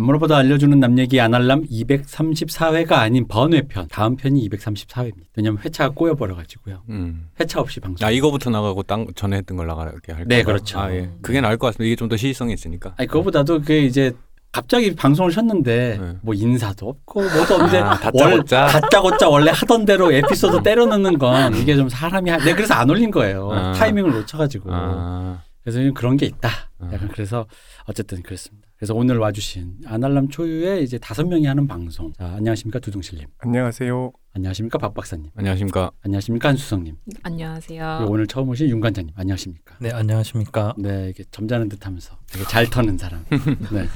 [0.00, 5.24] 안무로보다 알려주는 남 얘기 아날람 234회가 아닌 번외편 다음 편이 234회입니다.
[5.36, 6.82] 왜냐면 회차가 꼬여버려가지고요.
[6.88, 7.28] 음.
[7.38, 8.06] 회차 없이 방송.
[8.06, 10.24] 아 이거부터 나가고 땅 전에 했던 걸 나가게 할까?
[10.26, 10.78] 네, 그렇죠.
[10.80, 11.10] 아 예.
[11.22, 11.86] 그게 나을 것 같습니다.
[11.86, 12.94] 이게 좀 더 시의성이 있으니까.
[12.96, 14.12] 아니 그거보다도 그게 이제
[14.52, 16.12] 갑자기 방송을 쉬었는데 네.
[16.22, 18.66] 뭐 인사도 없고 뭐도 없는데 아, 월- 다짜고짜.
[18.66, 22.38] 다짜고짜 원래 하던 대로 에피소드 때려 넣는 건 이게 좀 사람이 하...
[22.38, 23.48] 네 그래서 안 올린 거예요.
[23.52, 23.72] 아.
[23.74, 26.48] 타이밍을 놓쳐가지고 아, 그래서 좀 그런 게 있다.
[26.80, 26.90] 아.
[26.92, 27.46] 약간 그래서
[27.84, 28.68] 어쨌든 그렇습니다.
[28.80, 32.14] 그래서 오늘 와주신 아날람 초유의 이제 다섯 명이 하는 방송.
[32.14, 33.26] 자 안녕하십니까 두둥실님.
[33.36, 34.10] 안녕하세요.
[34.32, 35.26] 안녕하십니까 박 박사님.
[35.36, 35.90] 안녕하십니까.
[36.02, 36.96] 안녕하십니까 한수성님.
[37.22, 37.96] 안녕하세요.
[37.98, 39.12] 그리고 오늘 처음 오신 윤 관장님.
[39.18, 39.76] 안녕하십니까.
[39.80, 40.72] 네, 안녕하십니까.
[40.78, 43.22] 네, 이게 점잖은 듯하면서 되게 잘 터는 사람.
[43.70, 43.86] 네.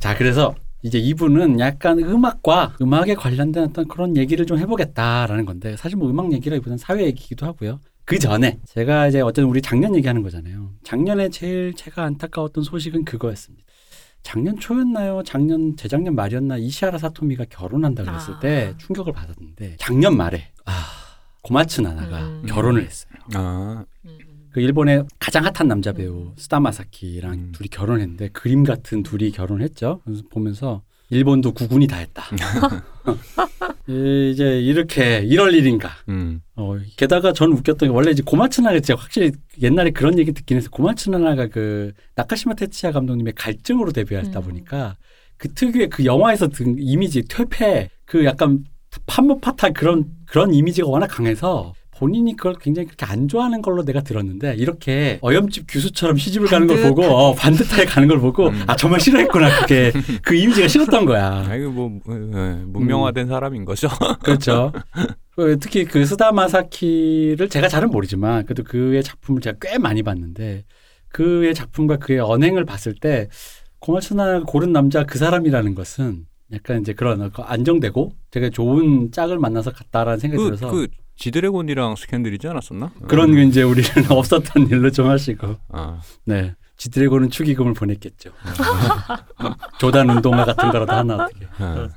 [0.00, 5.96] 자, 그래서 이제 이분은 약간 음악과 음악에 관련된 어떤 그런 얘기를 좀 해보겠다라는 건데 사실
[5.98, 7.78] 뭐 음악 얘기라기보다는 사회 얘기기도 하고요.
[8.06, 10.72] 그 전에 제가 이제 어쨌든 우리 작년 얘기하는 거잖아요.
[10.82, 13.63] 작년에 제일 제가 안타까웠던 소식은 그거였습니다.
[14.24, 15.22] 작년 초였나요?
[15.24, 18.38] 작년 재작년 말이었나 이시아라 사토미가 결혼한다 그랬을 아.
[18.40, 20.72] 때 충격을 받았는데 작년 말에 아
[21.42, 22.42] 고마츠 나나가 음.
[22.46, 23.12] 결혼을 했어요.
[23.34, 24.18] 아, 음.
[24.50, 27.52] 그 일본의 가장 핫한 남자 배우 스타마사키랑 음.
[27.52, 30.00] 둘이 결혼했는데 그림 같은 둘이 결혼했죠.
[30.04, 30.82] 그래서 보면서
[31.14, 32.24] 일본도 구군이 다 했다.
[33.88, 35.90] 이- 이제 이렇게 이럴 일인가.
[36.08, 36.40] 음.
[36.56, 40.70] 어, 게다가 전 웃겼던 게 원래 이제 고마츠나가 진짜 확실히 옛날에 그런 얘기 듣긴 해서
[40.70, 44.44] 고마츠나가 그 나카시마 테츠야 감독님의 갈증으로 데뷔했다 음.
[44.44, 44.96] 보니까
[45.36, 48.64] 그 특유의 그 영화에서 든 이미지 퇴폐 그 약간
[49.06, 54.54] 판무파타 그런 그런 이미지가 워낙 강해서 본인이 그걸 굉장히 그렇게 안 좋아하는 걸로 내가 들었는데
[54.56, 58.64] 이렇게 어염집 교수처럼 시집을 가는 걸 보고 어, 반듯하게 가는 걸 보고 음.
[58.66, 59.92] 아 정말 싫어했구나 그게
[60.22, 61.46] 그 이미지가 싫었던 거야.
[61.48, 63.88] 아 이거 뭐 예, 문명화된 사람인 거죠.
[64.22, 64.72] 그렇죠.
[65.36, 70.64] 그 특히 그 스다마사키를 제가 잘은 모르지만 그래도 그의 작품을 제가 꽤 많이 봤는데
[71.08, 73.28] 그의 작품과 그의 언행을 봤을 때
[73.78, 79.72] 고마츠나가 고른 남자 그 사람이라는 것은 약간 이제 그런 그 안정되고 되게 좋은 짝을 만나서
[79.72, 82.90] 갔다라는 생각이 그, 들어서 그 지드래곤이랑 스캔들이지 않았었나?
[83.08, 88.30] 그런 게 이제 우리는 없었던 일로 좀 하시고 아, 네 지드래곤은 축의금을 보냈겠죠.
[89.78, 91.88] 조단 운동화 같은 거라도 하나 어떻게 아.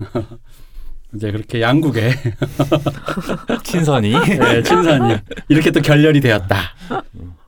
[1.16, 2.12] 이제 그렇게 양국에
[3.64, 4.12] 친선이.
[4.12, 5.16] 네, 친선이
[5.50, 6.58] 이렇게 또 결렬이 되었다.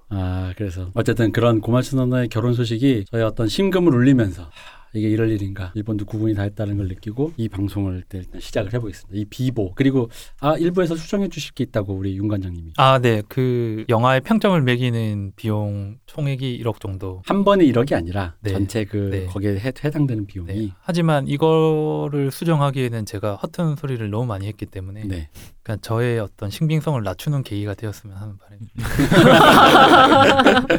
[0.10, 4.50] 아 그래서 어쨌든 그런 고마츠노나의 결혼 소식이 저희 어떤 심금을 울리면서 하,
[4.94, 9.20] 이게 이럴 일인가 일본도 구분이 다 했다는 걸 느끼고 이 방송을 일단 시작을 해보겠습니다.
[9.20, 13.22] 이 비보 그리고 아 일부에서 수정해 주실 게 있다고 우리 윤 관장님이 아, 네.
[13.28, 17.22] 그 영화의 평점을 매기는 비용 총액이 1억 정도.
[17.26, 18.52] 한 번에 1억이 아니라 네.
[18.52, 19.26] 전체 그 네.
[19.28, 20.70] 거기에 해, 해당되는 비용이 네.
[20.82, 25.30] 하지만 이거를 수정하기에는 제가 허튼 소리를 너무 많이 했기 때문에 네.
[25.64, 28.90] 그러니까 저의 어떤 신빙성을 낮추는 계기가 되었으면 하는 바람입니다.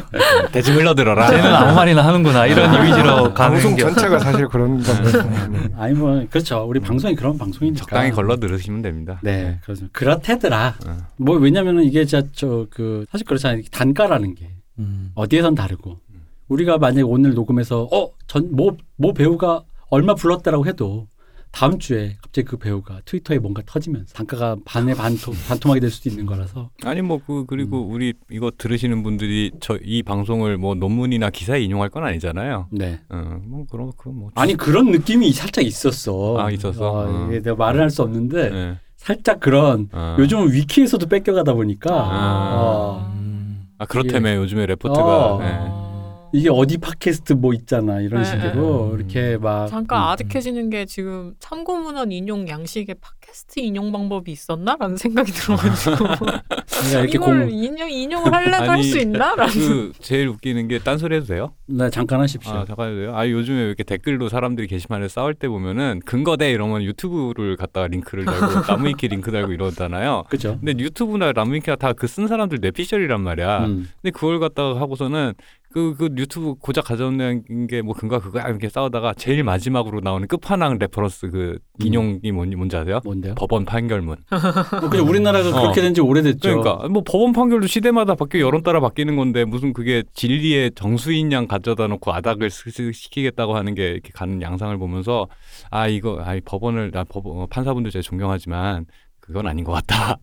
[0.51, 1.29] 대충 흘러들어라.
[1.29, 5.49] 쟤는 아무 말이나 하는구나 이런 이미지로 가는 방송 게 전체가 사실 그런 건데.
[5.51, 5.69] 네.
[5.75, 6.65] 아니 뭐 그렇죠.
[6.67, 9.19] 우리 방송이 그런 방송이니까 적당히 걸러 들으시면 됩니다.
[9.23, 10.75] 네, 그래서 그렇대더라.
[10.87, 10.97] 어.
[11.17, 13.61] 뭐 왜냐면은 이게 저그 사실 그렇잖아요.
[13.71, 15.11] 단가라는 게 음.
[15.15, 15.99] 어디에선 다르고
[16.47, 21.07] 우리가 만약에 오늘 녹음해서 어전뭐 뭐 배우가 얼마 불렀다라고 해도
[21.51, 26.25] 다음 주에 갑자기 그 배우가 트위터에 뭔가 터지면서 단가가 반에 반토, 반토막이 될 수도 있는
[26.25, 27.91] 거라서 아니 뭐 그 그리고 음.
[27.93, 32.67] 우리 이거 들으시는 분들이 저 이 방송을 뭐 논문이나 기사에 인용할 건 아니잖아요.
[32.71, 36.89] 네 어뭐 그런 그뭐 아니 그런 느낌이 살짝 있었어 아, 있었어?
[36.91, 37.27] 어, 어.
[37.29, 38.77] 이게 내가 말을 할 수 없는데 네.
[38.95, 40.15] 살짝 그런 어.
[40.19, 42.55] 요즘은 위키에서도 뺏겨가다 보니까 아.
[42.55, 43.67] 어, 음.
[43.77, 45.39] 아 그렇다며 요즘에 레포트가 어.
[45.39, 45.90] 네.
[46.33, 48.95] 이게 어디 팟캐스트 뭐 있잖아 이런 네, 식으로 네.
[48.97, 50.03] 이렇게 막 잠깐 음.
[50.09, 56.05] 아득해지는 게 지금 참고문헌 인용 양식에 팟캐스트 인용 방법이 있었나라는 생각이 들어가지고
[56.91, 61.53] 이렇게 이걸 공 인용 인용을 하려고 할수 있나라는 그 제일 웃기는 게 딴소리 해도 돼요?
[61.67, 62.51] 네, 잠깐 하십시오.
[62.53, 63.15] 아 잠깐 해도 돼요?
[63.15, 68.25] 아 요즘에 왜 이렇게 댓글로 사람들이 게시판에 싸울 때 보면은 근거대 이러면 유튜브를 갖다가 링크를
[68.25, 70.23] 달고 나무위키 링크 달고 이러잖아요.
[70.29, 70.57] 그죠?
[70.61, 73.65] 근데 유튜브나 나무위키가 다 그 쓴 사람들 뇌피셜이란 말이야.
[73.65, 73.89] 음.
[74.01, 75.33] 근데 그걸 갖다가 하고서는
[75.73, 80.77] 그, 그 유튜브 고작 가져오는 게 뭐 근거 그거야 이렇게 싸우다가 제일 마지막으로 나오는 끝판왕
[80.79, 81.85] reference 그 음.
[81.85, 82.99] 인용이 뭔지, 뭔지 아세요?
[83.03, 83.35] 뭔데요?
[83.35, 84.17] 법원 판결문.
[84.31, 85.05] 어, 그죠?
[85.05, 85.61] 우리나라가 어.
[85.61, 86.39] 그렇게 된 지 오래됐죠.
[86.61, 91.47] 그러니까 뭐 법원 판결도 시대마다 바뀌어 여론 따라 바뀌는 건데 무슨 그게 진리의 정수인 양
[91.47, 95.27] 가져다 놓고 아닥을 시키겠다고 하는 게 이렇게 가는 양상을 보면서
[95.69, 98.85] 아 이거 아 법원을 나 법원 어, 판사분들 제가 존경하지만
[99.19, 100.17] 그건 아닌 것 같다.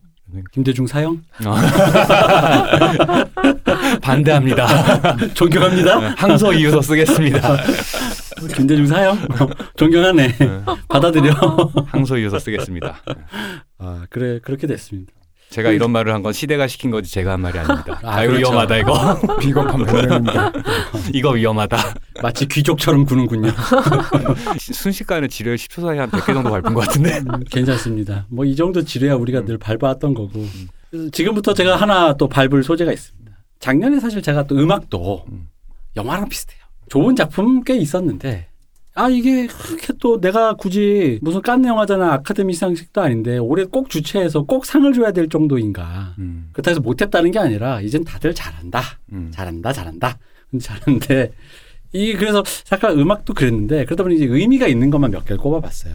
[0.51, 1.55] 김대중 사형 어.
[4.01, 5.17] 반대합니다.
[5.33, 6.15] 존경합니다.
[6.17, 7.57] 항소 이유서 쓰겠습니다.
[8.55, 9.17] 김대중 사형
[9.75, 10.27] 존경하네.
[10.37, 10.61] 네.
[10.87, 11.33] 받아들여.
[11.87, 13.01] 항소 이유서 쓰겠습니다.
[13.79, 15.11] 아 그래 그렇게 됐습니다.
[15.49, 17.99] 제가 이런 말을 한 건 시대가 시킨 거지 제가 한 말이 아닙니다.
[18.03, 18.37] 아, 아, 그렇죠.
[18.39, 19.19] 위험하다 이거.
[19.39, 20.51] 비겁한 변명입니다.
[21.13, 21.77] 이거 위험하다.
[22.21, 23.51] 마치 귀족처럼 구는군요.
[24.59, 27.19] 순식간에 지뢰를 10초 사이에 한 100개 정도 밟은 것 같은데.
[27.19, 28.25] 음, 괜찮습니다.
[28.29, 30.45] 뭐 이 정도 지뢰야 우리가 늘 밟아왔던 거고.
[31.11, 33.31] 지금부터 제가 하나 또 밟을 소재가 있습니다.
[33.59, 35.47] 작년에 사실 제가 또 음악도 음.
[35.95, 36.59] 영화랑 비슷해요.
[36.89, 38.48] 좋은 작품 꽤 있었는데
[38.99, 44.43] 아 이게 그렇게 또 내가 굳이 무슨 깐느 영화잖아 아카데미 시상식도 아닌데 올해 꼭 주최해서
[44.43, 46.15] 꼭 상을 줘야 될 정도인가.
[46.19, 46.49] 음.
[46.51, 48.81] 그렇다고 해서 못했다는 게 아니라 이젠 다들 잘한다.
[49.13, 49.31] 음.
[49.33, 50.17] 잘한다, 잘한다.
[50.51, 51.31] 근데 잘하는데
[51.93, 55.93] 이 그래서 잠깐 음악도 그랬는데 그러다 보니 이제 의미가 있는 것만 몇 개를 꼽아봤어요.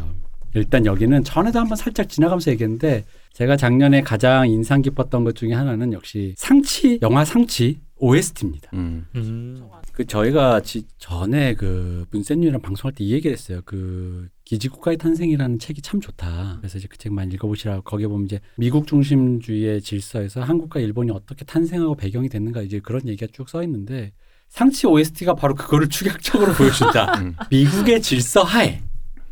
[0.54, 3.04] 일단 여기는 전에도 한번 살짝 지나가면서 얘기했는데
[3.34, 8.70] 제가 작년에 가장 인상 깊었던 것 중에 하나는 역시 상치 영화 상치 OST입니다.
[8.72, 9.06] 음.
[9.14, 9.62] 음.
[9.94, 13.61] 그 저희가 지, 전에 그 문센유랑 방송할 때 이 얘기를 했어요.
[13.64, 16.56] 그 기지국가의 탄생이라는 책이 참 좋다.
[16.61, 21.44] 그래서 이제 그 책 많이 읽어보시라고 거기에 보면 이제 미국 중심주의의 질서에서 한국과 일본이 어떻게
[21.44, 24.12] 탄생하고 배경이 됐는가 이제 그런 얘기가 쭉 써 있는데
[24.49, 27.20] 상치 OST가 바로 그거를 축약적으로 보여준다.
[27.20, 27.35] 음.
[27.50, 28.81] 미국의 질서 하에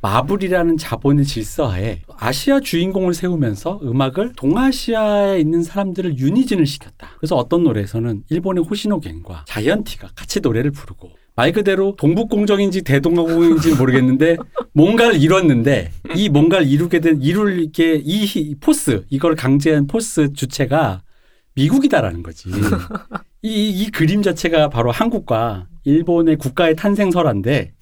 [0.02, 7.10] 마블이라는 자본의 질서 하에 아시아 주인공을 세우면서 음악을 동아시아에 있는 사람들을 unison을 시켰다.
[7.18, 14.36] 그래서 어떤 노래에서는 일본의 호시노 겐과 자이언티가 같이 노래를 부르고 말 그대로 동북공정인지 대동아공인지 모르겠는데
[14.74, 21.02] 뭔가를 이뤘는데 이 뭔가를 이루게 된 이룰게 이 히- force 이걸 강제한 force 주체가
[21.54, 22.50] 미국이다라는 거지.
[23.42, 27.72] 이, 이 그림 자체가 바로 한국과 일본의 국가의 탄생설화인데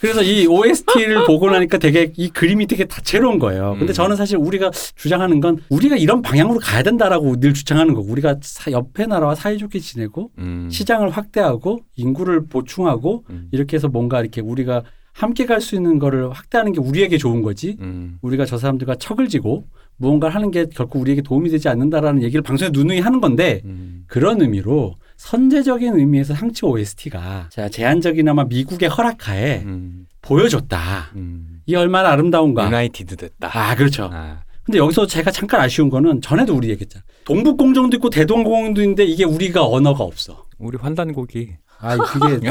[0.00, 3.74] 그래서 이 OST를 보고 나니까 되게 이 그림이 되게 다채로운 거예요.
[3.78, 3.94] 근데 음.
[3.94, 8.70] 저는 사실 우리가 주장하는 건 우리가 이런 방향으로 가야 된다라고 늘 주장하는 거고 우리가 사-
[8.70, 10.68] 옆에 나라와 사이좋게 지내고 음.
[10.70, 13.48] 시장을 확대하고 인구를 보충하고 음.
[13.52, 17.76] 이렇게 해서 뭔가 이렇게 우리가 함께 갈 수 있는 거를 확대하는 게 우리에게 좋은 거지.
[17.80, 18.18] 음.
[18.22, 19.64] 우리가 저 사람들과 척을 지고
[19.96, 24.04] 무언가를 하는 게 결코 우리에게 도움이 되지 않는다라는 얘기를 방송에 누누이 하는 건데 음.
[24.06, 30.06] 그런 의미로 선제적인 의미에서 상치 OST가 자 제한적이나마 미국의 허락하에 음.
[30.22, 31.10] 보여줬다.
[31.16, 31.60] 음.
[31.66, 32.66] 이 얼마나 아름다운가.
[32.66, 33.50] 유나이티드 됐다.
[33.52, 34.08] 아 그렇죠.
[34.12, 34.38] 아.
[34.62, 37.02] 근데 여기서 제가 잠깐 아쉬운 거는 전에도 우리 얘기했잖아.
[37.24, 40.44] 동북공정도 있고 대동공정도 있는데 이게 우리가 언어가 없어.
[40.58, 41.56] 우리 환단고기.
[41.80, 42.40] 아 그게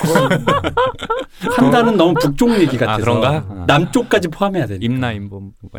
[1.56, 3.46] 판단은 너무 북쪽 얘기 같아서 아, 그런가?
[3.48, 3.64] 아.
[3.68, 4.84] 남쪽까지 포함해야 되니까.
[4.84, 5.52] 임나 임범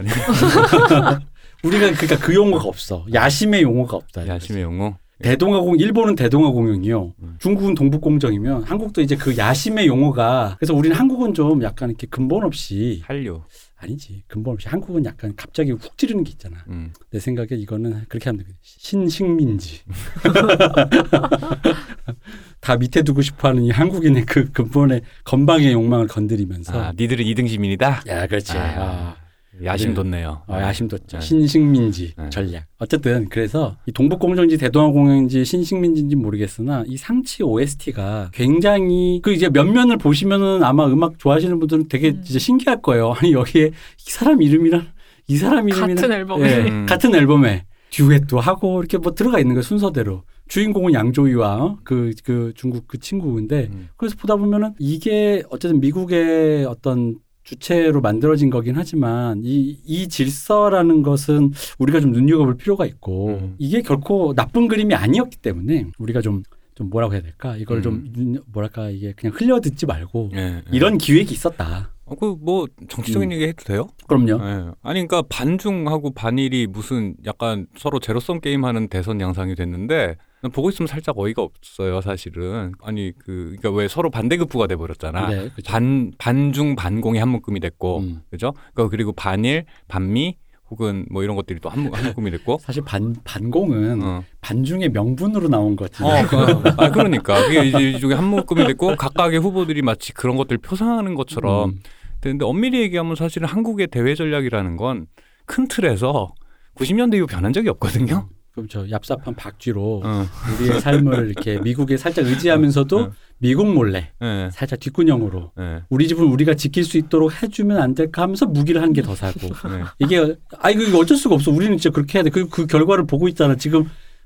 [1.63, 3.05] 우리가 그러니까 그 용어가 없어.
[3.13, 4.27] 야심의 용어가 없다.
[4.27, 4.95] 야심의 용어.
[5.21, 7.13] 대동아공 일본은 대동아공영이요.
[7.21, 7.35] 음.
[7.39, 13.01] 중국은 동북공정이면 한국도 이제 그 야심의 용어가 그래서 우리는 한국은 좀 약간 이렇게 근본 없이
[13.05, 13.41] 한류.
[13.77, 16.57] 아니지 근본 없이 한국은 약간 갑자기 훅 찌르는 게 있잖아.
[16.69, 16.93] 음.
[17.09, 19.79] 내 생각에 이거는 그렇게 하면 되겠 신식민지.
[22.61, 26.79] 다 밑에 두고 싶어하는 이 한국인의 그 근본의 건방의 욕망을 건드리면서.
[26.79, 28.03] 아, 니들은 이등 시민이다.
[28.07, 28.55] 야, 그렇지.
[28.55, 28.61] 아.
[28.61, 29.15] 아,
[29.63, 29.93] 야심 네.
[29.95, 30.41] 돋네요.
[30.47, 31.17] 아, 야심 돋죠.
[31.17, 31.21] 네.
[31.21, 32.29] 신식민지 네.
[32.29, 32.65] 전략.
[32.79, 39.97] 어쨌든 그래서 이 동북공정인지 대동아공영인지 신식민지인지 모르겠으나 이 상치 OST가 굉장히 그 이제 몇 면을
[39.97, 42.21] 보시면은 아마 음악 좋아하시는 분들은 되게 음.
[42.23, 43.13] 진짜 신기할 거예요.
[43.17, 44.87] 아니 여기에 이 사람 이름이랑
[45.27, 46.49] 이 사람 이름이랑 같은 앨범에.
[46.49, 46.85] 예, 음.
[46.85, 50.23] 같은 앨범에 듀엣도 하고 이렇게 뭐 들어가 있는 거예요 순서대로.
[50.47, 53.87] 주인공은 양조위와 그, 그 중국 그 친구인데 음.
[53.95, 61.51] 그래서 보다 보면은 이게 어쨌든 미국의 어떤 주체로 만들어진 거긴 하지만 이, 이 질서라는 것은
[61.79, 63.55] 우리가 좀 눈여겨볼 필요가 있고 음.
[63.57, 66.43] 이게 결코 나쁜 그림이 아니었기 때문에 우리가 좀,
[66.75, 68.13] 좀 뭐라고 해야 될까 이걸 좀 음.
[68.13, 70.61] 눈- 뭐랄까 이게 그냥 흘려듣지 말고 예, 예.
[70.71, 71.91] 이런 기획이 있었다.
[72.05, 73.33] 어, 그뭐 정치적인 음.
[73.33, 73.87] 얘기 해도 돼요?
[74.07, 74.43] 그럼요.
[74.43, 74.71] 예.
[74.83, 80.17] 아니 그러니까 반중하고 반일이 무슨 약간 서로 제로섬 게임하는 대선 양상이 됐는데
[80.49, 85.49] 보고 있으면 살짝 어이가 없어요 사실은 아니 그 그러니까 왜 서로 반대급부가 돼 버렸잖아 네,
[85.55, 85.71] 그죠.
[85.71, 88.21] 반 반중 반공이 한 묶음이 됐고 음.
[88.29, 90.37] 그죠 그러니까 그리고 반일 반미
[90.69, 94.23] 혹은 뭐 이런 것들이 또 한 묶음이 됐고 사실 반 반공은 어.
[94.39, 96.01] 반중의 명분으로 나온 거지.
[96.01, 96.37] 어, 그,
[96.77, 97.45] 아, 그러니까.
[97.45, 101.79] 그게 이제 이쪽에 한 묶음이 됐고, 각각의 후보들이 마치 그런 것들을 표상하는 것처럼 음.
[102.21, 105.07] 되는데 엄밀히 얘기하면 사실은 한국의 대외 전략이라는 건
[105.45, 106.33] 큰 틀에서
[106.75, 108.29] 90년대 이후 변한 적이 없거든요.
[108.51, 110.25] 그럼 저 얍삽한 박쥐로 어,
[110.59, 113.11] 우리의 삶을 이렇게 미국에 살짝 의지하면서도 어.
[113.37, 118.23] 미국 몰래 예, 살짝 뒷구녕으로 예, 우리 집은 우리가 지킬 수 있도록 해주면 안 될까
[118.23, 119.83] 하면서 무기를 한 개 더 사고 예.
[119.99, 123.55] 이게 아 이거 어쩔 수가 없어 우리는 진짜 그렇게 해야 돼그 그 결과를 보고 있잖아
[123.55, 123.85] 지금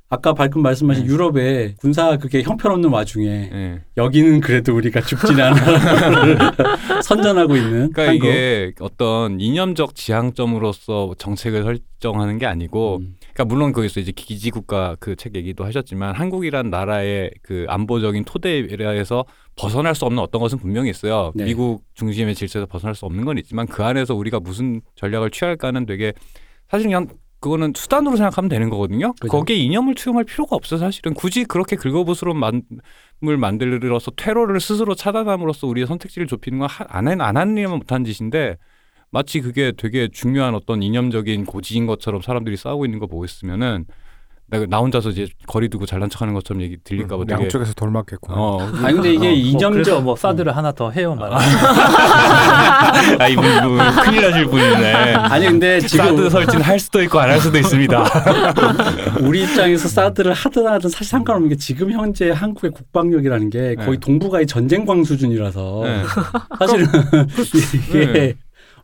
[0.10, 1.10] 아까 발금 말씀하신 네.
[1.10, 3.82] 유럽에 군사 그게 형편없는 와중에 예.
[3.98, 8.26] 여기는 그래도 우리가 죽지는 않아 선전하고 있는 그러니까 한국.
[8.28, 13.16] 이게 어떤 이념적 지향점으로서 정책을 설정하는 게 아니고, 음.
[13.36, 19.26] 그러니까 물론 거기서 이제 기지국가 그 책 얘기도 하셨지만 한국이란 나라의 그 안보적인 토대에서
[19.56, 21.32] 벗어날 수 없는 어떤 것은 분명히 있어요.
[21.36, 21.46] 네.
[21.46, 26.14] 미국 중심의 질서에서 벗어날 수 없는 건 있지만 그 안에서 우리가 무슨 전략을 취할까는 되게
[26.70, 27.08] 사실 그냥
[27.40, 29.14] 그거는 수단으로 생각하면 되는 거거든요.
[29.20, 29.32] 그죠.
[29.32, 35.88] 거기에 이념을 투영할 필요가 없어 사실은 굳이 그렇게 긁어부스러운 마음을 만들어서 테러를 스스로 차단함으로써 우리의
[35.88, 38.58] 선택지를 좁히는 건안 안 하느냐만 못한 짓인데
[39.16, 43.86] 마치 그게 되게 중요한 어떤 이념적인 고지인 것처럼 사람들이 싸우고 있는 거 보고 있으면은
[44.48, 47.92] 내가 나 혼자서 이제 거리 두고 잘난 척하는 것처럼 얘기 들릴까봐 되게 음, 양쪽에서 돌
[47.92, 48.34] 맞겠고.
[48.34, 51.32] 어, 아니 근데 이게 어, 뭐 이념적 그래서 뭐 사드를 하나 더 해요 말.
[51.34, 51.40] 아
[53.32, 54.94] 이분 이분 큰일 나실 분이네.
[55.16, 58.04] 아니 근데 사드 지금 설치는 할 수도 있고 안 할 수도 있습니다.
[59.24, 63.98] 우리 입장에서 사드를 하든 하든 사실 상관없는 게 지금 현재 한국의 국방력이라는 게 거의 네.
[64.00, 66.04] 동북아의 전쟁광 수준이라서 네.
[66.60, 66.86] 사실은
[67.90, 68.34] 이게 네.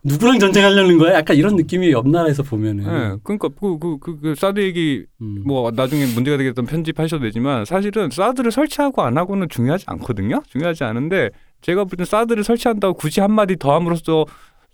[0.03, 1.13] 누구랑 전쟁하려는 거야?
[1.15, 5.43] 약간 이런 느낌이 옆 나라에서 보면은 네, 그러니까 그, 그, 그, 그 사드 얘기 음.
[5.45, 10.41] 뭐 나중에 문제가 되겠던 편집하셔도 되지만 사실은 사드를 설치하고 안 하고는 중요하지 않거든요.
[10.49, 11.29] 중요하지 않은데
[11.61, 14.25] 제가 볼 땐 사드를 설치한다고 굳이 한 마디 더 함으로써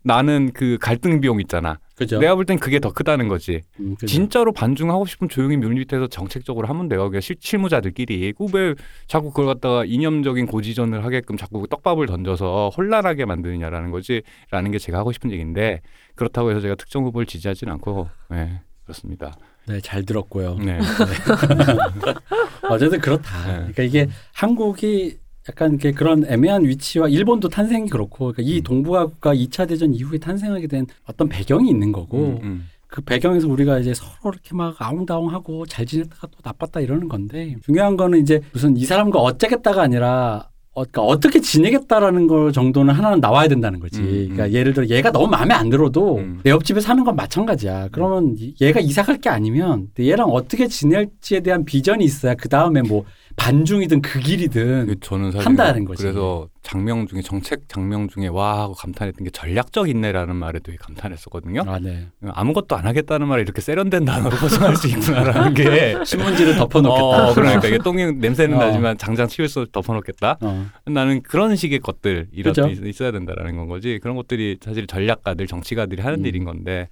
[0.07, 1.77] 나는 그 갈등 비용 있잖아.
[1.95, 2.19] 그죠?
[2.19, 3.61] 내가 볼 땐 그게 더 크다는 거지.
[3.79, 3.95] 음?
[4.05, 7.09] 진짜로 반중하고 싶으면 조용히 밀밑에서 정책적으로 하면 돼요.
[7.09, 8.33] 그냥 실, 실무자들끼리.
[8.33, 8.75] 그왜
[9.07, 14.21] 자꾸 그걸 갖다가 이념적인 고지전을 하게끔 자꾸 떡밥을 던져서 혼란하게 만드느냐라는 거지.
[14.51, 15.81] 라는 게 제가 하고 싶은 얘기인데
[16.15, 19.35] 그렇다고 해서 제가 특정 후보를 지지하지는 않고 네, 그렇습니다.
[19.67, 20.55] 네, 잘 들었고요.
[20.55, 20.79] 네.
[22.69, 23.47] 어쨌든 그렇다.
[23.47, 23.53] 네.
[23.57, 25.17] 그러니까 이게 한국이
[25.49, 28.63] 약간 이렇게 그런 애매한 위치와 일본도 탄생이 그렇고 그러니까 이 음.
[28.63, 32.67] 동북아 국가 2차 대전 이후에 탄생하게 된 어떤 배경이 있는 거고 음, 음.
[32.87, 37.97] 그 배경에서 우리가 이제 서로 이렇게 막 아웅다웅하고 잘 지냈다가 또 나빴다 이러는 건데 중요한
[37.97, 43.47] 거는 이제 무슨 이 사람과 어쩌겠다가 아니라 어, 그러니까 어떻게 지내겠다라는 걸 정도는 하나는 나와야
[43.47, 43.99] 된다는 거지.
[43.99, 44.13] 음, 음.
[44.29, 46.39] 그러니까 예를 들어 얘가 너무 마음에 안 들어도 음.
[46.43, 47.89] 내 옆집에 사는 건 마찬가지야.
[47.91, 53.05] 그러면 얘가 이사 갈 게 아니면 얘랑 어떻게 지낼지에 대한 비전이 있어야 그 다음에 뭐
[53.37, 56.01] 반중이든 극일이든 그 저는 사실 한다는 거지.
[56.03, 61.63] 그래서 장명 중에 정책 장명 중에 와 하고 감탄했던 게 전략적 인내라는 말에 되게 감탄했었거든요.
[61.65, 62.07] 아, 네.
[62.27, 67.29] 아무것도 안 하겠다는 말에 이렇게 세련된 단어로 포장할 수 있구나라는 게 신문지를 덮어놓겠다.
[67.29, 68.59] 어, 그러니까 이게 똥이 냄새는 어.
[68.59, 70.39] 나지만 장장 치울서 덮어놓겠다.
[70.41, 70.65] 어.
[70.85, 72.67] 나는 그런 식의 것들 이런 그죠.
[72.85, 73.99] 있어야 된다라는 건 거지.
[74.01, 76.25] 그런 것들이 사실 전략가들 정치가들이 하는 음.
[76.25, 76.89] 일인 건데.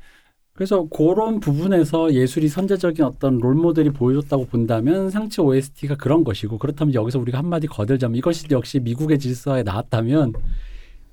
[0.55, 7.19] 그래서 그런 부분에서 예술이 선제적인 어떤 롤모델이 보여줬다고 본다면 상치 OST가 그런 것이고 그렇다면 여기서
[7.19, 10.31] 우리가 한마디 거들자면 이것이 역시 미국의 질서에 나왔다면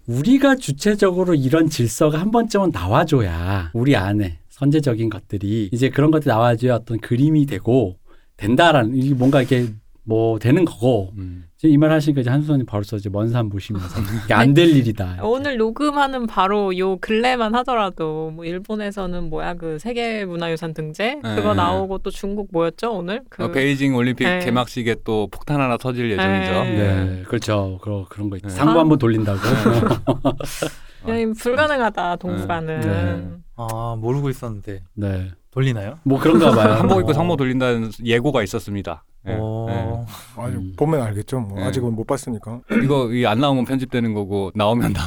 [0.06, 6.76] 우리가 주체적으로 이런 질서가 한 번쯤은 나와줘야 우리 안에 선제적인 것들이 이제 그런 것들이 나와줘야
[6.76, 7.96] 어떤 그림이 되고
[8.36, 9.66] 된다라는 이게 뭔가 이렇게
[10.04, 11.46] 뭐 되는 거고 음.
[11.62, 15.20] 지금 이말 하시니까 이제 한수선이 벌써 이제 먼산 보시면서 이게 안 될 일이다.
[15.22, 21.54] 오늘 녹음하는 바로 요 근래만 하더라도 뭐 일본에서는 뭐야 그 세계 문화유산 등재 그거 네.
[21.54, 24.40] 나오고 또 중국 뭐였죠 오늘 그 어, 베이징 올림픽 네.
[24.40, 26.52] 개막식에 또 폭탄 하나 터질 예정이죠.
[26.52, 27.04] 네.
[27.04, 27.78] 네, 그렇죠.
[27.80, 28.48] 그런 그런 거 있죠.
[28.48, 28.54] 네.
[28.54, 29.38] 상부 한번 돌린다고.
[31.06, 33.28] 그냥 불가능하다 동북아는 네.
[33.56, 35.30] 아 모르고 있었는데 네.
[35.52, 36.00] 돌리나요?
[36.02, 36.74] 뭐 그런가 봐요.
[36.80, 37.14] 한복 입고 어.
[37.14, 39.04] 상모 돌린다는 예고가 있었습니다.
[39.24, 39.36] 네.
[39.38, 40.04] 어,
[40.36, 40.72] 아니, 음.
[40.76, 41.40] 보면 알겠죠.
[41.40, 41.64] 뭐 네.
[41.66, 42.60] 아직은 못 봤으니까.
[42.68, 42.76] 네.
[42.82, 45.06] 이거 이안 나오면 편집되는 거고 나오면 다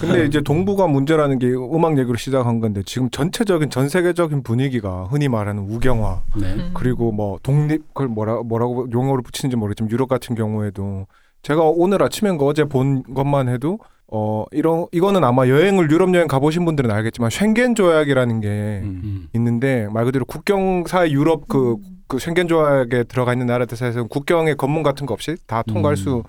[0.00, 5.28] 근데 이제 동북아 문제라는 게 음악 얘기로 시작한 건데 지금 전체적인 전 세계적인 분위기가 흔히
[5.28, 6.54] 말하는 우경화 네.
[6.54, 6.70] 음.
[6.74, 11.06] 그리고 뭐 독립 그걸 뭐라 뭐라고 용어를 붙이는지 모르겠지만 유럽 같은 경우에도
[11.42, 13.78] 제가 오늘 아침인가 어제 본 것만 해도
[14.12, 18.48] 어 이런 이거는 아마 여행을 유럽 여행 가보신 분들은 알겠지만 쉥겐 조약이라는 게
[18.82, 19.00] 음.
[19.04, 19.28] 음.
[19.34, 24.82] 있는데 말 그대로 국경 사이 유럽 그, 그 쉥겐 조약에 들어가 있는 나라들에서는 국경에 검문
[24.82, 25.96] 같은 거 없이 다 통과할 음.
[25.96, 26.22] 수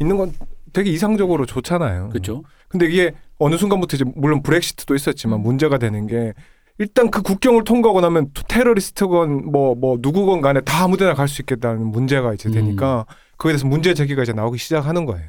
[0.00, 0.32] 있는 건
[0.72, 2.08] 되게 이상적으로 좋잖아요.
[2.10, 2.42] 그렇죠.
[2.68, 5.42] 근데 이게 어느 순간부터 이제 물론 브렉시트도 있었지만 음.
[5.42, 6.32] 문제가 되는 게
[6.78, 11.86] 일단 그 국경을 통과하고 나면 테러리스트건 뭐 뭐 누구건 간에 다 아무데나 갈 수 있겠다는
[11.86, 12.54] 문제가 이제 음.
[12.54, 13.04] 되니까
[13.36, 15.28] 그거에 대해서 문제 제기가 이제 나오기 시작하는 거예요.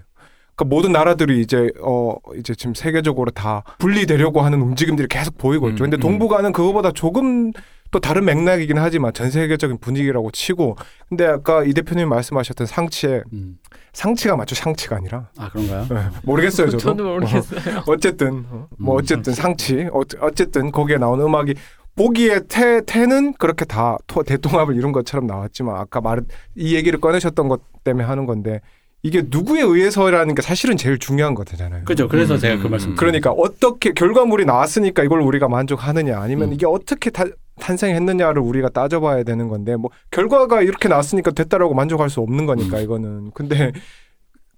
[0.55, 5.83] 그러니까 모든 나라들이 이제 어 이제 지금 세계적으로 다 분리되려고 하는 움직임들이 계속 보이고 있죠.
[5.83, 5.99] 음, 근데 음.
[5.99, 7.51] 동북아는 그거보다 조금
[7.91, 10.75] 또 다른 맥락이긴 하지만 전 세계적인 분위기라고 치고
[11.09, 13.57] 근데 아까 이 대표님 말씀하셨던 상치에 음.
[13.93, 14.55] 상치가 맞죠?
[14.55, 15.85] 상치가 아니라 아 그런가요?
[15.89, 16.79] 네, 모르겠어요 저도.
[16.79, 17.83] 저도 모르겠어요.
[17.87, 21.53] 어 쨌든 어, 뭐 음, 어쨌든 상치 어, 어쨌든 거기에 나오는 음악이
[21.95, 26.21] 보기에 태 태는 그렇게 다 토, 대통합을 이룬 것처럼 나왔지만 아까 말
[26.55, 28.61] 이 얘기를 꺼내셨던 것 때문에 하는 건데
[29.03, 31.83] 이게 누구에 의해서라는 게 사실은 제일 중요한 거잖아요.
[31.83, 32.07] 그죠.
[32.07, 32.91] 그래서 음, 제가 그 음, 말씀.
[32.91, 32.95] 음.
[32.95, 36.53] 그러니까 어떻게 결과물이 나왔으니까 이걸 우리가 만족하느냐 아니면 음.
[36.53, 37.25] 이게 어떻게 타,
[37.59, 42.83] 탄생했느냐를 우리가 따져봐야 되는 건데 뭐 결과가 이렇게 나왔으니까 됐다라고 만족할 수 없는 거니까 음.
[42.83, 43.73] 이거는 근데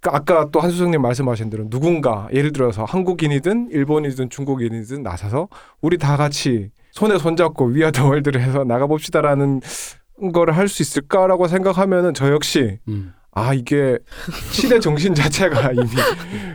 [0.00, 5.48] 그 아까 또 한수성님 말씀하신 대로 누군가 예를 들어서 한국인이든 일본이든 중국인이든 나서서
[5.80, 9.60] 우리 다 같이 손에 손잡고 위아더 월드를 해서 나가봅시다라는
[10.32, 13.12] 거를 할수 있을까라고 생각하면은 저 역시 음.
[13.38, 13.98] 아 이게
[14.50, 15.86] 시대 정신 자체가 이미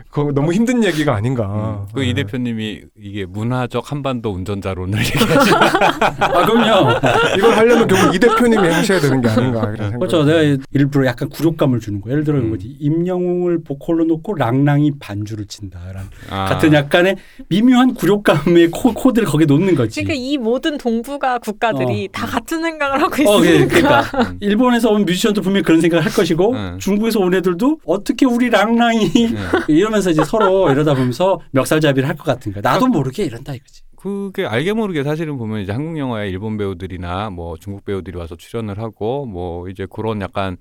[0.10, 1.86] 그거 너무 힘든 얘기가 아닌가.
[1.94, 2.24] 그이 네.
[2.24, 6.98] 대표님이 이게 문화적 한반도 운전자론을 얘기하시 아 그럼요.
[7.38, 10.00] 이걸 하려면 결국 이 대표님이 하셔야 되는 게 아닌가 이런 생각.
[10.00, 10.24] 그렇죠.
[10.24, 12.14] 내가 일부러 약간 굴욕감을 주는 거예요.
[12.14, 12.48] 예를 들어 음.
[12.48, 12.76] 이거지.
[12.80, 16.46] 임영웅을 보컬로 놓고 랑랑이 반주를 친다라는 아.
[16.46, 17.16] 같은 약간의
[17.50, 20.02] 미묘한 굴욕감의 코, 코드를 거기에 놓는 거지.
[20.04, 22.12] 그러니까 이 모든 동북아 국가들이 어.
[22.12, 24.02] 다 같은 생각을 하고 어, 그- 있으니까.
[24.02, 24.38] 그러니까 음.
[24.42, 26.71] 일본에서 온 뮤지션도 분명히 그런 생각을 할 것이고 음.
[26.80, 29.36] 중국에서 온 애들도 어떻게 우리 랑랑이 네.
[29.70, 32.62] 이러면서 이제 서로 이러다 보면서 멱살잡이를 할 것 같은 거야.
[32.62, 33.82] 나도 모르게 이런다 이거지.
[33.96, 38.80] 그게 알게 모르게 사실은 보면 이제 한국 영화에 일본 배우들이나 뭐 중국 배우들이 와서 출연을
[38.80, 40.58] 하고 뭐 이제 그런 약간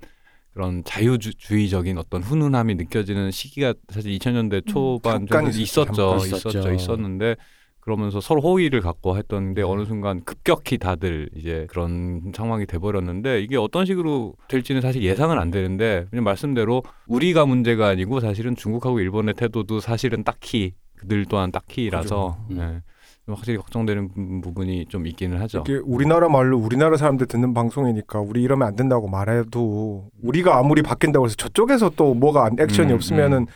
[0.53, 6.17] 그런 자유주의적인 어떤 훈훈함이 느껴지는 시기가 사실 2000년대 초반 잠깐 정도 있었죠.
[6.25, 6.35] 있었죠.
[6.49, 6.73] 있었죠.
[6.73, 7.35] 있었는데
[7.81, 13.85] 그러면서 서로 호의를 갖고 했던데 어느 순간 급격히 다들 이제 그런 상황이 돼버렸는데 이게 어떤
[13.85, 19.79] 식으로 될지는 사실 예상은 안 되는데 그냥 말씀대로 우리가 문제가 아니고 사실은 중국하고 일본의 태도도
[19.79, 22.55] 사실은 딱히 그들 또한 딱히라서 그죠.
[22.55, 22.57] 음.
[22.57, 22.81] 네.
[23.27, 25.63] 확실히 걱정되는 부- 부분이 좀 있기는 하죠.
[25.65, 31.25] 이게 우리나라 말로 우리나라 사람들 듣는 방송이니까 우리 이러면 안 된다고 말해도 우리가 아무리 바뀐다고
[31.25, 33.47] 해서 저쪽에서 또 뭐가 안- 액션이 음, 없으면은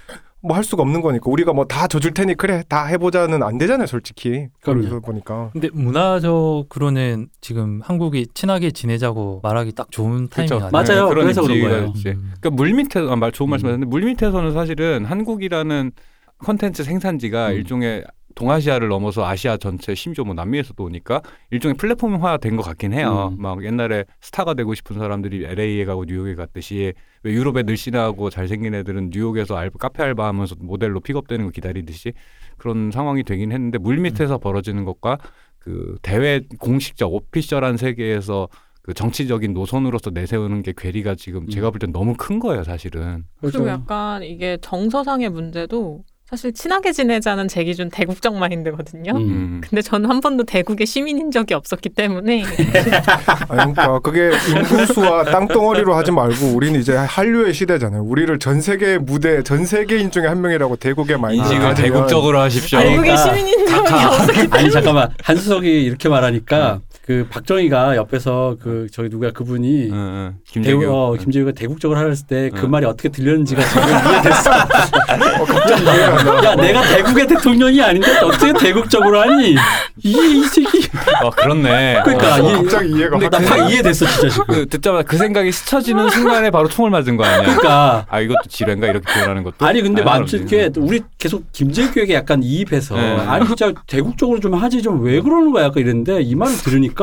[0.46, 3.88] 뭐 할 수가 없는 거니까 우리가 뭐 다 져줄 테니 그래 다 해보자는 안 되잖아요
[3.88, 4.48] 솔직히.
[4.62, 10.56] 그러다 보니까 근데 문화적으로는 지금 한국이 친하게 지내자고 말하기 딱 좋은 타이밍 그렇죠.
[10.66, 10.72] 아니에요?
[10.72, 11.10] 맞아요.
[11.10, 11.86] 그런 그래서 그런 거예요.
[11.88, 11.94] 음.
[12.04, 13.52] 그러니까 물 밑에서 아, 말 좋은 음.
[13.52, 15.92] 말씀하셨는데 물 밑에서는 사실은 한국이라는
[16.40, 17.54] 컨텐츠 생산지가 음.
[17.56, 18.04] 일종의
[18.36, 23.34] 동아시아를 넘어서 아시아 전체 심지어 뭐 남미에서도 오니까 일종의 플랫폼화 된 것 같긴 해요.
[23.36, 23.42] 음.
[23.42, 29.10] 막 옛날에 스타가 되고 싶은 사람들이 LA에 가고 뉴욕에 갔듯이 왜 유럽에 늘씬하고 잘생긴 애들은
[29.12, 32.14] 뉴욕에서 알, 카페 알바하면서 모델로 픽업되는 거 기다리듯이
[32.58, 35.18] 그런 상황이 되긴 했는데 물 밑에서 벌어지는 것과
[35.60, 38.48] 그 대외 공식적 오피셜한 세계에서
[38.84, 43.24] 그 정치적인 노선으로서 내세우는 게 괴리가 지금 제가 볼 땐 너무 큰 거예요, 사실은.
[43.40, 43.58] 그렇죠.
[43.58, 49.12] 그리고 약간 이게 정서상의 문제도 사실 친하게 지내자는 제 기준 대국적 마인드거든요.
[49.12, 49.18] 음.
[49.18, 49.62] 음.
[49.62, 52.44] 근데 저는 한 번도 대국의 시민인 적이 없었기 때문에
[53.48, 59.44] 아니, 그러니까 그게 인구수와 땅덩어리로 하지 말고 우리는 이제 한류의 시대잖아요 우리를 전 세계 무대
[59.44, 62.80] 전 세계인 중에 한 명이라고 대국의 마인드 인식을 가지면 대국적으로 하십시오.
[62.80, 68.88] 대국의 그러니까 시민인 적이 없었기 때문에 아니 잠깐만 한수석이 이렇게 말하니까 그 박정희가 옆에서 그
[68.92, 70.36] 저기 누가 그분이 응, 응.
[70.64, 70.92] 대우, 김재규.
[70.92, 72.72] 어, 김재규가 대국적으로 하라 했을 때그 응.
[72.72, 74.50] 말이 어떻게 들렸는지가 지금 이해됐어.
[75.40, 76.44] 어, 갑자기 이해가 안 나.
[76.46, 79.56] 야 내가 대국의 대통령이 아닌데 어떻게 대국적으로 하니?
[80.04, 80.88] 이게 이 새끼.
[81.22, 82.02] 어, 그렇네.
[82.04, 82.50] 그러니까 어.
[82.50, 84.46] 이- 갑자기 이해가 근데 확나 이해됐어 진짜 지금.
[84.48, 87.42] 그 듣자마자 그 생각이 스쳐지는 순간에 바로 총을 맞은 거 아니야?
[87.44, 89.64] 그러니까 아 이것도 지뢰인가 이렇게 표현하는 것도.
[89.64, 93.16] 아니 근데 아, 만약에 우리 계속 김재규에게 약간 이입해서 네.
[93.28, 96.95] 아니 진짜 대국적으로 좀 하지 좀 왜 그러는 거야 약간 이랬는데 이 말을 들으니까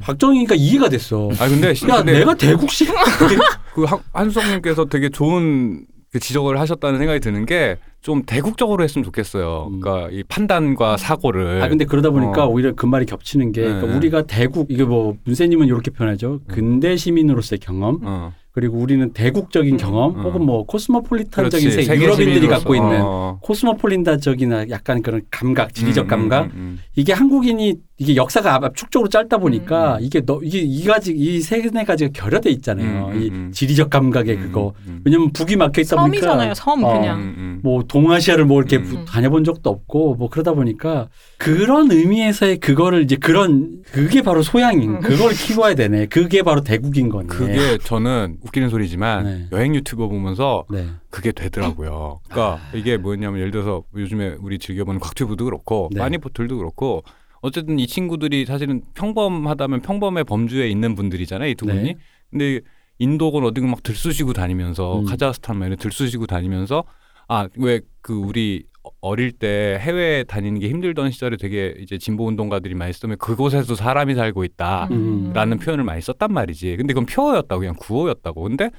[0.00, 1.28] 박정희가 이해가 됐어.
[1.38, 2.88] 아 근데 야 근데 내가 대국식
[3.74, 9.68] 그 한- 한수석님께서 되게 좋은 그 지적을 하셨다는 생각이 드는 게 좀 대국적으로 했으면 좋겠어요.
[9.70, 9.80] 음.
[9.80, 11.62] 그러니까 이 판단과 사고를.
[11.62, 12.48] 아 근데 그러다 보니까 어.
[12.48, 13.96] 오히려 그 말이 겹치는 게 그러니까 네.
[13.96, 18.32] 우리가 대국 이게 뭐 문세님은 이렇게 표현하죠 근대 시민으로서의 경험 어.
[18.50, 19.78] 그리고 우리는 대국적인 음.
[19.78, 20.22] 경험 음.
[20.24, 21.86] 혹은 뭐 코스모폴리탄적인 그렇지.
[21.86, 22.48] 세계 유럽인들이.
[22.48, 23.38] 갖고 있는 어.
[23.40, 29.08] 코스모폴리탄적이나 약간 그런 감각 지리적 음, 감각 음, 음, 이게 한국인이 이게 역사가 압- 압축적으로
[29.08, 29.98] 짧다 보니까 음.
[30.02, 33.06] 이게 너 이게 이 가지 이세네 가지가 결여돼 있잖아요.
[33.08, 33.50] 음, 음, 이 음.
[33.54, 34.74] 지리적 감각의 음, 그거.
[34.86, 35.00] 음, 음.
[35.04, 36.54] 왜냐면 북이 막혀 있다 보니까 섬이잖아요.
[36.54, 36.92] 섬 어.
[36.98, 37.18] 그냥.
[37.20, 37.60] 음, 음.
[37.62, 38.82] 뭐 동아시아를 뭐 이렇게 음.
[38.84, 44.96] 부- 다녀본 적도 없고 뭐 그러다 보니까 그런 의미에서의 그거를 이제 그런 그게 바로 소양인
[44.96, 45.00] 음.
[45.00, 46.06] 그걸 키워야 되네.
[46.06, 47.28] 그게 바로 대국인 거네.
[47.28, 49.46] 그게 저는 웃기는 소리지만 네.
[49.52, 50.86] 여행 유튜버 보면서 네.
[51.10, 52.20] 그게 되더라고요.
[52.28, 56.00] 그러니까 이게 뭐냐면 예를 들어서 요즘에 우리 즐겨보는 곽튜브도 그렇고 네.
[56.00, 57.04] 마니포틀도 그렇고
[57.42, 61.50] 어쨌든 이 친구들이 사실은 평범하다면 평범의 범주에 있는 분들이잖아요.
[61.50, 61.74] 이두 네.
[61.74, 61.94] 분이.
[62.30, 62.60] 근데
[62.98, 65.04] 인도건 어디 막 들쑤시고 다니면서 음.
[65.04, 66.84] 카자흐스탄 막 이런 들쑤시고 다니면서
[67.28, 68.64] 아 왜 그 우리
[69.00, 74.14] 어릴 때 해외 다니는 게 힘들던 시절에 되게 이제 진보 운동가들이 많이 쓰면 그곳에도 사람이
[74.16, 74.88] 살고 있다.
[74.90, 75.32] 음.
[75.32, 76.76] 라는 표현을 많이 썼단 말이지.
[76.76, 78.42] 근데 그건 표어였다고 그냥 구어였다고.
[78.42, 78.70] 근데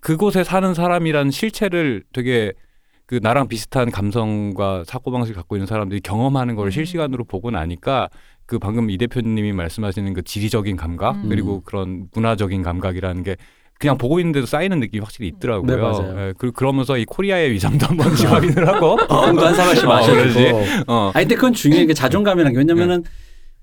[0.00, 2.52] 그곳에 사는 사람이란 실체를 되게
[3.06, 6.70] 그 나랑 비슷한 감성과 사고방식을 갖고 있는 사람들이 경험하는 걸 음.
[6.70, 8.08] 실시간으로 보고 나니까
[8.46, 11.28] 그 방금 이 대표님이 말씀하시는 그 지리적인 감각 음.
[11.28, 13.36] 그리고 그런 문화적인 감각이라는 게
[13.78, 15.66] 그냥 보고 있는데도 쌓이는 느낌이 확실히 있더라고요.
[15.66, 16.28] 네, 맞아요.
[16.28, 20.22] 예, 그, 그러면서 이 코리아의 위상도 한 번씩 확인을 하고 뽕도 한 사발씩 어, 마셔주고.
[20.22, 20.52] 그러지.
[20.86, 21.10] 어.
[21.14, 21.86] 아니 근데 그건 중요해.
[21.86, 23.04] 게 자존감이란 게 왜냐면은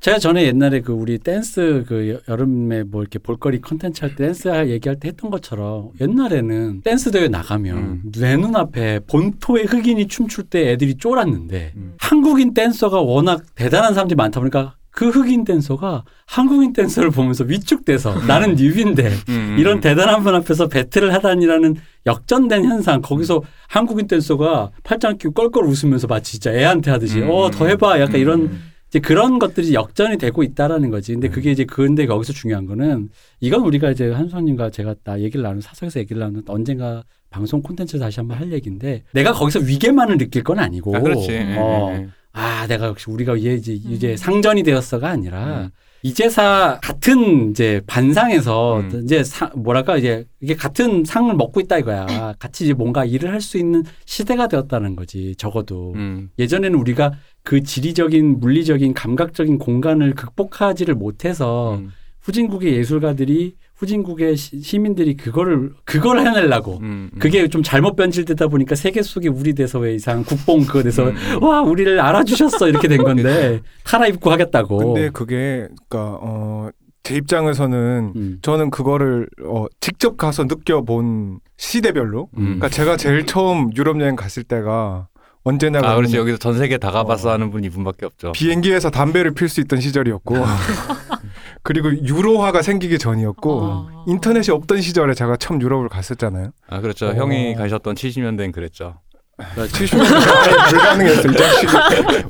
[0.03, 4.25] 제가 전에 옛날에 그 우리 댄스 그 여- 여름에 뭐 이렇게 볼거리 컨텐츠 할 때
[4.25, 8.01] 댄스 얘기할 때 했던 것처럼 옛날에는 댄스 대회 나가면 음.
[8.13, 11.93] 내 눈앞에 본토의 흑인이 춤출 때 애들이 쫄았는데 음.
[11.99, 18.55] 한국인 댄서가 워낙 대단한 사람들이 많다 보니까 그 흑인 댄서가 한국인 댄서를 보면서 위축돼서 나는
[18.56, 19.81] newbie인데 음, 이런 음.
[19.81, 26.33] 대단한 분 앞에서 battle을 하다니라는 역전된 현상 거기서 한국인 댄서가 팔짱 끼고 껄껄 웃으면서 마치
[26.33, 28.72] 진짜 애한테 하듯이 음, 어더 해봐 약간 음, 이런 음.
[28.93, 31.13] 이제 그런 것들이 역전이 되고 있다라는 거지.
[31.13, 31.34] 근데 네.
[31.34, 35.99] 그게 이제 그런데 거기서 중요한 거는 이건 우리가 이제 한수원님과 제가 나 얘기를 나누는 사석에서
[36.01, 40.95] 얘기를 나누는 언젠가 방송 콘텐츠에서 다시 한번 할 얘기인데 내가 거기서 위계만을 느낄 건 아니고
[40.95, 41.32] 아, 그렇지.
[41.32, 42.08] 예, 어, 예, 예.
[42.34, 44.15] 아 내가 역시 우리가 이제 이제, 이제 음.
[44.15, 45.69] 상전이 되었어가 아니라 음.
[46.03, 49.01] 이제사 같은 이제 반상에서 음.
[49.06, 52.36] 이제 사, 뭐랄까 이제 이게 같은 상을 먹고 있다 이거야.
[52.38, 55.34] 같이 이제 뭔가 일을 할 수 있는 시대가 되었다는 거지.
[55.38, 56.29] 적어도 음.
[56.38, 61.91] 예전에는 우리가 그 지리적인 물리적인 감각적인 공간을 극복하지를 못해서 음.
[62.21, 67.10] 후진국의 예술가들이 후진국의 시, 시민들이 그거를 그걸 해내려고 음.
[67.13, 67.19] 음.
[67.19, 71.15] 그게 좀 잘못 변질되다 보니까 세계 속에 우리 돼서 왜 이상 국뽕 그거 돼서 음,
[71.15, 71.43] 음.
[71.43, 74.77] 와 우리를 알아주셨어 이렇게 된 건데 갈아입고 하겠다고.
[74.77, 76.69] 근데 그게 그러니까 어,
[77.03, 78.38] 제 입장에서는 음.
[78.41, 82.43] 저는 그거를 어, 직접 가서 느껴본 시대별로 음.
[82.43, 85.08] 그러니까 제가 제일 처음 유럽 여행 갔을 때가
[85.43, 86.15] 언제냐고 아, 그렇지.
[86.17, 88.32] 여기서 전 세계 다 가봤어 하는 분 이분밖에 없죠.
[88.32, 90.36] 비행기에서 담배를 필 수 있던 시절이었고
[91.63, 94.03] 그리고 유로화가 생기기 전이었고 어.
[94.08, 96.51] 인터넷이 없던 시절에 제가 처음 유럽을 갔었잖아요.
[96.69, 97.08] 아, 그렇죠.
[97.08, 97.13] 어.
[97.13, 98.95] 형이 가셨던 70년대엔 그랬죠.
[99.39, 101.73] 70년대 불가능했어 이 자식이.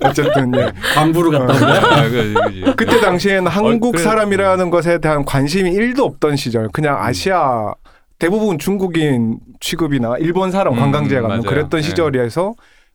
[0.03, 0.71] 어쨌든 예.
[0.95, 1.81] 광부로 갔다 온 거야.
[1.81, 2.63] 아, 그지.
[2.77, 4.03] 그때 당시에는 한국 그래.
[4.03, 6.69] 사람이라는 것에 대한 관심이 1도 없던 시절.
[6.69, 7.73] 그냥 아시아
[8.19, 11.49] 대부분 중국인 취급이나 일본 사람 음, 관광지에 가면 맞아요.
[11.49, 11.87] 그랬던 네.
[11.87, 12.53] 시절이어서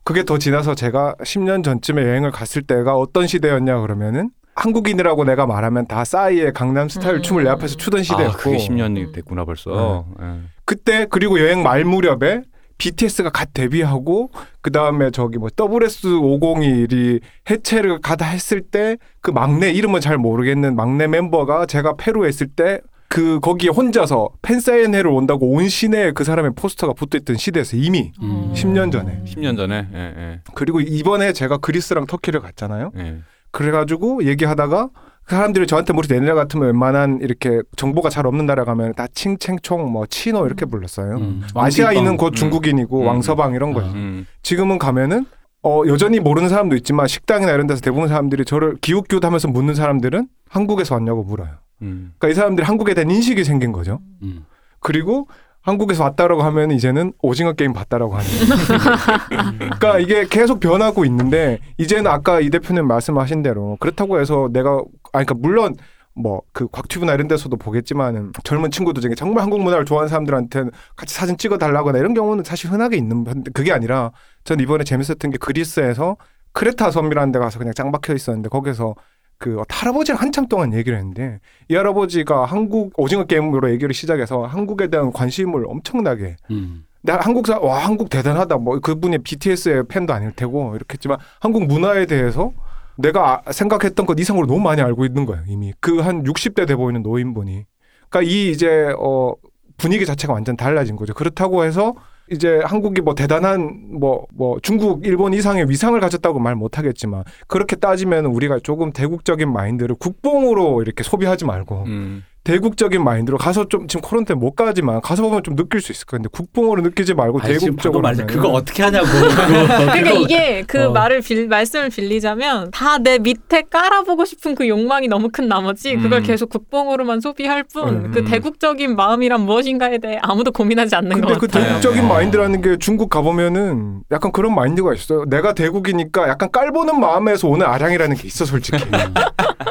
[0.09, 5.87] 그게 더 지나서 제가 10년 전쯤에 여행을 갔을 때가 어떤 시대였냐 그러면은 한국인이라고 내가 말하면
[5.87, 7.23] 다 싸이의 강남 스타일 음.
[7.23, 10.07] 춤을 내 앞에서 추던 시대였고 아, 그게 10년이 됐구나 벌써.
[10.23, 10.38] 예.
[10.64, 12.40] 그때 그리고 여행 말 무렵에
[12.79, 14.31] BTS가 갓 데뷔하고
[14.62, 21.07] 그 다음에 저기 뭐 WS501이 해체를 가다 했을 때 그 막내 이름은 잘 모르겠는 막내
[21.07, 26.92] 멤버가 제가 페루에 있을 때 그 거기에 혼자서 팬사인회를 온다고 온 시내에 그 사람의 포스터가
[26.92, 28.53] 붙어있던 시대에서 이미 음.
[28.55, 29.23] 10년 전에.
[29.25, 29.88] 10년 전에.
[29.94, 30.40] 예, 예.
[30.55, 32.92] 그리고 이번에 제가 그리스랑 터키를 갔잖아요.
[32.99, 33.18] 예.
[33.51, 34.90] 그래가지고 얘기하다가
[35.25, 39.90] 그 사람들이 저한테 물어서 내년 같으면 웬만한 이렇게 정보가 잘 없는 나라 가면 다 칭챙총
[39.90, 41.16] 뭐 치노 이렇게 불렀어요.
[41.16, 41.42] 음.
[41.55, 42.16] 아시아인은.
[42.18, 43.07] 곧 중국인이고 음.
[43.07, 43.88] 왕서방 이런 거죠.
[43.88, 43.92] 아.
[43.92, 44.27] 음.
[44.42, 45.27] 지금은 가면은
[45.62, 50.94] 어 여전히 모르는 사람도 있지만 식당이나 이런 데서 대부분 사람들이 저를 기웃기웃하면서 묻는 사람들은 한국에서
[50.94, 51.51] 왔냐고 물어요.
[51.82, 52.12] 음.
[52.18, 54.00] 그러니까 이 사람들이 한국에 대한 인식이 생긴 거죠.
[54.22, 54.44] 음.
[54.80, 55.28] 그리고
[55.62, 58.26] 한국에서 왔다라고 하면 이제는 오징어 게임 봤다라고 하는.
[58.26, 59.52] 거예요.
[59.58, 65.26] 그러니까 이게 계속 변하고 있는데 이제는 아까 이 대표님 말씀하신 대로 그렇다고 해서 내가 아니
[65.26, 65.74] 그러니까 물론
[66.14, 71.36] 뭐그 곽튜브나 이런 데서도 보겠지만은 젊은 친구들 중에 정말 한국 문화를 좋아하는 사람들한테는 같이 사진
[71.36, 74.10] 찍어 달라거나 이런 경우는 사실 흔하게 있는 건데 그게 아니라
[74.44, 76.16] 전 이번에 재밌었던 게 그리스에서
[76.52, 78.94] 크레타 섬이라는 데 가서 그냥 짱 박혀 있었는데 거기서
[79.38, 85.12] 그 할아버지랑 한참 동안 얘기를 했는데 이 할아버지가 한국 오징어 게임으로 얘기를 시작해서 한국에 대한
[85.12, 86.85] 관심을 엄청나게 음.
[87.03, 88.57] 내가 한국 사, 와 한국 대단하다.
[88.57, 92.53] 뭐 그분이 BTS의 팬도 아닐 테고 이렇게 했지만 한국 문화에 대해서
[92.96, 95.72] 내가 아- 생각했던 것 이상으로 너무 많이 알고 있는 거예요 이미.
[95.81, 97.64] 그 한 60대 돼 보이는 노인분이.
[98.11, 99.33] 그러니까 이 이제 어
[99.77, 101.14] 분위기 자체가 완전 달라진 거죠.
[101.14, 101.94] 그렇다고 해서
[102.30, 108.58] 이제 한국이 뭐 대단한 뭐뭐 중국 일본 이상의 위상을 가졌다고 말 못하겠지만 그렇게 따지면 우리가
[108.62, 112.24] 조금 대국적인 마인드를 국뽕으로 이렇게 소비하지 말고 음.
[112.44, 116.07] 대국적인 마인드로 가서 좀 지금 코로나 때문에 못 가지만 가서 보면 좀 느낄 수 있을
[116.07, 116.22] 거예요.
[116.22, 119.07] 근데 국뽕으로 느끼지 말고 아니, 대국적으로 말해 그거 어떻게 하냐고.
[119.09, 120.90] 그러니까 이게 그 어.
[120.92, 126.18] 말을 빌, 말씀을 빌리자면 다 내 밑에 깔아보고 싶은 그 욕망이 너무 큰 나머지 그걸
[126.20, 126.22] 음.
[126.24, 128.11] 계속 국뽕으로만 소비할 뿐 음.
[128.12, 131.64] 그 대국적인 마음이란 무엇인가에 대해 아무도 고민하지 않는 근데 것그 같아요.
[131.64, 132.09] 대국적인 네.
[132.09, 135.24] 마인드라는 게 중국 가보면은 약간 그런 마인드가 있어요.
[135.27, 138.79] 내가 대국이니까 약간 깔보는 마음에서 오는 아량이라는 게 있어 솔직히.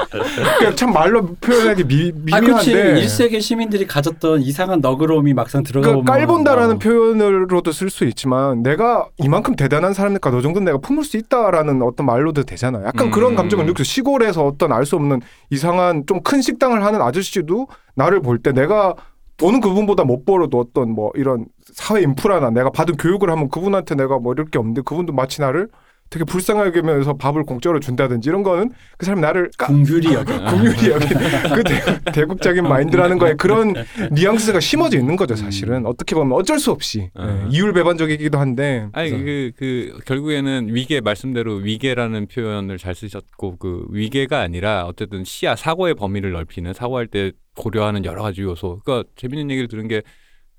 [0.10, 2.40] 그러니까 참 말로 표현하기 미, 아.
[2.40, 3.02] 미묘한 데.
[3.02, 6.80] 1세기 시민들이 가졌던 이상한 너그러움이 막상 들어가 그러니까 보면 깔본다라는 어.
[6.80, 12.06] 표현으로도 쓸 수 있지만 내가 이만큼 대단한 사람이니까 너 정도는 내가 품을 수 있다라는 어떤
[12.06, 12.86] 말로도 되잖아요.
[12.86, 13.12] 약간 음.
[13.12, 18.22] 그런 감정을 느껴 시골에서 어떤 알 수 없는 이상한 좀 큰 식당을 하는 아저씨도 나를
[18.22, 18.96] 볼 때 내가
[19.38, 24.18] 돈은 그분보다 못 벌어도 어떤 뭐 이런 사회 인프라나 내가 받은 교육을 하면 그분한테 내가
[24.18, 25.70] 뭐 이럴 게 없는데 그분도 마치 나를
[26.10, 30.32] 되게 불쌍하게 여기면서 밥을 공짜로 준다든지 이런 거는 그 사람이 나를 까, 궁휼이 여기.
[30.34, 31.08] 국률이 여기.
[31.54, 33.74] 그 대, 대국적인 마인드라는 거에 그런
[34.12, 35.86] 뉘앙스가 심어져 있는 거죠 사실은.
[35.86, 37.10] 어떻게 보면 어쩔 수 없이.
[37.14, 37.26] 어.
[37.26, 38.88] 네, 이율배반적이기도 한데.
[38.94, 45.24] 아니 그래서 그, 그 결국에는 위계 말씀대로 위계라는 표현을 잘 쓰셨고 그 위계가 아니라 어쨌든
[45.24, 48.82] 시야 사고의 범위를 넓히는 사고할 때 고려하는 여러 가지 요소.
[48.84, 50.04] 그러니까 재밌는 얘기를 들은 게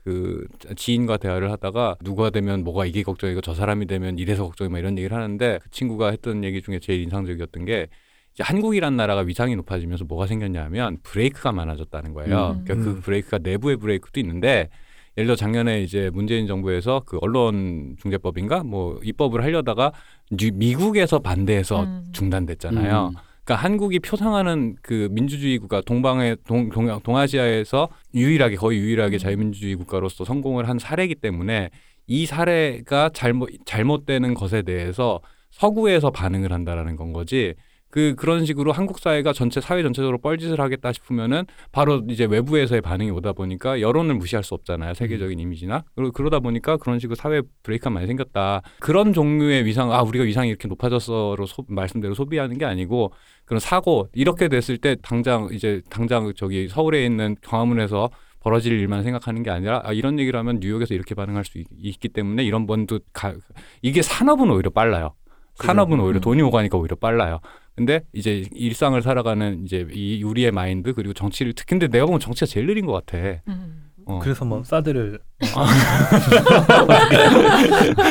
[0.09, 4.79] 그 지인과 대화를 하다가 누가 되면 뭐가 이게 걱정이고 저 사람이 되면 이래서 걱정이 막
[4.79, 7.89] 이런 얘기를 하는데 그 친구가 했던 얘기 중에 제일 인상적이었던 게
[8.33, 12.57] 이제 한국이란 나라가 위상이 높아지면서 뭐가 생겼냐면 브레이크가 많아졌다는 거예요.
[12.59, 12.65] 음.
[12.65, 12.95] 그러니까 음.
[12.95, 14.71] 그 브레이크가 내부의 브레이크도 있는데
[15.19, 19.93] 예를 들어 작년에 이제 문재인 정부에서 그 언론 중재법인가 뭐 입법을 하려다가
[20.31, 22.05] 미- 미국에서 반대해서 음.
[22.13, 23.11] 중단됐잖아요.
[23.13, 23.28] 음.
[23.49, 29.19] 그러니까 한국이 표상하는 그 민주주의 국가 동방의 동, 동 동아시아에서 유일하게 거의 유일하게 음.
[29.19, 31.71] 자유민주주의 국가로서 성공을 한 사례이기 때문에
[32.07, 37.55] 이 사례가 잘못 잘못되는 것에 대해서 서구에서 반응을 한다라는 건 거지.
[37.91, 43.11] 그 그런 식으로 한국 사회가 전체 사회 전체적으로 뻘짓을 하겠다 싶으면은 바로 이제 외부에서의 반응이
[43.11, 47.91] 오다 보니까 여론을 무시할 수 없잖아요 세계적인 이미지나 그러, 그러다 보니까 그런 식으로 사회 브레이크가
[47.91, 53.13] 많이 생겼다 그런 종류의 위상 아 우리가 위상이 이렇게 높아졌어로 소, 말씀대로 소비하는 게 아니고
[53.45, 59.43] 그런 사고 이렇게 됐을 때 당장 이제 당장 저기 서울에 있는 광화문에서 벌어질 일만 생각하는
[59.43, 63.01] 게 아니라 아, 이런 얘기를 하면 뉴욕에서 이렇게 반응할 수 있, 있기 때문에 이런 번도
[63.13, 63.35] 가,
[63.83, 65.15] 이게 산업은 오히려 빨라요.
[65.55, 66.21] 산업은 오히려 음.
[66.21, 67.41] 돈이 오가니까 오히려 빨라요.
[67.79, 72.47] 근데 이제 일상을 살아가는 이제 이 우리의 마인드 그리고 정치를 특히 근데 내가 보면 정치가
[72.47, 73.41] 제일 느린 것 같아.
[73.49, 73.85] 음.
[74.09, 74.19] 어.
[74.23, 75.19] 그래서 뭐 사드를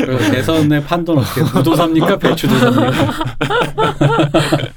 [0.05, 2.17] 그래서 대선의 판도는 어떻게 부도 삽니까?
[2.17, 3.13] 배추도 삽니까?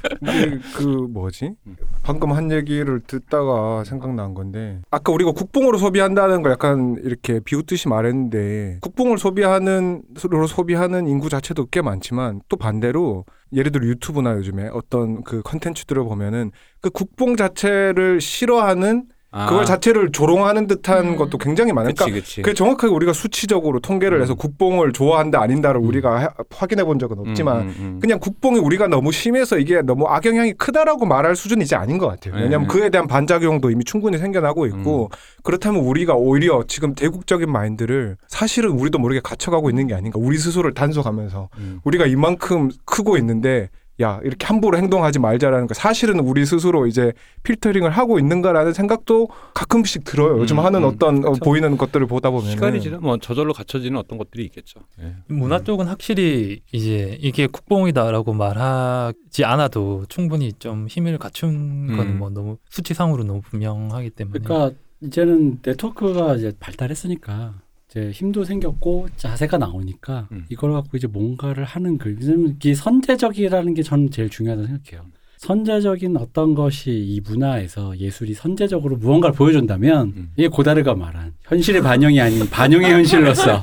[0.75, 1.55] 그 뭐지?
[1.65, 1.75] 음.
[2.03, 8.79] 방금 한 얘기를 듣다가 생각난 건데 아까 우리가 국뽕으로 소비한다는 걸 약간 이렇게 비웃듯이 말했는데
[8.81, 15.23] 국뽕을 소비하는 로 소비하는 인구 자체도 꽤 많지만 또 반대로 예를 들어 유튜브나 요즘에 어떤
[15.23, 21.15] 그 컨텐츠들을 보면은 그 국뽕 자체를 싫어하는 아, 그걸 자체를 조롱하는 듯한 음.
[21.15, 22.41] 것도 굉장히 많으니까 그치 그치.
[22.41, 24.37] 그게 정확하게 우리가 수치적으로 통계를 해서 음.
[24.37, 25.87] 국뽕을 좋아한다 아닌다를 음.
[25.87, 27.99] 우리가 해- 확인해 본 적은 없지만 음, 음, 음.
[28.01, 32.33] 그냥 국뽕이 우리가 너무 심해서 이게 너무 악영향이 크다라고 말할 수준이 이제 아닌 것 같아요.
[32.35, 32.73] 왜냐하면 네.
[32.73, 35.09] 그에 대한 반작용도 이미 충분히 생겨나고 있고
[35.43, 40.19] 그렇다면 우리가 오히려 지금 대국적인 마인드를 사실은 우리도 모르게 갇혀가고 있는 게 아닌가.
[40.21, 41.79] 우리 스스로를 단속하면서 음.
[41.85, 43.69] 우리가 이만큼 크고 있는데
[44.01, 50.03] 야 이렇게 함부로 행동하지 말자라는 거 사실은 우리 스스로 이제 필터링을 하고 있는가라는 생각도 가끔씩
[50.03, 50.39] 들어요.
[50.39, 50.89] 요즘 음, 하는 음.
[50.89, 54.79] 어떤 어, 보이는 것들을 보다 보면 시간이 지나 뭐 저절로 갖춰지는 어떤 것들이 있겠죠.
[55.01, 55.15] 예.
[55.27, 61.97] 문화 쪽은 확실히 이제 이게 국뽕이다라고 말하지 않아도 충분히 좀 힘을 갖춘 음.
[61.97, 67.55] 거는 뭐 너무 수치상으로 너무 분명하기 때문에 그러니까 이제는 네트워크가 이제 발달했으니까
[67.91, 70.45] 이제 힘도 생겼고 자세가 나오니까 음.
[70.49, 75.05] 이걸 갖고 이제 뭔가를 하는 그 이게 선제적이라는 게 저는 제일 중요하다고 생각해요.
[75.37, 80.31] 선제적인 어떤 것이 이 문화에서 예술이 선제적으로 무언가를 보여준다면 음.
[80.37, 83.61] 이게 고다르가 말한 현실의 반영이 아닌 반영의 현실로서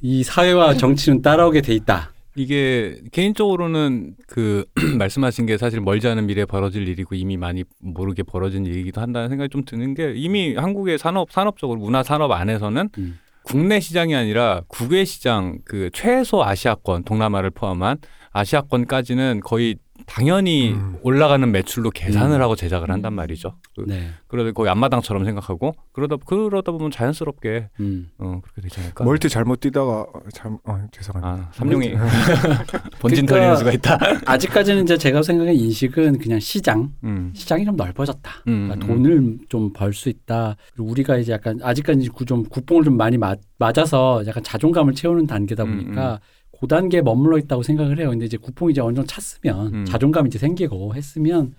[0.00, 2.12] 이 사회와 정치는 따라오게 돼 있다.
[2.36, 4.64] 이게 개인적으로는 그
[4.98, 9.48] 말씀하신 게 사실 멀지 않은 미래에 벌어질 일이고 이미 많이 모르게 벌어진 일이기도 한다는 생각이
[9.50, 13.18] 좀 드는 게 이미 한국의 산업 산업적으로 문화 산업 안에서는 음.
[13.44, 17.98] 국내 시장이 아니라 국외 시장 그 최소 아시아권 동남아를 포함한
[18.32, 20.96] 아시아권까지는 거의 당연히 음.
[21.02, 22.42] 올라가는 매출로 계산을 음.
[22.42, 23.56] 하고 제작을 한단 말이죠.
[23.76, 24.08] 그, 네.
[24.28, 28.08] 그러다 거의 앞마당처럼 생각하고 그러다 그러다 보면 자연스럽게 음.
[28.18, 29.04] 어, 그렇게 되지 않을까?
[29.04, 31.48] 멀티 잘못 뛰다가 어, 잘 어, 죄송합니다.
[31.48, 31.94] 아 삼룡이.
[33.00, 33.98] 본진 그러니까 털리는 수가 있다.
[34.26, 37.32] 아직까지는 이제 제가 생각하는 인식은 그냥 시장 음.
[37.34, 38.30] 시장이 좀 넓어졌다.
[38.48, 39.02] 음, 그러니까 음.
[39.02, 40.56] 돈을 좀 벌 수 있다.
[40.78, 45.64] 우리가 이제 약간 아직까지 구- 좀 국뽕을 좀 많이 맞, 맞아서 약간 자존감을 채우는 단계다
[45.64, 46.20] 음, 보니까
[46.62, 48.10] 그 단계에 머물러 있다고 생각을 해요.
[48.10, 49.84] 근데 이제 국뽕이 이제 어느 정도 찼으면 음.
[49.84, 51.56] 자존감이 이제 생기고 했으면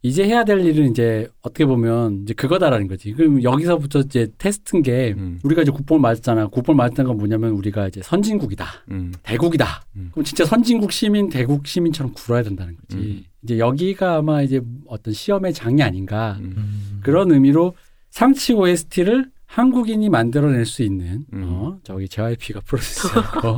[0.00, 3.10] 이제 해야 될 일은 이제 어떻게 보면 이제 그거다라는 거지.
[3.14, 5.40] 그럼 여기서부터 이제 테스트인 게 음.
[5.42, 6.46] 우리가 이제 국뽕을 맞았잖아.
[6.48, 8.64] 국뽕을 맞았다는 건 뭐냐면 우리가 이제 선진국이다.
[8.92, 9.12] 음.
[9.24, 9.66] 대국이다.
[9.96, 10.10] 음.
[10.12, 12.96] 그럼 진짜 선진국 시민, 대국 시민처럼 굴어야 된다는 거지.
[12.96, 13.24] 음.
[13.42, 16.54] 이제 여기가 아마 이제 어떤 시험의 장이 아닌가 음.
[16.56, 17.00] 음.
[17.02, 17.74] 그런 의미로
[18.10, 21.42] 상치 OST를 한국인이 만들어낼 수 있는 음.
[21.44, 23.56] 어, 저기 JYP가 프로듀스하고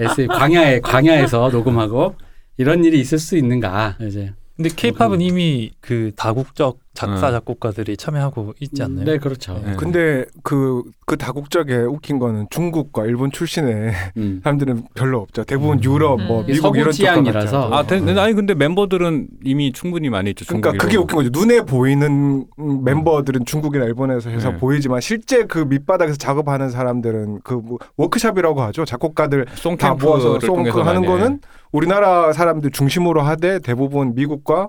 [0.00, 2.14] SF 광야에 광야에서 녹음하고
[2.58, 4.32] 이런 일이 있을 수 있는가 이제.
[4.56, 7.30] 근데 케이팝은 그- 이미 그 다국적 작사 어.
[7.32, 9.04] 작곡가들이 참여하고 있지 않나요?
[9.04, 9.60] 네 그렇죠.
[9.64, 9.74] 네.
[9.76, 14.40] 근데 그, 그 다국적에 웃긴 거는 중국과 일본 출신의 음.
[14.44, 15.44] 사람들은 별로 없죠.
[15.44, 15.84] 대부분 음.
[15.84, 16.46] 유럽, 뭐 음.
[16.46, 17.70] 미국 서구 이런 지향이라서.
[17.72, 20.46] 아, 대, 아니 근데 멤버들은 이미 충분히 많이 있죠.
[20.46, 20.96] 그러니까 중국, 그게.
[20.96, 21.30] 웃긴 거죠.
[21.32, 24.56] 눈에 보이는 음, 멤버들은 중국이나 일본에서 해서 네.
[24.56, 28.84] 보이지만 실제 그 밑바닥에서 작업하는 사람들은 그 뭐 워크샵이라고 하죠.
[28.84, 29.46] 작곡가들
[29.78, 31.40] 다 모아서 송크 하는 많이 거는
[31.72, 34.68] 우리나라 사람들 중심으로 하되 대부분 미국과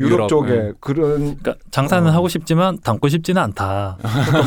[0.00, 0.72] 유럽, 유럽, 쪽에 네.
[0.80, 2.12] 그런 그러니까 장사는 어.
[2.12, 3.98] 하고 싶지만 담고 싶지는 않다.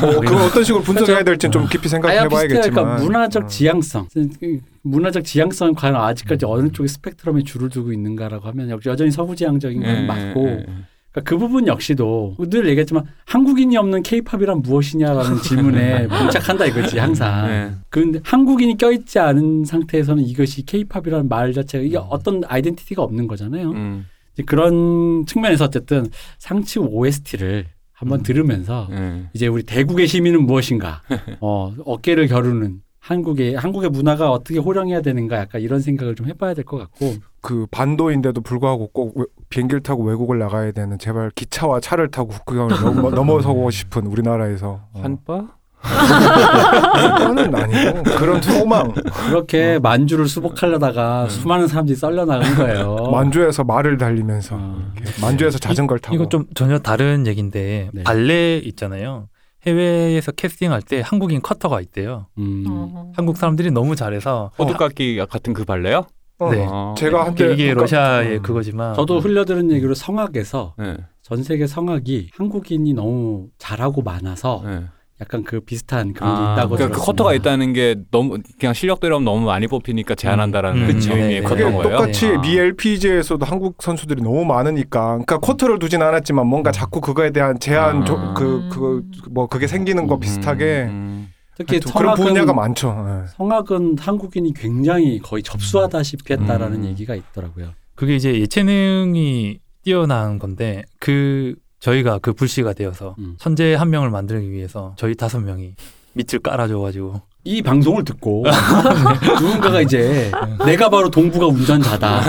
[0.01, 1.89] 뭐 그걸 어떤 식으로 분석해야 될지는 좀 깊이.
[1.89, 3.47] 생각해봐야겠지만 그러니까 문화적 어.
[3.47, 4.07] 지향성,
[4.39, 6.51] 그 문화적 지향성 과연 아직까지 음.
[6.51, 10.51] 어느 쪽에 스펙트럼에 줄을 두고 있는가라고 하면 역시 여전히 서구 지향적인 건 예, 맞고 예,
[10.51, 10.65] 예.
[11.11, 17.47] 그러니까 그 부분 역시도 늘 얘기했지만 한국인이 없는 케이팝이란 무엇이냐라는 질문에 봉착한다 이거지 항상.
[17.47, 17.71] 네.
[17.89, 22.03] 그런데 한국인이 껴있지 않은 상태에서는 이것이 케이팝이라는 말 자체가 이게 음.
[22.09, 23.71] 어떤 아이덴티티가 없는 거잖아요.
[23.71, 24.05] 음.
[24.33, 26.07] 이제 그런 측면에서 어쨌든
[26.39, 28.23] 상치 OST를 한번 음.
[28.23, 29.29] 들으면서 예.
[29.33, 31.01] 이제 우리 대국의 시민은 무엇인가,
[31.39, 36.63] 어, 어깨를 겨루는 한국의 한국의 문화가 어떻게 호령해야 되는가, 약간 이런 생각을 좀 해봐야 될
[36.65, 42.09] 것 같고, 그 반도인데도 불구하고 꼭 외- 비행기를 타고 외국을 나가야 되는 제발 기차와 차를
[42.11, 44.99] 타고 국경을 넘어, 넘어서고 싶은 우리나라에서 어.
[45.01, 45.47] 한바?
[45.81, 51.29] 그거는 아니고 그런 소망 그렇게 만주를 수복하려다가 음.
[51.29, 53.09] 수많은 사람들이 썰려 나간 거예요.
[53.11, 54.91] 만주에서 말을 달리면서 어.
[54.95, 58.03] 이렇게 만주에서 자전거를 타고 이거 좀 전혀 다른 얘기인데 네.
[58.03, 59.27] 발레 있잖아요.
[59.65, 62.27] 해외에서 캐스팅할 때 한국인 커터가 있대요.
[62.37, 62.65] 음.
[62.67, 63.11] 어.
[63.15, 66.05] 한국 사람들이 너무 잘해서 호두깎이 같은 그 발레요?
[66.39, 66.65] 어, 네.
[66.67, 68.41] 아, 제가 한때 이게 러시아의 음.
[68.41, 70.97] 그거지만 저도 흘려들은 얘기로 성악에서 예.
[71.21, 74.85] 전 세계 성악이 한국인이 너무 잘하고 많아서 예.
[75.21, 77.05] 약간 그 비슷한 그런 게 아, 있다고 그러니까 그.
[77.05, 81.11] 커터가 있다는 게 너무 그냥 실력대로 하면 너무 많이 뽑히니까 제한한다라는 음, 그쵸.
[81.11, 81.41] 의미의 네, 네.
[81.41, 81.97] 그게 커터인 거예요.
[81.97, 82.41] 똑같이 아.
[82.41, 87.97] 미 LPGA에서도 한국 선수들이 너무 많으니까 그러니까 쿼터를 두진 않았지만 뭔가 자꾸 그거에 대한 제한
[87.97, 88.05] 음.
[88.05, 93.05] 조, 그, 그, 뭐 그게 생기는 거 음, 비슷하게 음, 특히 그런 성악은 분야가 많죠.
[93.07, 93.27] 예.
[93.37, 96.85] 성악은 한국인이 굉장히 거의 접수하다시피 했다라는 음.
[96.85, 97.73] 얘기가 있더라고요.
[97.93, 103.35] 그게 이제 예체능이 뛰어난 건데 그 저희가 그 불씨가 되어서 음.
[103.37, 105.75] 천재 한 명을 만들기 위해서 저희 다섯 명이
[106.13, 108.45] 밑을 깔아줘가지고 이 방송을 듣고
[109.41, 110.31] 누군가가 이제
[110.63, 112.21] 내가 바로 동부가 운전자다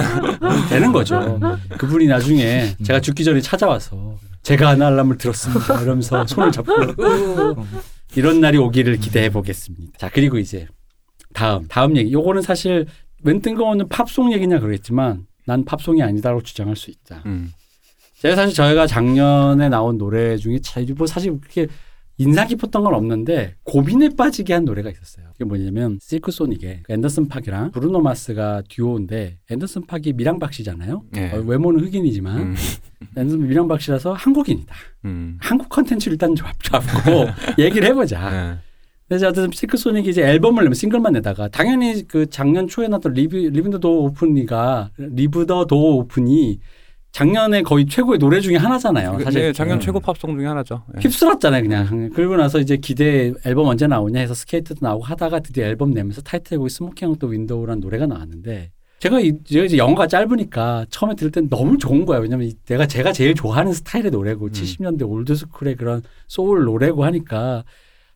[0.71, 1.38] 되는 거죠.
[1.77, 6.73] 그분이 나중에 제가 죽기 전에 찾아와서 제가 아날람을 들었습니다 이러면서 손을 잡고
[8.17, 9.99] 이런 날이 오기를 기대해 보겠습니다.
[9.99, 10.67] 자 그리고 이제
[11.35, 12.11] 다음 다음 얘기.
[12.12, 12.87] 요거는 사실
[13.23, 17.23] 웬 뜬금없는 팝송 얘기냐 그러겠지만 난 팝송이 아니다라고 주장할 수 있다.
[17.27, 17.53] 음.
[18.23, 21.67] 제가 사실 저희가 작년에 나온 노래 중에 차- 뭐 사실 그렇게
[22.19, 25.27] 인상 깊었던 건 없는데 고민에 빠지게 한 노래가 있었어요.
[25.33, 31.03] 그게 뭐냐면 실크 소닉의 그 앤더슨 팍이랑 브루노 마스가 듀오인데 앤더슨 팍이 미랑박 씨잖아요.
[31.17, 31.31] 예.
[31.33, 32.55] 어, 외모는 흑인이지만 음.
[33.17, 34.73] 앤더슨 미랑박 씨라서 한국인이다.
[35.07, 35.37] 음.
[35.41, 37.27] 한국 컨텐츠를 일단 잡- 잡고
[37.61, 38.31] 얘기를 해보자.
[38.55, 38.59] 예.
[39.09, 43.37] 그래서 어쨌든 실크 소닉이 이제 앨범을 내면 싱글만 내다가 당연히 그 작년 초에 나왔던 리브
[43.37, 46.61] 리브 더도 오픈이가 리브 더도 오픈이
[47.12, 49.20] 작년에 거의 최고의 노래 중에 하나잖아요.
[49.22, 49.81] 사실 네, 작년 음.
[49.81, 50.83] 최고 팝송 중에 하나죠.
[50.96, 51.01] 예.
[51.01, 52.11] 휩쓸었잖아요, 그냥.
[52.14, 56.70] 그러고 나서 이제 기대 앨범 언제 나오냐 해서 Skate도 나오고 하다가 드디어 앨범 내면서 타이틀곡이
[56.71, 61.77] Smoking the Window라는 노래가 나왔는데 제가, 이, 제가 이제 영어가 짧으니까 처음에 들을 땐 너무
[61.77, 62.22] 좋은 거예요.
[62.22, 64.51] 왜냐면 이- 내가 제가 제일 좋아하는 스타일의 노래고 음.
[64.53, 67.64] 70년대 old school의 그런 소울 노래고 하니까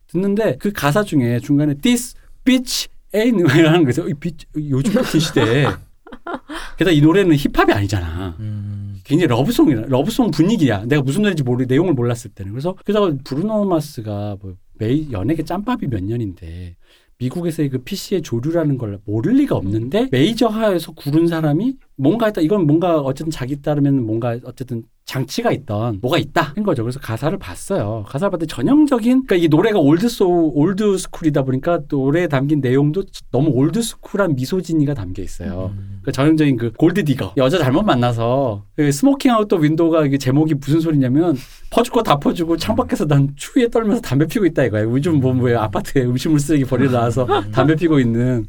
[0.06, 3.84] 듣는데 그 가사 중에 중간에 This bitch ain't 이라는
[4.20, 5.66] bitch, 요즘 같은 시대에
[6.78, 8.36] 게다가 이 노래는 힙합이 아니잖아.
[8.38, 10.84] 음, 굉장히 love song이라 love song 분위기야.
[10.84, 12.52] 내가 무슨 노래인지 모르 내용을 몰랐을 때는.
[12.52, 16.76] 그래서 게다가 브루노 마스가 뭐 매일 연예계 짬밥이 몇 년인데
[17.18, 22.40] 미국에서의 그 PC의 조류라는 걸 모를 리가 없는데 메이저 하에서 구른 사람이 뭔가 했다.
[22.40, 26.82] 이건 뭔가 어쨌든 자기 따르면 뭔가 어쨌든 장치가 있던 뭐가 있다 한 거죠.
[26.82, 28.04] 그래서 가사를 봤어요.
[28.08, 33.50] 가사를 봤더니 전형적인 그러니까 이게 노래가 old 소 old school이다 보니까 노래에 담긴 내용도 너무
[33.50, 35.72] old school한 misogyny가 담겨 있어요.
[35.76, 36.00] 음.
[36.02, 40.54] 그 전형적인 그 gold digger 여자 잘못 만나서 그 Smoking Out the Window가 이게 제목이
[40.54, 41.36] 무슨 소리냐면
[41.70, 44.82] 거다 퍼주고 창밖에서 난 추위에 떨면서 담배 피고 있다 이거야.
[44.82, 48.46] 요즘 뭐, 뭐 아파트에 음식물 쓰레기 버리러 나와서 담배 피고 있는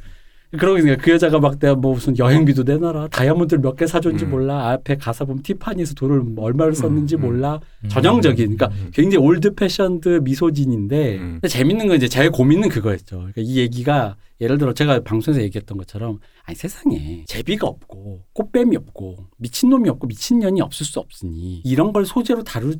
[0.51, 4.31] 그러고 있으니까 그 여자가 막 내가 뭐 무슨 여행비도 내놔라 다이아몬드를 몇 개 사줬는지 음.
[4.31, 7.21] 몰라 앞에 가사 보면 티파니에서 돈을 얼마를 썼는지 음.
[7.21, 7.89] 몰라 음.
[7.89, 11.31] 전형적인 그러니까 굉장히 old fashioned misogyny인데 음.
[11.33, 13.17] 근데 재밌는 건 이제 제일 고민은 그거였죠.
[13.17, 19.17] 그러니까 이 얘기가 예를 들어 제가 방송에서 얘기했던 것처럼 아니 세상에 제비가 없고 꽃뱀이 없고
[19.37, 22.73] 미친놈이 없고 미친년이 없을 수 없으니 이런 걸 소재로 다루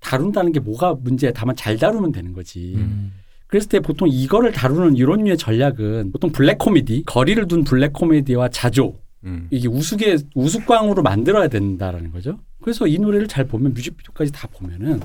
[0.00, 1.32] 다룬다는 게 뭐가 문제야.
[1.32, 2.74] 다만 잘 다루면 되는 거지.
[2.76, 3.12] 음.
[3.46, 8.48] 그랬을 때 보통 이거를 다루는 이런 류의 전략은 보통 블랙 코미디, 거리를 둔 블랙 코미디와
[8.48, 9.48] 자조 음.
[9.50, 12.38] 이게 우스개 우스꽝으로 만들어야 된다라는 거죠.
[12.60, 15.00] 그래서 이 노래를 잘 보면 뮤직비디오까지 다 보면은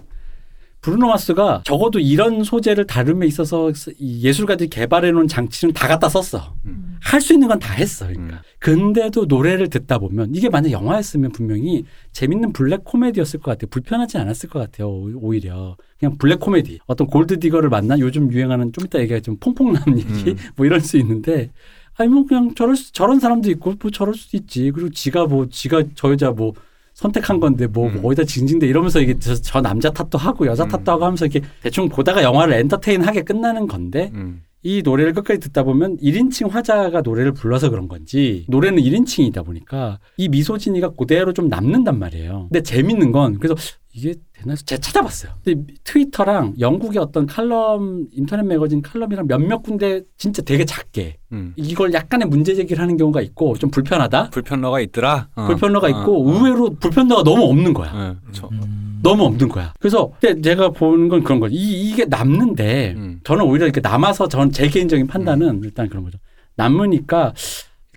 [0.81, 6.55] 브루노 마스가 적어도 이런 소재를 다룸에 있어서 이 예술가들이 개발해 놓은 장치는 다 갖다 썼어.
[6.65, 6.97] 음.
[7.01, 8.07] 할수 있는 건 다 했어.
[8.07, 8.37] 그러니까.
[8.37, 8.41] 음.
[8.59, 13.67] 근데도 노래를 듣다 보면 이게 만약 영화였으면 분명히 재밌는 블랙 코미디였을 것 같아요.
[13.69, 14.87] 불편하지 않았을 것 같아요.
[14.89, 16.79] 오- 오히려 그냥 블랙 코미디.
[16.87, 20.35] 어떤 gold digger를 만나 요즘 유행하는 좀 이따 얘기할 좀 퐁퐁 나는 얘기 음.
[20.55, 21.51] 뭐 이럴 수 있는데
[21.97, 24.71] 아니 뭐 그냥 저럴 수, 저런 사람도 있고 뭐 저럴 수도 있지.
[24.71, 26.53] 그리고 지가 뭐 지가 저 여자 뭐
[26.99, 28.01] 선택한 건데 뭐, 음.
[28.01, 30.69] 뭐 어디다 징징대 이러면서 이게 저, 저 남자 탓도 하고 여자 음.
[30.69, 34.41] 탓도 하고 하면서 이렇게 대충 보다가 영화를 엔터테인하게 끝나는 건데 음.
[34.61, 40.27] 이 노래를 끝까지 듣다 보면 1인칭 화자가 노래를 불러서 그런 건지 노래는 1인칭이다 보니까 이
[40.27, 42.47] 미소진이가 그대로 좀 남는단 말이에요.
[42.51, 43.55] 근데 재밌는 건 그래서
[43.91, 45.31] 이게 되나 해서 제가 찾아봤어요.
[45.43, 51.53] 근데 트위터랑 영국의 어떤 칼럼 인터넷 매거진 칼럼이랑 몇몇 군데 진짜 되게 작게 음.
[51.55, 54.29] 이걸 약간의 문제 제기를 하는 경우가 있고 좀 불편하다.
[54.29, 55.29] 불편러가 있더라.
[55.35, 55.47] 어.
[55.47, 56.31] 불편러가 어, 있고 어.
[56.33, 57.91] 의외로 불편러가 너무 없는 거야.
[57.93, 58.99] 네, 저, 음.
[59.01, 59.73] 너무 없는 거야.
[59.79, 60.11] 그래서
[60.43, 61.55] 제가 보는 건 그런 거죠.
[61.55, 63.19] 이, 이게 남는데 음.
[63.23, 66.17] 저는 오히려 이렇게 남아서 전 제 개인적인 판단은 일단 그런 거죠.
[66.55, 67.33] 남으니까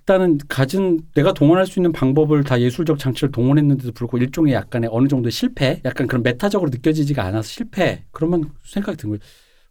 [0.03, 5.07] 일단은 가진 내가 동원할 수 있는 방법을 다 예술적 장치를 동원했는데도 불구하고 일종의 약간의 어느
[5.07, 8.05] 정도의 실패, 약간 그런 meta적으로 느껴지지가 않아서 실패.
[8.11, 9.21] 그러면 생각이 든 거예요.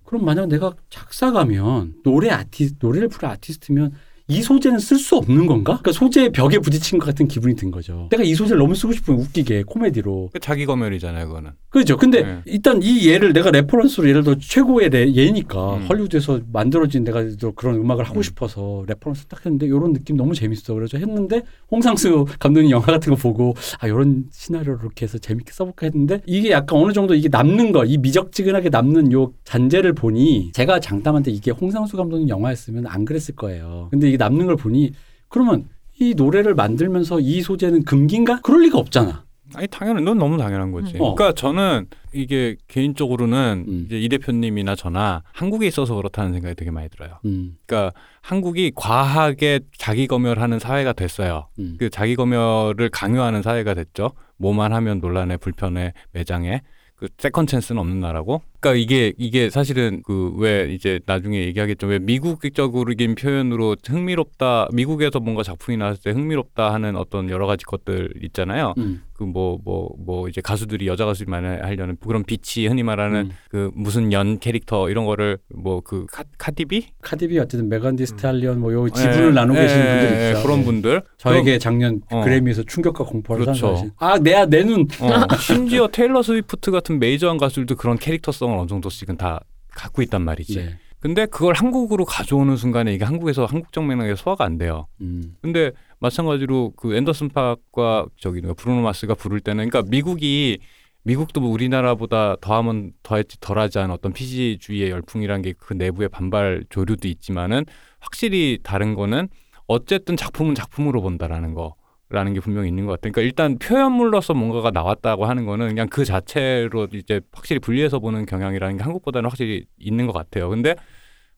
[0.05, 3.91] 그럼 만약 내가 작사가면 노래 아티스트, 노래를 부른 아티스트면
[4.31, 5.79] 이 소재는 쓸 수 없는 건가?
[5.81, 8.07] 그러니까 소재의 벽에 부딪힌 것 같은 기분이 든 거죠.
[8.11, 10.29] 내가 이 소재를 너무 쓰고 싶으면 웃기게 코미디로.
[10.31, 11.51] 그 자기 검열이잖아요, 그거는.
[11.69, 11.97] 그렇죠.
[11.97, 12.37] 근데 네.
[12.45, 15.85] 일단 이 예를 내가 reference로 예를 들어 최고의 래- 예니까 음.
[15.87, 18.23] 헐리우드에서 만들어진 내가 또 그런 음악을 하고 음.
[18.23, 20.73] 싶어서 reference 딱 했는데 이런 느낌 너무 재밌어.
[20.73, 25.85] 그래서 했는데 홍상수 감독님 영화 같은 거 보고 아 이런 시나리오를 이렇게 해서 재밌게 써볼까
[25.87, 30.79] 했는데 이게 약간 어느 정도 이게 남는 거 이 미적지근하게 남는 요 잔재를 보니 제가
[30.79, 33.87] 장담한테 이게 홍상수 감독님 영화였으면 안 그랬을 거예요.
[33.91, 34.91] 근데 이게 남는 걸 보니
[35.29, 35.67] 그러면
[35.99, 38.41] 이 노래를 만들면서 이 소재는 금기인가?
[38.41, 39.25] 그럴 리가 없잖아.
[39.53, 40.95] 아니 당연한 넌 너무 당연한 거지.
[40.95, 41.01] 음.
[41.01, 41.15] 어.
[41.15, 43.83] 그러니까 저는 이게 개인적으로는 음.
[43.85, 47.19] 이제 이 대표님이나 저나 한국에 있어서 그렇다는 생각이 되게 많이 들어요.
[47.25, 51.47] 음, 그러니까 한국이 과하게 자기 검열하는 사회가 됐어요.
[51.59, 51.75] 음.
[51.79, 54.11] 그 자기 검열을 강요하는 사회가 됐죠.
[54.37, 56.61] 뭐만 하면 논란에 불편에 매장에
[56.95, 58.41] 그 second chance는 없는 나라고.
[58.61, 61.87] 그러니까 이게 이게 사실은 그 왜 이제 나중에 얘기하겠죠.
[61.87, 64.69] 왜 미국적으로 긴 표현으로 흥미롭다.
[64.73, 68.73] 미국에서 뭔가 작품이 나왔을 때 흥미롭다 하는 어떤 여러 가지 것들 있잖아요.
[68.77, 69.01] 음.
[69.13, 73.31] 그뭐뭐 뭐 이제 가수들이 여자 가수들이 많이 하려는 그런 bitch 흔히 말하는 음.
[73.49, 76.05] 그 무슨 년 캐릭터 이런 거를 뭐 그
[76.37, 80.29] 카디비 카디비 어쨌든 Megan Thee Stallion 뭐요 예, 지분을 나누고 예, 계시는 예, 분들 예,
[80.31, 80.41] 있죠.
[80.43, 80.65] 그런 네.
[80.65, 82.23] 분들 저에게 작년 어.
[82.23, 83.59] 그래미에서 충격과 공포를 그렇죠.
[83.75, 83.91] 선사하신.
[83.97, 84.87] 아, 내 눈.
[85.01, 89.39] 어, 심지어 테일러 스위프트 같은 메이저한 가수들도 그런 캐릭터성 을 어느 정도씩은 다
[89.69, 90.55] 갖고 있단 말이지.
[90.57, 90.77] 네.
[90.99, 94.87] 근데 그걸 한국으로 가져오는 순간에 이게 한국에서 한국적 맥락에 소화가 안 돼요.
[95.01, 95.35] 음.
[95.41, 100.59] 근데 마찬가지로 그 앤더슨 팍과 저기 브루노 마스가 부를 때는 그러니까 미국이
[101.03, 107.07] 미국도 뭐 우리나라보다 더하면 더했지 덜하지 않은 어떤 PC주의의 열풍이란 게 그 내부의 반발 조류도
[107.07, 107.65] 있지만은
[107.99, 109.27] 확실히 다른 거는
[109.65, 111.75] 어쨌든 작품은 작품으로 본다라는 거.
[112.11, 113.11] 라는 게 분명히 있는 것 같아요.
[113.13, 118.77] 그러니까 일단 표현물로서 뭔가가 나왔다고 하는 거는 그냥 그 자체로 이제 확실히 분리해서 보는 경향이라는
[118.77, 120.49] 게 한국보다는 확실히 있는 것 같아요.
[120.49, 120.75] 근데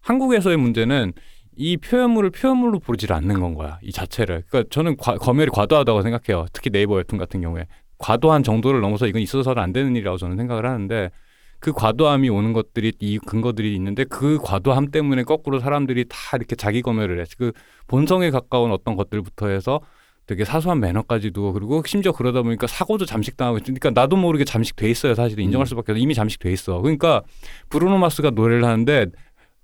[0.02, 1.14] 한국에서의 문제는
[1.56, 3.78] 이 표현물을 표현물로 보질 않는 건 거야.
[3.84, 4.44] 이 자체를.
[4.48, 6.48] 그러니까 저는 과- 검열이 과도하다고 생각해요.
[6.52, 7.68] 특히 네이버 웹툰 같은 경우에.
[8.00, 11.12] 과도한 정도를 넘어서 이건 있어서는 안 되는 일이라고 저는 생각을 하는데
[11.60, 16.82] 그 과도함이 오는 것들이 이 근거들이 있는데 그 과도함 때문에 거꾸로 사람들이 다 이렇게 자기
[16.82, 17.24] 검열을 해.
[17.38, 17.54] 그
[17.88, 19.80] 본성에 가까운 어떤 것들부터 해서
[20.26, 25.14] 되게 사소한 매너까지도 그리고 심지어 그러다 보니까 사고도 잠식당하고 있으니까 나도 모르게 잠식돼 있어요.
[25.38, 25.66] 인정할 음.
[25.66, 26.00] 수밖에 없어.
[26.00, 26.82] 이미 잠식돼 있어.
[26.82, 27.22] 그러니까
[27.70, 29.08] 브루노 마스가 노래를 하는데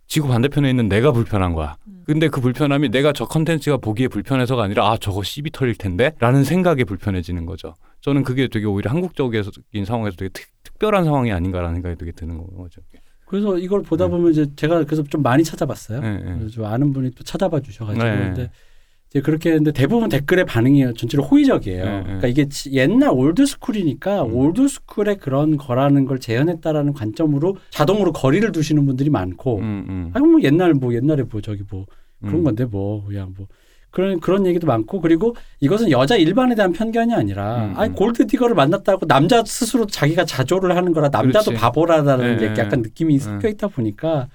[0.08, 1.78] 지구 반대편에 있는 내가 불편한 거야.
[2.06, 6.44] 근데 그 불편함이 내가 저 컨텐츠가 보기에 불편해서가 아니라 아 저거 씨비 털릴 텐데 라는
[6.44, 7.76] 생각에 불편해지는 거죠.
[8.02, 12.82] 저는 그게 되게 오히려 한국적인 상황에서 되게 특, 특별한 상황이 아닌가라는 생각이 되게 드는 거죠.
[13.26, 14.12] 그래서 이걸 보다 네.
[14.12, 16.02] 보면 이제 제가 그래서 좀 많이 찾아봤어요.
[16.02, 16.24] 네, 네.
[16.24, 18.18] 그래서 좀 아는 분이 또 찾아봐 주셔가지고 네.
[18.18, 18.52] 근데
[19.10, 21.84] 이제 그렇게 했는데 대부분 댓글의 반응이 전체로 호의적이에요.
[21.84, 22.04] 네, 네.
[22.04, 24.36] 그러니까 이게 지- 옛날 old school이니까 음.
[24.36, 30.28] old school의 그런 거라는 걸 재현했다라는 관점으로 자동으로 거리를 두시는 분들이 많고 음, 음, 아니
[30.28, 31.86] 뭐 옛날 뭐 옛날에 뭐 저기 뭐
[32.22, 32.44] 그런 음.
[32.44, 33.48] 건데 뭐 그냥 뭐
[33.90, 37.96] 그런 그런 얘기도 많고 그리고 이것은 여자 일반에 대한 편견이 아니라 음, 아니 음.
[37.96, 41.60] gold digger를 만났다고 남자 스스로 자기가 자조를 하는 거라 남자도 그렇지.
[41.60, 42.90] 바보라라는 네, 게 약간 네.
[42.90, 43.20] 느낌이 네.
[43.20, 44.28] 섞여 있다 보니까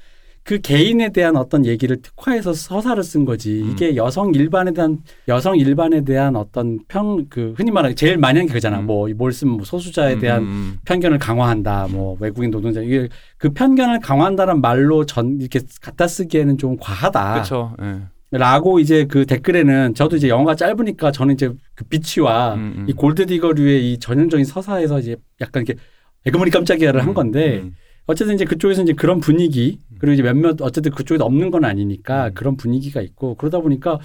[0.44, 3.70] 그 개인에 대한 어떤 얘기를 특화해서 서사를 쓴 거지 음.
[3.70, 8.46] 이게 여성 일반에 대한 여성 일반에 대한 어떤 평 그 흔히 말하는 제일 많이 하는
[8.46, 8.86] 게 그잖아 음.
[8.86, 11.88] 뭐뭘 쓰면 뭐 소수자에 대한 음, 음, 편견을 강화한다.
[11.90, 17.32] 뭐 외국인 노동자 이게 그 편견을 강화한다는 말로 전 이렇게 갖다 쓰기에는 좀 과하다.
[17.34, 17.74] 그렇죠.
[17.82, 18.02] 예.
[18.36, 22.86] 라고 이제 그 댓글에는 저도 이제 영화가 짧으니까 저는 이제 그 비치와 음, 음.
[22.88, 25.80] 이 골드디거류의 이 전형적인 서사에서 이제 약간 이렇게
[26.26, 27.74] 에그머니 깜짝이야를 한 건데 음,
[28.06, 32.34] 어쨌든 이제 그쪽에서 이제 그런 분위기 그리고 이제 몇몇 어쨌든 그쪽에 없는 건 아니니까 음.
[32.34, 33.98] 그런 분위기가 있고 그러다 보니까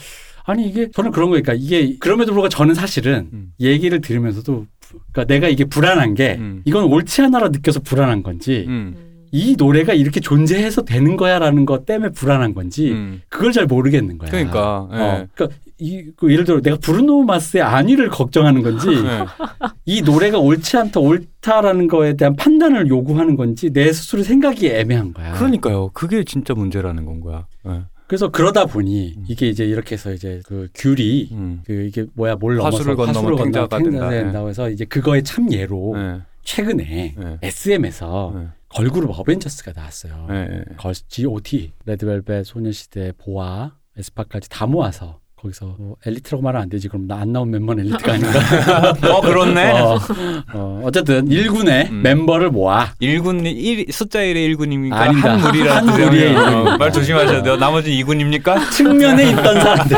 [0.45, 3.51] 아니 이게 저는 그런 거니까 이게 그럼에도 불구하고 저는 사실은 음.
[3.59, 4.65] 얘기를 들으면서도
[5.11, 6.61] 그러니까 내가 이게 불안한 게 음.
[6.65, 8.95] 이건 옳지 않아라 느껴서 불안한 건지 음.
[9.33, 9.37] 음.
[9.37, 13.21] 이 노래가 이렇게 존재해서 되는 거야라는 것 때문에 불안한 건지 음.
[13.29, 14.29] 그걸 잘 모르겠는 거야.
[14.29, 14.89] 그러니까.
[14.91, 14.97] 예.
[14.97, 19.25] 어, 그러니까 이, 그 예를 들어 내가 브루노 마스의 안위를 걱정하는 건지 예.
[19.85, 25.33] 이 노래가 옳지 않다 옳다라는 거에 대한 판단을 요구하는 건지 내 스스로 생각이 애매한 거야.
[25.33, 25.89] 그러니까요.
[25.93, 27.45] 그게 진짜 문제라는 건 거야.
[27.67, 27.83] 예.
[28.07, 31.61] 그래서 그러다 보니 이게 이제 이렇게 해서 이제 그 귤이 음.
[31.63, 34.09] 그 이게 뭐야 뭘 넘어서 화수를 건너면 탱자가 된다.
[34.09, 36.21] 된다고 해서 이제 그거의 참 예로 예.
[36.43, 37.37] 최근에 예.
[37.43, 38.47] SM에서 예.
[38.69, 40.27] 걸그룹 어벤져스가 나왔어요.
[40.31, 40.35] 예.
[40.51, 40.75] 예.
[40.77, 41.73] 걸 G.O.T.
[41.85, 46.89] 레드벨벳, 소녀시대, 보아, 에스파까지 다 모아서 거기서 뭐 엘리트라고 말하면 안 되지.
[46.89, 48.39] 그럼 나 안 나온 멤버는 엘리트가 아닌가?
[49.15, 49.71] 어 그렇네.
[49.71, 49.97] 어,
[50.53, 52.01] 어, 어쨌든 1군의 음.
[52.01, 54.91] 멤버를 모아 일군 일 숫자 1의 1군입니까?
[54.93, 55.31] 아니다.
[55.33, 56.77] 한 무리라 한 무리의 일군입니다.
[56.77, 57.55] 말 조심하셔야 돼요.
[57.55, 58.69] 나머지 2군입니까?
[58.75, 59.97] 측면에 있던 사람들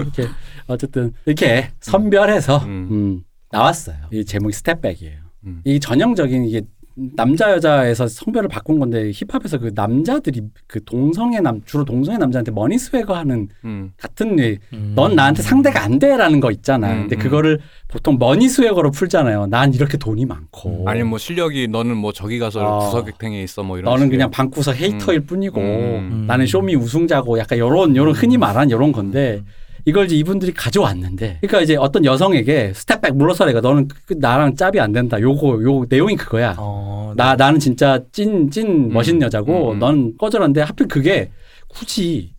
[0.00, 0.26] 이렇게
[0.66, 2.88] 어쨌든 이렇게 선별해서 음.
[2.90, 3.96] 음, 나왔어요.
[4.12, 5.18] 이 제목이 Step Back이에요.
[5.46, 5.60] 음.
[5.64, 6.62] 이 전형적인 이게
[6.96, 12.78] 남자 여자에서 성별을 바꾼 건데 힙합에서 그 남자들이 그 동성의 남 주로 동성의 남자한테 money
[12.78, 13.92] swagger 하는 음.
[13.96, 14.92] 같은 뇌, 음.
[14.94, 16.92] 넌 나한테 상대가 안 돼라는 거 있잖아.
[16.92, 17.18] 음, 근데 음.
[17.18, 19.46] 그거를 보통 money swagger로 풀잖아요.
[19.46, 20.84] 난 이렇게 돈이 많고.
[20.88, 22.78] 아니 뭐 실력이 너는 뭐 저기 가서 어.
[22.78, 23.90] 구석탱에 있어 뭐 이런.
[23.90, 24.10] 너는 식의.
[24.16, 26.24] 그냥 방구석 hater일 뿐이고 음.
[26.28, 29.42] 나는 쇼미 우승자고 약간 요런 요런 흔히 말하는 요런 건데
[29.86, 34.80] 이걸 이제 이분들이 가져왔는데 그러니까 이제 어떤 여성에게 step back 물러서래가 너는 그- 나랑 쨉이
[34.80, 35.20] 안 된다.
[35.20, 36.54] 요거 요 내용이 그거야.
[36.58, 39.78] 어, 나 나는 진짜 찐 찐 멋있는 음, 여자고 음, 음.
[39.78, 41.30] 넌 꺼져라는데 하필 그게
[41.68, 42.32] 굳이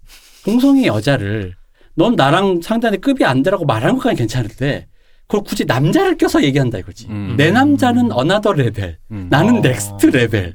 [0.44, 1.54] 동성의 여자를
[1.96, 4.88] 넌 나랑 상대한테 급이 안 되라고 말하는 것까지 괜찮은데
[5.28, 7.08] 그걸 굳이 남자를 껴서 얘기한다 이거지.
[7.10, 7.34] 음.
[7.38, 9.28] 내 남자는 another level, 음.
[9.30, 9.62] 나는 어.
[9.62, 10.54] next level.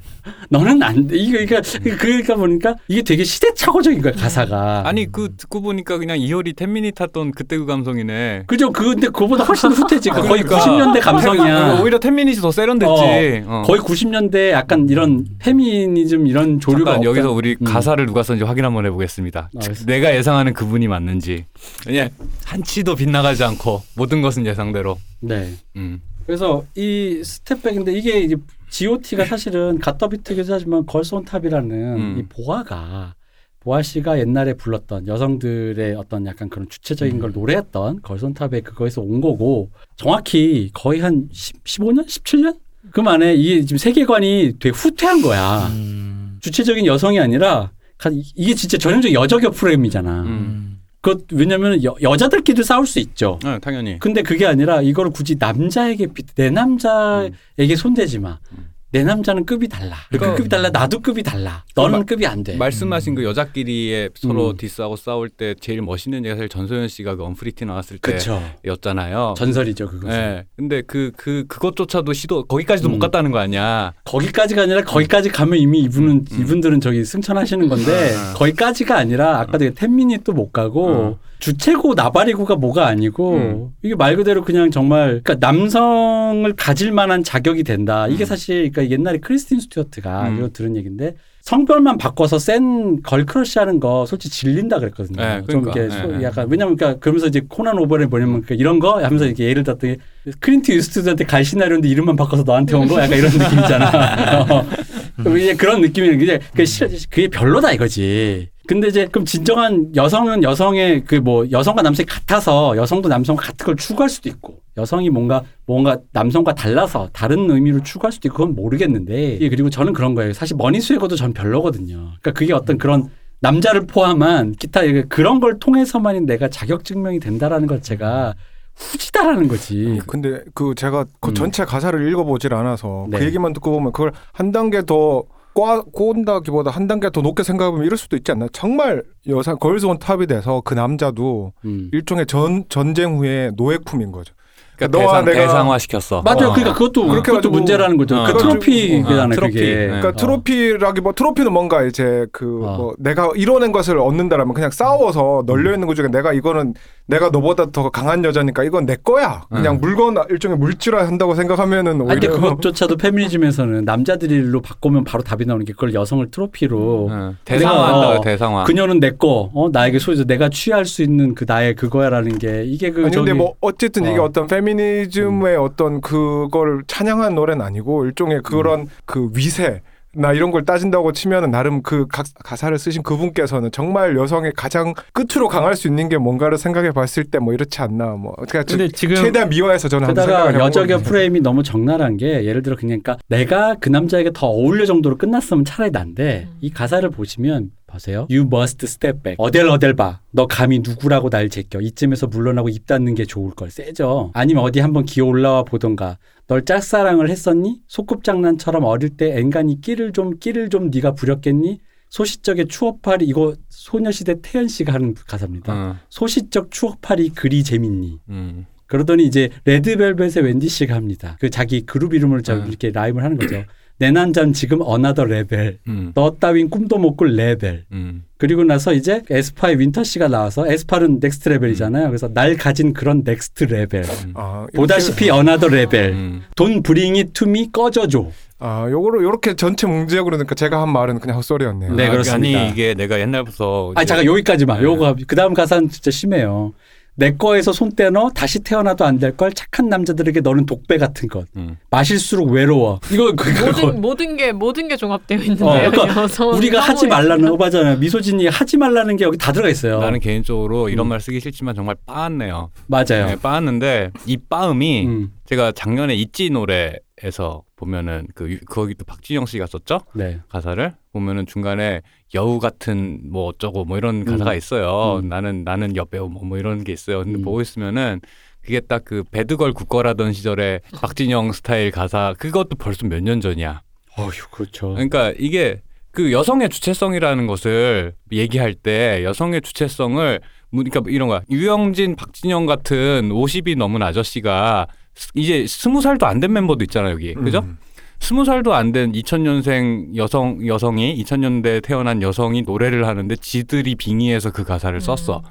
[0.49, 1.17] 너는 안 돼.
[1.17, 1.61] 이거 그러니까
[1.97, 4.83] 그러니까 보니까 이게 되게 시대착오적인 거야 가사가.
[4.85, 8.43] 아니 그 듣고 보니까 그냥 이효리 Ten Minutes 하던 그때 그 감성이네.
[8.47, 8.71] 그죠?
[8.71, 10.09] 그 근데 그거보다 훨씬 후퇴지.
[10.11, 10.59] 그 거의 그러니까.
[10.59, 11.79] 90년대 감성이야.
[11.81, 13.43] 오히려 Ten Minutes이 더 세련됐지.
[13.45, 13.63] 어.
[13.65, 17.65] 거의 90년대 약간 이런 페미니즘 이런 조류가 잠깐 여기서 우리 음.
[17.65, 19.49] 가사를 누가 썼는지 확인 한번 해보겠습니다.
[19.55, 19.91] 알겠습니다.
[19.91, 21.45] 내가 예상하는 그분이 맞는지.
[21.87, 22.09] 왜냐
[22.45, 24.97] 한치도 빗나가지 않고 모든 것은 예상 대로.
[25.19, 25.53] 네.
[25.75, 26.01] 음.
[26.25, 28.35] 그래서 이 Step Back인데 이게 이제
[28.69, 32.19] G.O.T가 사실은 GOT the beat기도 하지만 Girls On Top이라는 음.
[32.19, 33.15] 이 보아가
[33.59, 39.01] 보아 씨가 옛날에 불렀던 여성들의 어떤 약간 그런 주체적인 걸 노래했던 Girls On Top의 그거에서
[39.01, 42.57] 온 거고 정확히 거의 한 10, 15년, 17년
[42.91, 45.67] 그 만에 이 지금 세계관이 되게 후퇴한 거야.
[45.67, 46.37] 음.
[46.41, 50.23] 주체적인 여성이 아니라 가- 이게 진짜 전형적인 여적여 프로그램이잖아.
[50.23, 50.70] 음.
[51.01, 51.17] 음.
[51.17, 53.39] 그 왜냐면 여, 여자들끼리 싸울 수 있죠.
[53.43, 53.97] 네, 당연히.
[53.99, 58.39] 근데 그게 아니라 이거를 굳이 남자에게 비- 내 남자에게 손대지 마.
[58.51, 58.70] 음.
[58.93, 59.95] 내 남자는 급이 달라.
[60.09, 60.69] 그 그러니까- 급이 달라.
[60.69, 61.63] 나도 급이 달라.
[61.75, 62.57] 너는 마- 급이 안 돼.
[62.57, 64.57] 말씀하신 그 여자끼리의 서로 음.
[64.57, 68.43] diss하고 싸울 때 제일 멋있는 얘기가 사실 전소연 씨가 그 언프리티 나왔을 그쵸.
[68.63, 69.35] 때였잖아요.
[69.37, 70.09] 전설이죠 그거.
[70.09, 70.45] 네.
[70.57, 72.93] 근데 그, 그, 그것조차도 시도, 거기까지도 음.
[72.93, 73.93] 못 갔다는 거 아니야.
[74.03, 76.41] 거기까지가 아니라 거기까지 가면 이미 이분은 음.
[76.41, 78.33] 이분들은 저기 승천하시는 건데 음.
[78.35, 83.69] 거기까지가 아니라 아까 되게 Ten Minutes도 못 가고 주체고 나발이고가 뭐가 아니고 음.
[83.81, 88.07] 이게 말 그대로 그냥 정말 그러니까 남성을 가질 만한 자격이 된다.
[88.07, 88.25] 이게 음.
[88.25, 90.37] 사실 그러니까 옛날에 크리스틴 스튜어트가 음.
[90.37, 95.19] 이거 들은 얘기인데 성별만 바꿔서 센 girl crush 하는 거 솔직히 질린다 그랬거든요.
[95.19, 95.71] 네, 좀 그러니까.
[95.81, 96.23] 이렇게 소- 네, 네.
[96.25, 99.95] 약간 왜냐면 그러니까 그러면서 이제 코난 오버에 뭐냐면 그러니까 이런 거 하면서 이렇게 예를 들었더니
[100.39, 104.45] 클린트 이스트우드한테 갈 시나리오인데 이름만 바꿔서 너한테 온 거 약간 이런 느낌이잖아.
[105.25, 105.37] 어.
[105.37, 108.49] 이제 그런 느낌이 이제 싫- 그게 별로다 이거지.
[108.71, 113.75] 근데 이제 그럼 진정한 여성은 여성의 그 뭐 여성과 남성이 같아서 여성도 남성과 같은 걸
[113.75, 119.39] 추구할 수도 있고 여성이 뭔가 뭔가 남성과 달라서 다른 의미로 추구할 수도 있고 그건 모르겠는데
[119.41, 120.31] 예, 그리고 저는 그런 거예요.
[120.31, 121.95] 사실 money swagger도 전 별로거든요.
[121.97, 123.09] 그러니까 그게 어떤 그런
[123.41, 128.35] 남자를 포함한 기타 이게 그런 걸 통해서만 내가 자격 증명이 된다라는 것 자체가
[128.75, 129.99] 후지다라는 거지.
[130.07, 131.35] 근데 그 제가 그 음.
[131.35, 133.19] 전체 가사를 읽어보질 않아서 네.
[133.19, 137.85] 그 얘기만 듣고 보면 그걸 한 단계 더 꽈, 꼰다기보다 한 단계 더 높게 생각하면
[137.85, 138.47] 이럴 수도 있지 않나?
[138.53, 141.89] 정말 여성 Girls On Top이 돼서 그 남자도 음.
[141.93, 144.33] 일종의 전 전쟁 후에 노예품인 거죠.
[144.77, 146.21] 그러니까 너와 대상, 내가- 대상화 시켰어.
[146.23, 146.49] 맞아요.
[146.49, 146.53] 어.
[146.53, 148.15] 그러니까 그것도 그렇게 그것도 문제라는 거죠.
[148.17, 148.25] 어.
[148.25, 149.25] 그 트로피잖아요.
[149.27, 149.53] 어, 트로피.
[149.53, 149.75] 그게.
[149.75, 149.85] 네.
[149.87, 150.11] 그러니까 어.
[150.13, 152.77] 트로피라기 뭐 트로피는 뭔가 이제 그 어.
[152.77, 156.73] 뭐 내가 이뤄낸 것을 얻는다라면 그냥 싸워서 널려 있는 것 중에 내가 이거는
[157.07, 159.43] 내가 너보다 더 강한 여자니까 이건 내 거야.
[159.49, 159.81] 그냥 음.
[159.81, 165.65] 물건 일종의 물질화 한다고 생각하면은 아니, 근데 오히려 그것조차도 페미니즘에서는 남자들로 바꾸면 바로 답이 나오는
[165.65, 167.37] 게 그걸 여성을 트로피로 응.
[167.43, 168.09] 대상화한다.
[168.09, 168.63] 어, 대상화.
[168.63, 172.91] 그녀는 내 거, 어, 나에게 소유자, 내가 취할 수 있는 그 나의 그거야라는 게 이게
[172.91, 174.23] 그 아니 저기 근데 뭐 어쨌든 이게 어.
[174.23, 179.81] 어떤 페미니즘의 어떤 그걸 찬양한 노래는 아니고 일종의 그런 그 위세
[180.13, 185.47] 나 이런 걸 따진다고 치면은 나름 그 가, 가사를 쓰신 그분께서는 정말 여성의 가장 끝으로
[185.47, 189.15] 강할 수 있는 게 뭔가를 생각해 봤을 때 뭐 이렇지 않나 뭐 그러니까 근데 지금
[189.15, 194.31] 최대한 미화해서 저는 생각을 여적여 프레임이 너무 적나라한 게 예를 들어 그러니까 내가 그 남자에게
[194.33, 196.57] 더 어울려 정도로 끝났으면 차라리 난데 음.
[196.61, 198.27] 이 가사를 보시면 보세요.
[198.29, 199.35] You must step back.
[199.37, 200.21] 어델 어델 봐.
[200.31, 201.81] 너 감히 누구라고 날 제껴.
[201.81, 203.69] 이쯤에서 물러나고 입 닫는 게 좋을 걸.
[203.69, 204.31] 세죠.
[204.33, 206.17] 아니면 어디 한번 기어 올라와 보던가.
[206.47, 207.81] 널 짝사랑을 했었니?
[207.87, 211.79] 소꿉장난처럼 어릴 때 앵간히 끼를 좀 끼를 좀 네가 부렸겠니?
[212.09, 215.73] 소시적의 추억팔이 이거 소녀시대 태연 씨가 하는 가사입니다.
[215.73, 218.19] 어, 소시적 추억팔이 그리 재밌니?
[218.29, 218.65] 음.
[218.87, 221.37] 그러더니 이제 레드벨벳의 웬디 씨가 합니다.
[221.39, 222.67] 그 자기 그룹 이름을 저 음.
[222.67, 223.63] 이렇게 rhyme을 하는 거죠.
[224.01, 225.77] 내 남잔 지금 another level.
[225.87, 226.11] 음.
[226.15, 227.83] 너 따윈 꿈도 못 꿀 레벨.
[227.91, 228.23] 음.
[228.39, 232.07] 그리고 나서 이제 에스파의 윈터 씨가 나와서 에스파는 Next Level이잖아요.
[232.07, 234.03] 그래서 날 가진 그런 next level.
[234.33, 236.13] 아, 이렇게- 보다시피 another level.
[236.13, 236.41] 음.
[236.55, 238.31] Don't bring it to me 꺼져줘.
[238.57, 241.93] 아 요거로 요렇게 전체 문제적으로 그러니까 제가 한 말은 그냥 헛소리였네요.
[241.93, 242.59] 네, 아, 그렇습니다.
[242.59, 244.79] 아니 이게 내가 옛날부터 이제- 잠깐 여기까지만.
[244.79, 244.83] 네.
[244.83, 246.73] 요거 그 다음 가사는 진짜 심해요.
[247.21, 251.45] 내 거에서 손 떼너 다시 태어나도 안 될 걸 착한 남자들에게 너는 독배 같은 것.
[251.55, 251.77] 음.
[251.91, 252.99] 마실수록 외로워.
[253.11, 255.67] 이거 그거 모든 모든 게 모든 게 종합되어 있는데요.
[255.67, 257.97] 어, 그러니까 우리가 하지 말라는 거 맞잖아요.
[257.99, 259.99] misogyny 하지 말라는 게 여기 다 들어가 있어요.
[259.99, 261.09] 나는 개인적으로 이런 음.
[261.09, 262.71] 말 쓰기 싫지만 정말 빻았네요.
[262.87, 263.27] 맞아요.
[263.27, 269.05] 네, 빻았는데 이 빻음이 음, 제가 작년에 있지 노래 에서 보면은 그 유- 거기 또
[269.05, 270.39] 박진영 씨가 썼죠 네.
[270.49, 272.01] 가사를 보면은 중간에
[272.33, 274.57] 여우 같은 뭐 어쩌고 뭐 이런 가사가 음.
[274.57, 275.19] 있어요.
[275.19, 275.29] 음.
[275.29, 277.23] 나는 나는 여배우 뭐, 뭐 이런 게 있어요.
[277.23, 277.43] 근데 음.
[277.43, 278.21] 보고 있으면은
[278.61, 283.21] 그게 딱 그 bad girl good girl 하던 시절에 박진영 스타일 가사 그것도 벌써 몇
[283.21, 283.81] 년 전이야.
[284.17, 284.89] 어휴, 그렇죠.
[284.93, 290.39] 그러니까 이게 그 여성의 주체성이라는 것을 얘기할 때 여성의 주체성을
[290.71, 291.41] 뭐 그러니까 이런 거야.
[291.49, 295.00] 유영진, 박진영 같은 50이 넘은 아저씨가 스-
[295.35, 297.59] 이제 스무 살도 안 된 멤버도 있잖아요 여기, 그죠?
[297.59, 297.77] 음.
[298.19, 304.63] 스무 살도 안 된 2000년생 여성 여성이 2000년대 태어난 여성이 노래를 하는데 지들이 빙의해서 그
[304.63, 305.41] 가사를 썼어.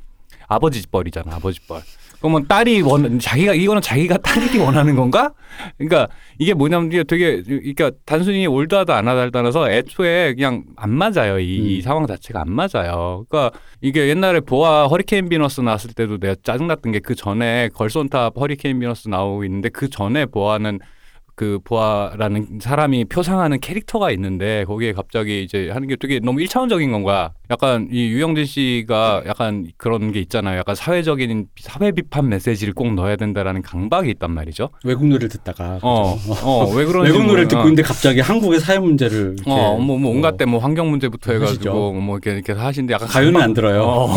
[0.47, 1.81] 아버지 뻘이잖아, 아버지 뻘.
[2.21, 5.33] 그러면 딸이 원 자기가 이거는 자기가 딸이 원하는 건가?
[5.77, 6.09] 그러니까
[6.39, 11.39] 이게 뭐냐면 이게 되게 그러니까 단순히 올드하다 안 하다를 떠나서 애초에 그냥 안 맞아요.
[11.39, 11.83] 이, 이 음.
[11.83, 13.25] 상황 자체가 안 맞아요.
[13.29, 18.79] 그러니까 이게 옛날에 보아 허리케인 비너스 나왔을 때도 내가 짜증났던 게 그 전에 걸손탑 허리케인
[18.79, 20.79] 비너스 나오고 있는데 그 전에 보아는
[21.35, 27.33] 그 보아라는 사람이 표상하는 캐릭터가 있는데 거기에 갑자기 이제 하는 게 되게 너무 일차원적인 건가?
[27.51, 30.59] 약간 이 유영진 씨가 약간 그런 게 있잖아요.
[30.59, 34.71] 약간 사회적인 사회 비판 메시지를 꼭 넣어야 된다라는 강박이 있단 말이죠.
[34.85, 35.79] 외국 노래를 듣다가.
[35.83, 36.17] 어?
[36.45, 37.65] 어, 왜 그런지 외국 노래를 듣고 어.
[37.65, 41.73] 있는데 갑자기 한국의 사회 문제를 어, 뭐, 뭐 온갖 어, 때뭐 환경 문제부터 해가지고 하시죠.
[42.01, 43.83] 뭐 이렇게 이렇게 하시는데 약간 가요는 강박- 안 들어요.
[43.83, 44.09] 어.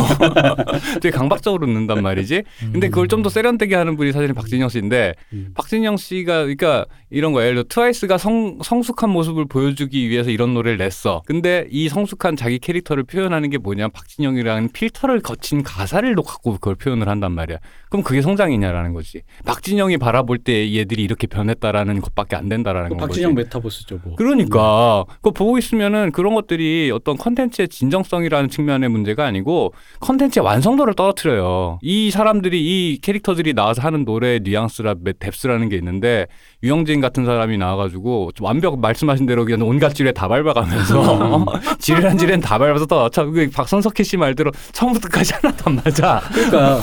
[1.01, 2.43] 되게 강박적으로 듣는단 말이지.
[2.71, 5.51] 근데 그걸 좀 더 세련되게 하는 분이 사실은 박진영 씨인데 음.
[5.55, 7.45] 박진영 씨가 그러니까 이런 거예요.
[7.51, 11.21] 예를 들어 트와이스가 성, 성숙한 모습을 보여주기 위해서 이런 노래를 냈어.
[11.25, 13.89] 근데 이 성숙한 자기 캐릭터를 표현 하는 게 뭐냐?
[13.89, 17.59] 박진영이라는 필터를 거친 가사를 갖고 그걸 표현을 한단 말이야.
[17.89, 19.21] 그럼 그게 성장이냐라는 거지.
[19.45, 23.07] 박진영이 바라볼 때 얘들이 이렇게 변했다라는 것밖에 안 된다라는 그 거지.
[23.07, 24.15] 박진영 메타버스죠, 뭐.
[24.15, 31.79] 그러니까 그거 보고 있으면은 그런 것들이 어떤 컨텐츠의 진정성이라는 측면의 문제가 아니고 컨텐츠의 완성도를 떨어뜨려요.
[31.81, 32.59] 이 사람들이
[32.93, 36.25] 이 캐릭터들이 나와서 하는 노래의 뉘앙스라 뎁스라는 게 있는데
[36.63, 41.45] 유영진 같은 사람이 나와가지고 좀 완벽 말씀하신 대로 그냥 온갖 지뢰 다 밟아가면서 어?
[41.77, 46.21] 지뢰란 지뢰는 다 밟아서 또참 박선석희 씨 말대로 처음부터까지 하나도 안 맞아.
[46.33, 46.79] 그러니까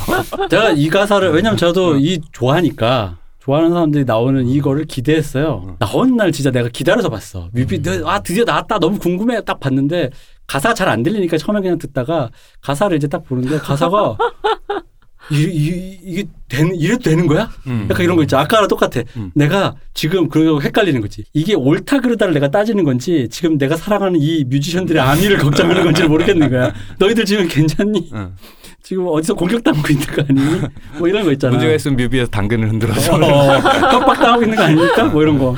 [0.51, 5.77] 제가 이 가사를 왜냐면 저도 이 좋아하니까 좋아하는 사람들이 나오는 이거를 기대했어요.
[5.79, 7.49] 나온 날 진짜 내가 기다려서 봤어.
[7.55, 10.11] 뮤비 아 드디어 나왔다 너무 궁금해 딱 봤는데
[10.47, 12.29] 가사 잘 안 들리니까 처음에 그냥 듣다가
[12.61, 14.19] 가사를 이제 딱 보는데 가사가
[15.31, 17.49] 이, 이, 이게 되는 이래도 되는 거야?
[17.67, 17.87] 음.
[17.91, 18.37] 약간 이런 거 있죠.
[18.39, 19.03] 아까랑 똑같아.
[19.17, 19.31] 음.
[19.35, 21.25] 내가 지금 그거 헷갈리는 거지.
[21.33, 26.51] 이게 옳다 그르다를 내가 따지는 건지 지금 내가 사랑하는 이 뮤지션들의 안위를 걱정하는 건지 모르겠는
[26.51, 26.73] 거야.
[26.99, 28.11] 너희들 지금 괜찮니?
[28.15, 28.35] 응.
[28.83, 30.61] 지금 어디서 공격당하고 있는 거 아니니?
[30.99, 31.53] 뭐 이런 거 있잖아.
[31.53, 35.05] 문제가 있으면 뮤비에서 당근을 흔들어서 어, 협박당하고 있는 거 아닙니까?
[35.05, 35.55] 뭐 이런 거.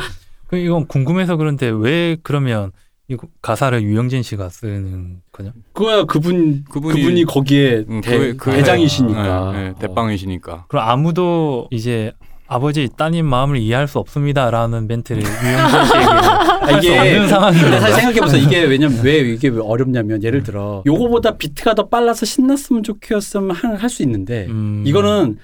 [0.49, 2.73] 그 이건 궁금해서 그런데 왜 그러면
[3.13, 5.53] 이 가사를 유영진 씨가 쓰는 거냐?
[5.73, 9.53] 그거야 그분 그분이- 그분이, 거기에 응, 대, 그- 그- 대장이시니까.
[9.53, 10.67] 네, 네, 대빵이시니까.
[10.69, 12.13] 그럼 아무도 이제
[12.47, 16.05] 아버지 따님 마음을 이해할 수 없습니다라는 멘트를 유영진 씨에게
[16.73, 17.81] 할수 이게- 없는 상황인 근데 건가?
[17.91, 18.43] 사실 생각해보세요.
[18.43, 23.89] 이게 왜냐면 왜 이게 왜 어렵냐면 예를 들어 요거보다 비트가 더 빨라서 신났으면 좋겠으면 할
[23.89, 24.83] 수 있는데 음.
[24.87, 25.39] 이거는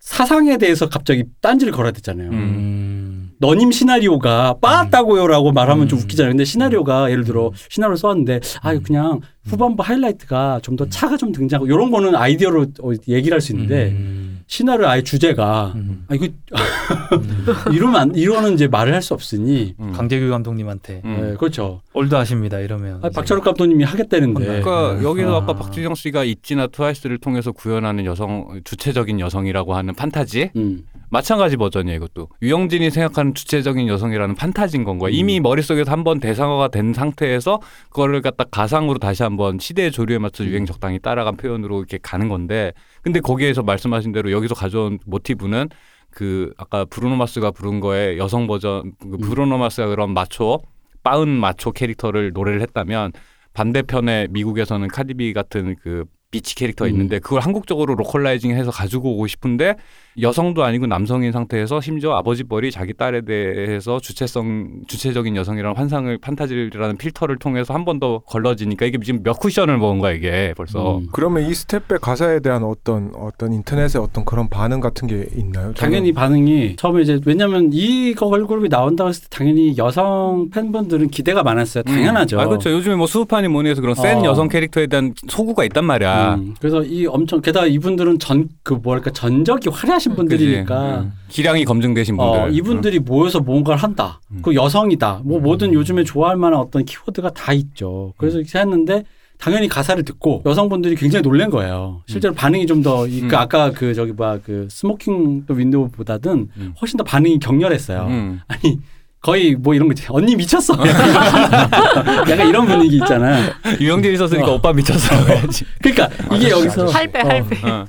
[0.00, 2.28] 사상에 대해서 갑자기 딴지를 걸어야 되잖아요.
[2.30, 3.13] 음.
[3.44, 6.04] 너님 시나리오가 빠았다고요라고 말하면 좀 음.
[6.04, 6.30] 웃기잖아요.
[6.30, 11.66] 근데 시나리오가 예를 들어 시나리오 써왔는데 아 그냥 후반부 하이라이트가 좀 더 차가 좀 등장하고
[11.66, 14.42] 이런 거는 아이디어로 어, 얘기를 할 수 있는데 음.
[14.46, 16.04] 시나리오 아예 주제가 음.
[16.08, 17.46] 아 이거 음.
[17.72, 19.92] 이러면 안, 이러는 이제 말을 할 수 없으니 음.
[19.92, 21.18] 강재규 감독님한테 음.
[21.20, 21.80] 네, 그렇죠.
[21.92, 25.04] 올드하십니다 이러면 아, 박철욱 감독님이 하겠다는데 그러니까 네.
[25.04, 25.42] 여기서 아.
[25.42, 30.84] 아까 박진영 씨가 있지나 트와이스를 통해서 구현하는 여성 주체적인 여성이라고 하는 판타지 음.
[31.10, 35.14] 마찬가지 버전이에요 이것도 유영진이 생각하는 주체적인 여성이라는 판타지인 건 거야 음.
[35.14, 40.44] 이미 머릿속에서 한 번 대상화가 된 상태에서 그거를 갖다 가상으로 다시 한번 시대의 조류에 맞춰
[40.44, 40.48] 음.
[40.48, 42.72] 유행 적당히 따라간 표현으로 이렇게 가는 건데
[43.02, 45.68] 근데 거기에서 말씀하신 대로 여기서 가져온 모티브는
[46.10, 49.18] 그 아까 브루노 마스가 부른 거에 여성 버전 그 음.
[49.18, 50.60] 브루노 마스가 그런 마초
[51.02, 53.12] 빻은 마초 캐릭터를 노래를 했다면
[53.52, 56.92] 반대편에 미국에서는 카디비 같은 그 bitch 캐릭터가 음.
[56.92, 59.76] 있는데 그걸 한국적으로 localizing해서 가지고 오고 싶은데
[60.20, 66.96] 여성도 아니고 남성인 상태에서 심지어 아버지 뻘이 자기 딸에 대해서 주체성 주체적인 여성이라는 환상을 판타지라는
[66.98, 71.06] 필터를 통해서 한 번 더 걸러지니까 이게 지금 몇 쿠션을 먹은 거야 이게 벌써 음.
[71.12, 75.72] 그러면 이 Step Back 가사에 대한 어떤 어떤 인터넷의 어떤 그런 반응 같은 게 있나요?
[75.72, 81.42] 저는 당연히 반응이 처음에 이제 왜냐면 이 걸그룹이 나온다고 했을 때 당연히 여성 팬분들은 기대가
[81.44, 81.84] 많았어요.
[81.84, 82.36] 당연하죠.
[82.36, 82.40] 음.
[82.40, 84.24] 아 그렇죠 요즘에 뭐 스우파니 뭐니 해서 그런 센 어.
[84.24, 89.10] 여성 캐릭터에 대한 소구가 있단 말이야 음, 그래서 이 엄청 게다가 이분들은 전 그 뭐랄까
[89.10, 91.06] 전적이 화려하신 분들이니까 그지?
[91.06, 91.12] 음.
[91.28, 94.20] 기량이 검증되신 분들 어, 이분들이 모여서 뭔가를 한다.
[94.30, 94.40] 음.
[94.42, 95.22] 그 여성이다.
[95.24, 98.12] 뭐 뭐든 요즘에 좋아할 만한 어떤 키워드가 다 있죠.
[98.18, 99.04] 그래서 이렇게 했는데
[99.38, 102.02] 당연히 가사를 듣고 여성분들이 굉장히 놀란 거예요.
[102.06, 103.30] 실제로 반응이 좀더그 음.
[103.34, 106.74] 아까 그 저기 뭐그 Smoking Window보다는 음.
[106.80, 108.06] 훨씬 더 반응이 격렬했어요.
[108.08, 108.40] 음.
[108.48, 108.80] 아니
[109.20, 110.04] 거의 뭐 이런 거지.
[110.08, 110.74] 언니 미쳤어.
[110.84, 113.52] 약간 이런 분위기 있잖아요.
[113.80, 114.54] 유영진이 썼으니까 어.
[114.56, 115.14] 오빠 미쳤어
[115.80, 117.68] 그러니까 이게 여기서 할배 어, 할배.
[117.68, 117.86] 어.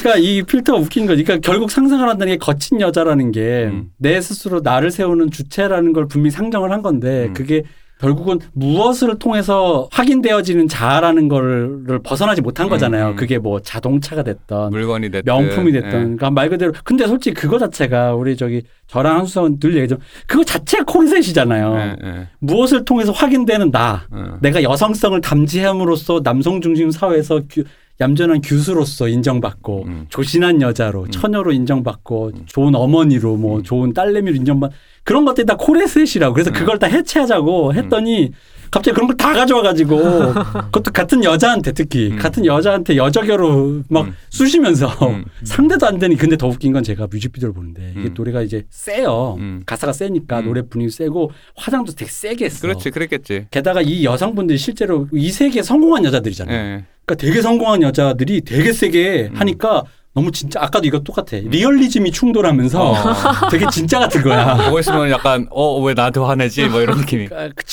[0.00, 1.24] 그러니까 이 필터가 웃긴 거지.
[1.24, 4.20] 그러니까 결국 상상을 한다는 게 거친 여자라는 게내 음.
[4.20, 7.34] 스스로 나를 세우는 주체라는 걸 분명히 상정을 한 건데 음.
[7.34, 7.62] 그게
[8.00, 13.08] 결국은 무엇을 통해서 확인되어지는 자아라는 거를 벗어나지 못한 거잖아요.
[13.08, 13.16] 음.
[13.16, 15.98] 그게 뭐 자동차가 됐던 물건이 됐든 명품이 됐던 예.
[16.04, 19.96] 그러니까 말 그대로 근데 솔직히 그거 자체가 우리 저기 저랑 한수성은 늘 얘기하죠.
[20.28, 21.74] 그거 자체가 콘셋이잖아요.
[21.76, 22.28] 예, 예.
[22.38, 24.06] 무엇을 통해서 확인되는 나.
[24.12, 24.38] 어.
[24.42, 27.64] 내가 여성성을 담지함으로써 남성 중심 사회에서 규-
[28.00, 30.06] 얌전한 교수로서 인정받고 음.
[30.08, 31.10] 조신한 여자로 음.
[31.10, 32.42] 처녀로 인정받고 음.
[32.46, 33.62] 좋은 어머니로 뭐 음.
[33.62, 34.70] 좋은 딸내미로 인정받
[35.02, 36.52] 그런 것들이 다 코레셋이라고 그래서 음.
[36.52, 38.32] 그걸 다 해체하자고 했더니
[38.70, 39.98] 갑자기 그런 걸 다 가져와가지고
[40.70, 42.18] 그것도 같은 여자한테 특히 음.
[42.18, 44.14] 같은 여자한테 여자겨로 막 음.
[44.30, 45.24] 쑤시면서 음.
[45.44, 48.14] 상대도 안 되니 근데 더 웃긴 건 제가 뮤직비디오를 보는데 이게 음.
[48.16, 49.62] 노래가 이제 세요 음.
[49.66, 50.44] 가사가 세니까 음.
[50.46, 55.62] 노래 분위기 세고 화장도 되게 세게 했어 그렇지 그랬겠지 게다가 이 여성분들이 실제로 이 세계에
[55.62, 56.56] 성공한 여자들이잖아요.
[56.56, 56.84] 예.
[57.04, 59.36] 그러니까 되게 성공한 여자들이 되게 세게 음.
[59.36, 59.82] 하니까
[60.14, 61.36] 너무 진짜 아까도 이거 똑같아.
[61.42, 62.94] 리얼리즘이 충돌하면서 어.
[63.50, 64.56] 되게 진짜 같은 거야.
[64.56, 67.64] 보고 있으면 약간 어 왜 나한테 화내지 뭐 이런 느낌이 그러니까 그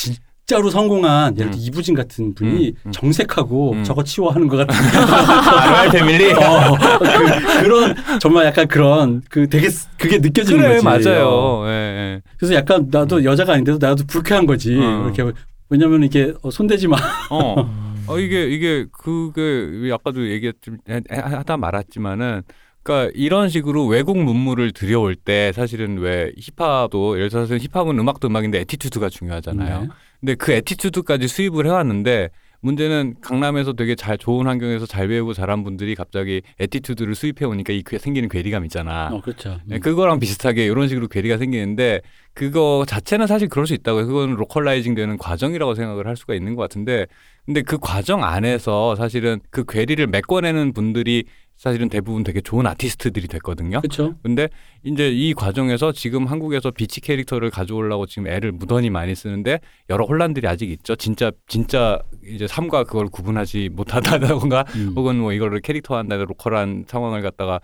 [0.48, 1.66] 진짜로 성공한 예를 들어 음.
[1.66, 2.92] 이부진 같은 분이 음, 음.
[2.92, 3.84] 정색하고 음.
[3.84, 6.76] 저거 치워하는 것 같은 아로얄 패밀리 어,
[7.60, 11.08] 그, 런 정말 약간 그런 그 되게 쓰- 그게 느껴지는 그래 거지.
[11.08, 11.66] 맞아요 어.
[11.66, 12.22] 예, 예.
[12.38, 14.76] 그래서 약간 나도 여자가 아닌데도 나도 불쾌한 거지.
[14.76, 15.10] 어.
[15.12, 15.32] 이렇게
[15.68, 16.96] 왜냐면 이게 어, 손대지 마.
[17.30, 17.96] 어.
[18.06, 20.70] 어 이게 이게 그게 아까도 얘기했지
[21.10, 22.42] 하다 말았지만은
[22.86, 28.60] 그러니까 이런 식으로 외국 문물을 들여올 때 사실은 왜 힙합도 예를 들어서 힙합은 음악도 음악인데
[28.60, 29.80] attitude가 중요하잖아요.
[29.82, 29.88] 네.
[30.20, 32.30] 근데 그 attitude까지 수입을 해왔는데
[32.60, 37.82] 문제는 강남에서 되게 잘 좋은 환경에서 잘 배우고 잘한 분들이 갑자기 attitude를 수입해 오니까 이
[37.84, 39.10] 괴- 생기는 괴리감 있잖아.
[39.12, 39.58] 어 그렇죠.
[39.66, 42.00] 네, 그거랑 비슷하게 이런 식으로 괴리가 생기는데
[42.34, 44.06] 그거 자체는 사실 그럴 수 있다고요.
[44.06, 47.06] 그건 localizing 되는 과정이라고 생각을 할 수가 있는 것 같은데
[47.44, 51.24] 근데 그 과정 안에서 사실은 그 괴리를 메꿔내는 분들이
[51.56, 53.80] 사실은 대부분 되게 좋은 아티스트들이 됐거든요.
[53.80, 54.14] 그렇죠.
[54.22, 54.48] 근데
[54.84, 60.46] 이제 이 과정에서 지금 한국에서 bitch 캐릭터를 가져오려고 지금 애를 무던히 많이 쓰는데 여러 혼란들이
[60.46, 60.94] 아직 있죠.
[60.96, 64.92] 진짜 진짜 이제 삶과 그걸 구분하지 못하다던가 음.
[64.96, 67.60] 혹은 뭐 이거를 캐릭터화한다 local한 상황을 갖다가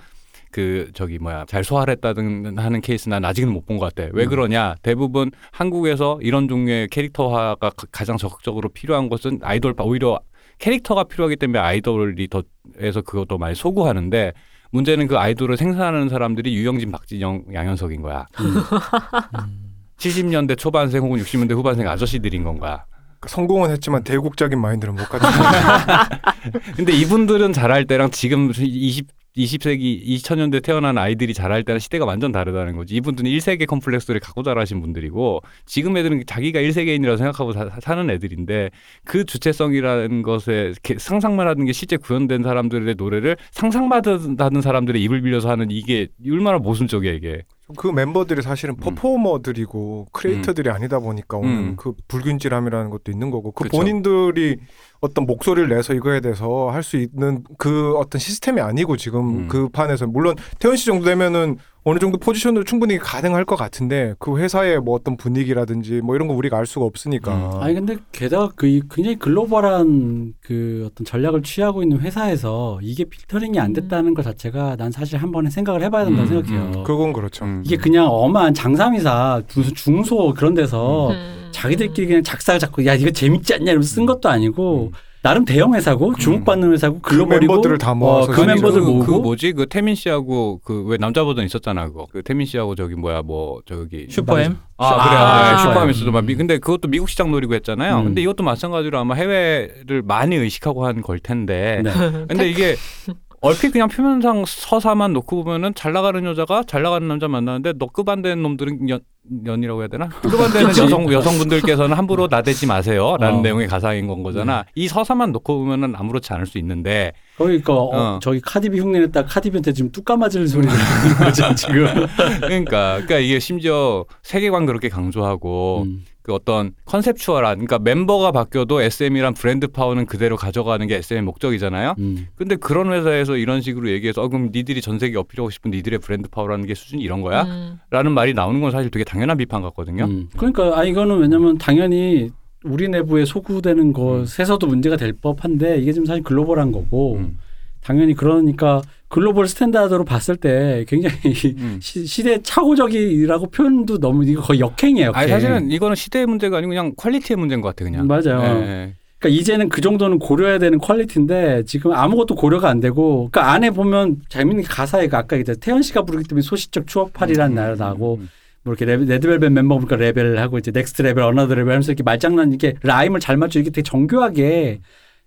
[0.51, 4.09] 그 저기 뭐야 잘 소화했다든 하는 케이스 난 아직은 못 본 것 같아.
[4.12, 4.28] 왜 음.
[4.30, 4.74] 그러냐?
[4.82, 10.18] 대부분 한국에서 이런 종류의 캐릭터화가 가- 가장 적극적으로 필요한 것은 아이돌 오히려
[10.62, 14.32] 캐릭터가 필요하기 때문에 아이돌이 더에서 그것도 많이 소구하는데
[14.70, 18.26] 문제는 그 아이돌을 생산하는 사람들이 유영진, 박진영, 양현석인 거야.
[18.40, 18.54] 음.
[19.98, 22.86] 70년대 초반생 혹은 60년대 후반생 아저씨들인 건가.
[23.26, 25.30] 성공은 했지만 대국적인 마인드는 못 가지고
[26.74, 29.06] 근데 이분들은 잘할 때랑 지금 20
[29.36, 32.94] 20세기 2000년대 태어난 아이들이 잘할 때랑 시대가 완전 다르다는 거지.
[32.96, 38.70] 이분들은 1세계 컴플렉스를 갖고 자라신 분들이고 지금 애들은 자기가 1세계인이라고 생각하고 사, 사는 애들인데
[39.04, 44.02] 그 주체성이라는 것에 상상만 하는 게 실제 구현된 사람들의 노래를 상상만
[44.38, 47.42] 하는 사람들의 입을 빌려서 하는 이게 얼마나 모순적이야 이게.
[47.76, 51.76] 그 멤버들이 사실은 퍼포머들이고 크리에이터들이 아니다 보니까 오는 음.
[51.76, 53.76] 그 불균질함이라는 것도 있는 거고 그 그쵸.
[53.78, 54.58] 본인들이
[55.00, 59.48] 어떤 목소리를 내서 이거에 대해서 할 수 있는 그 어떤 시스템이 아니고 지금 음.
[59.48, 64.38] 그 판에서 물론 태연 씨 정도 되면은 어느 정도 포지션으로 충분히 가능할 것 같은데 그
[64.38, 67.60] 회사의 뭐 어떤 분위기라든지 뭐 이런 거 우리가 알 수가 없으니까 음.
[67.62, 73.58] 아니 근데 게다가 그 이- 굉장히 글로벌한 그 어떤 전략을 취하고 있는 회사에서 이게 필터링이
[73.58, 76.72] 안 됐다는 것 자체가 난 사실 한 번에 생각을 해봐야 된다 고 음, 생각해요.
[76.78, 76.84] 음.
[76.84, 77.44] 그건 그렇죠.
[77.44, 77.62] 음.
[77.64, 81.48] 이게 그냥 엄한 장삼이사 무슨 중소 그런 데서 음.
[81.50, 84.96] 자기들끼리 그냥 작사를 잡고 야 이거 재밌지 않냐 이러면서 쓴 것도 아니고 음.
[85.22, 89.04] 나름 대형 회사고 주목받는 회사고 그 글로벌이고 멤버들을 다 모아서 어, 그 멤버들 그, 모으고
[89.04, 92.96] 그 뭐지 그 태민 씨하고 그 왜 남자 버전 있었잖아 그거 그 태민 씨하고 저기
[92.96, 96.12] 뭐야 뭐 저기 슈퍼엠 아, 아, 그래 아, 아, 아, 슈퍼하면서도 음.
[96.12, 97.98] 막 미- 근데 그것도 미국 시장 노리고 했잖아요.
[97.98, 98.04] 음.
[98.06, 101.82] 근데 이것도 마찬가지로 아마 해외를 많이 의식하고 한 걸 텐데.
[101.84, 101.90] 네.
[102.28, 102.74] 근데 이게
[103.43, 108.22] 얼핏 그냥 표면상 서사만 놓고 보면은 잘 나가는 여자가 잘 나가는 남자 만나는데 너급 안
[108.22, 109.00] 되는 놈들은 년,
[109.44, 110.09] 년이라고 해야 되나?
[110.09, 110.68] 급안 되는.
[110.70, 113.43] 여성 여성분들께서는 함부로 나대지 마세요 라는 어.
[113.43, 114.64] 내용의 가사인 건 거잖아.
[114.76, 118.18] 이 서사만 놓고 보면은 아무렇지 않을 수 있는데 그러니까 어, 어.
[118.22, 121.86] 저기 카디비 흉내냈다 카디비한테 지금 뚝 까맞을 소리를 듣는 거죠 지금.
[122.43, 126.05] 그러니까 그러니까 이게 심지어 세계관 그렇게 강조하고 음.
[126.22, 131.94] 그 어떤 conceptual한 그러니까 멤버가 바뀌어도 SM이란 브랜드 파워는 그대로 가져가는 게 SM의 목적이잖아요.
[131.98, 132.28] 음.
[132.36, 136.28] 근데 그런 회사에서 이런 식으로 얘기해서 어, 그럼 니들이 전 세계 어필하고 싶은 니들의 브랜드
[136.28, 137.42] 파워라는 게 수준이 이런 거야?
[137.42, 137.80] 음.
[137.90, 140.04] 라는 말이 나오는 건 사실 되게 당연한 비판 같거든요.
[140.04, 140.28] 음.
[140.36, 142.30] 그러니까 아 이거는 왜냐면 당연히
[142.64, 147.38] 우리 내부에 소구되는 것에서도 문제가 될 법한데 이게 지금 사실 글로벌한 거고 음.
[147.82, 148.80] 당연히 그러니까
[149.12, 151.16] 글로벌 스탠다드로 봤을 때 굉장히
[151.58, 151.78] 음.
[151.82, 155.10] 시, 시대 착오적이라고 표현도 너무 이거 거의 역행이에요.
[155.14, 155.40] 아니 역행.
[155.40, 158.06] 사실은 이거는 시대의 문제가 아니고 그냥 퀄리티의 문제인 것 같아 그냥.
[158.06, 158.40] 맞아요.
[158.42, 158.94] 예, 예.
[159.18, 164.22] 그러니까 이제는 그 정도는 고려해야 되는 퀄리티인데 지금 아무것도 고려가 안 되고 그러니까 안에 보면
[164.30, 168.14] 재밌는 게 가사에 그 아까 이제 태연 씨가 부르기 때문에 소시적 추억팔이라는 음, 날 나고
[168.14, 168.30] 음,
[168.64, 172.02] 뭐 이렇게 레- 레드벨벳 멤버 보니까 레벨 하고 이제 next level another level 하면서 이렇게
[172.02, 174.80] 말장난 이렇게 라임을 잘 맞추고 이렇게 되게 정교하게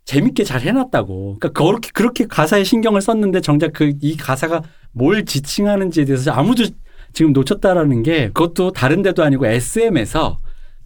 [0.06, 1.38] 재밌게 잘 해놨다고.
[1.40, 6.66] 그러니까 그렇게 그렇게 가사에 신경을 썼는데 정작 그 이 가사가 뭘 지칭하는지에 대해서 아무도
[7.14, 10.40] 지금 놓쳤다라는 게 그것도 다른 데도 아니고 SM에서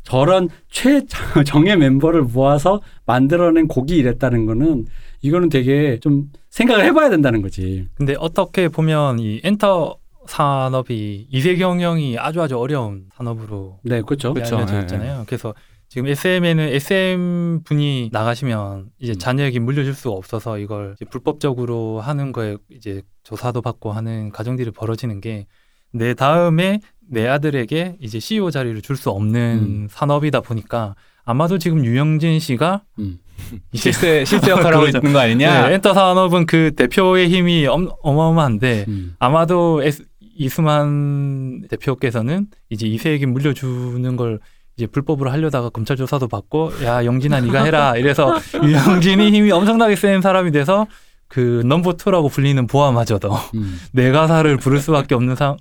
[0.03, 4.85] 저런 최정예 멤버를 모아서 만들어낸 곡이 이랬다는 거는
[5.21, 7.87] 이거는 되게 좀 생각을 해봐야 된다는 거지.
[7.95, 9.97] 근데 어떻게 보면 이 엔터
[10.27, 14.33] 산업이 이세 경영이 아주 아주 어려운 산업으로 네, 그렇죠.
[14.33, 14.57] 그쵸.
[14.57, 15.23] 알려져 예, 있잖아요.
[15.27, 15.53] 그래서
[15.89, 19.17] 지금 SM에는 SM 분이 나가시면 이제 음.
[19.17, 25.47] 잔여액이 물려줄 수가 없어서 이걸 불법적으로 하는 거에 이제 조사도 받고 하는 과정들이 벌어지는 게
[25.91, 29.87] 내 다음에 내 아들에게 이제 CEO 자리를 줄 수 없는 음.
[29.89, 30.93] 산업이다 보니까
[31.25, 33.17] 아마도 지금 유영진 씨가 음.
[33.73, 34.85] 실세 실세 역할을 하고.
[34.85, 35.67] 있는 거 아니냐?
[35.69, 39.15] 네, 엔터 산업은 그 대표의 힘이 엄, 어마어마한데 음.
[39.17, 44.39] 아마도 에스- 이수만 대표께서는 이제 이세에게 물려주는 걸
[44.79, 50.21] 이제 불법으로 하려다가 검찰 조사도 받고 야 영진아 네가 해라 이래서 유영진이 힘이 엄청나게 센
[50.21, 50.87] 사람이 돼서
[51.27, 53.77] 그 number two라고 불리는 보아마저도 음.
[53.91, 55.57] 내 가사를 부를 수밖에 없는 상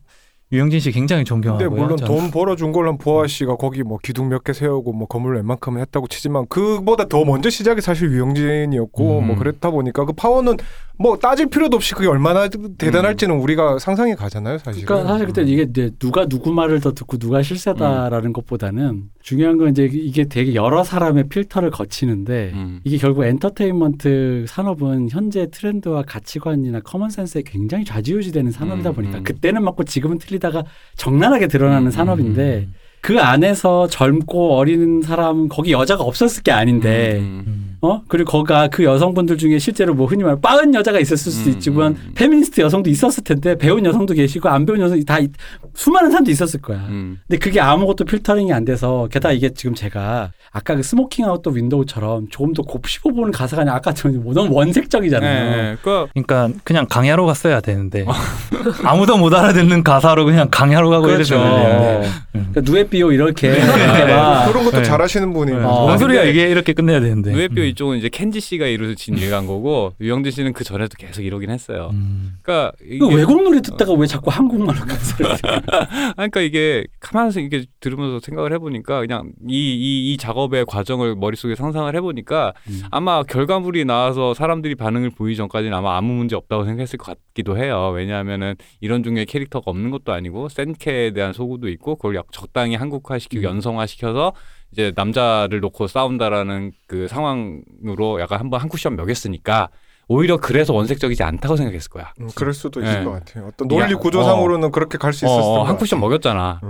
[0.53, 1.71] 유영진 씨 굉장히 근데 존경하고요.
[1.71, 2.14] 물론 저는.
[2.14, 6.07] 돈 벌어준 걸로 보아 씨가 거기 뭐 기둥 몇 개 세우고 뭐 건물 웬만큼 했다고
[6.07, 9.27] 치지만 그보다 더 먼저 시작이 사실 유영진이었고 음.
[9.27, 10.57] 뭐 그랬다 보니까 그 파워는
[10.99, 14.84] 뭐 따질 필요도 없이 그게 얼마나 대단할지는 우리가 상상이 가잖아요 사실.
[14.84, 19.70] 그러니까 사실 그때 이게 이제 누가 누구 말을 더 듣고 누가 실세다라는 것보다는 중요한 건
[19.70, 22.80] 이제 이게 되게 여러 사람의 필터를 거치는데 음.
[22.82, 29.22] 이게 결국 엔터테인먼트 산업은 현재 트렌드와 가치관이나 common sense에 굉장히 좌지우지되는 산업이다 음, 보니까 음.
[29.22, 30.64] 그때는 맞고 지금은 틀리다가
[30.96, 32.74] 적나라하게 드러나는 음, 산업인데 음.
[33.09, 37.76] 그 안에서 젊고 어린 사람 거기 여자가 없었을 게 아닌데 음, 음.
[37.80, 41.54] 어 그리고 거가 그 여성분들 중에 실제로 뭐 흔히 말하는 빻은 여자가 있었을 수도 음,
[41.54, 42.12] 있지만 음, 음.
[42.14, 45.28] 페미니스트 여성도 있었을 텐데 배운 여성도 계시고 안 배운 여성이 다 이-
[45.74, 46.78] 수많은 사람도 있었을 거야.
[46.88, 47.18] 음.
[47.26, 51.51] 근데 그게 아무것도 필터링이 안 돼서 게다가 이게 지금 제가 아까 그 Smoking Out the
[51.51, 55.56] Window처럼 조금 더 곱씹어 보는 가사가 아니라 아까 전 너무 원색적이잖아요.
[55.56, 58.04] 네, 그 그러니까 그냥 광야로 갔어야 되는데
[58.82, 61.36] 아무도 못 알아듣는 가사로 그냥 광야로 가고 그렇죠.
[61.36, 62.00] 이랬잖아요.
[62.00, 62.09] 네.
[62.34, 62.48] 음.
[62.50, 63.59] 그러니까 누에비 오 이렇게 네.
[63.59, 64.82] 이렇게 막 그런 것도 네.
[64.82, 65.59] 잘하시는 분이 네.
[65.59, 65.86] 어.
[65.86, 67.32] 뭔 소리야 이게 이렇게 끝내야 되는데.
[67.32, 67.66] 누에뼈 음.
[67.66, 71.90] 이쪽은 이제 켄지 씨가 이루어진 일간 거고 유영진 씨는 그 전에도 계속 이러긴 했어요.
[71.92, 72.38] 음.
[72.42, 75.32] 그러니까 외국 노래 듣다가 왜 자꾸 한국말로 가사를
[75.66, 81.55] 아, 그러니까 이게 가만히 이게 들으면서 생각을 해보니까 그냥 이, 이, 이 작업의 과정을 머릿속에
[81.55, 82.82] 상상을 해보니까 음.
[82.90, 87.92] 아마 결과물이 나와서 사람들이 반응을 보이기 전까지는 아마 아무 문제 없다고 생각했을 것 같기도 해요.
[87.94, 93.43] 왜냐하면은 이런 종류의 캐릭터가 없는 것도 아니고 센케에 대한 소구도 있고 그걸 약 적당히 한국화시키고
[93.43, 93.45] 음.
[93.45, 94.33] 연성화시켜서
[94.72, 99.68] 이제 남자를 놓고 싸운다라는 그 상황으로 약간 한번 한 쿠션 먹였으니까
[100.09, 102.12] 오히려 그래서 원색적이지 않다고 생각했을 거야.
[102.20, 102.89] 음, 그럴 수도 네.
[102.89, 103.47] 있을 것 같아요.
[103.47, 105.79] 어떤 논리 야, 구조상으로는 그렇게 갈수 어, 있었을 어, 것한 같아요.
[105.79, 106.61] 쿠션 먹였잖아.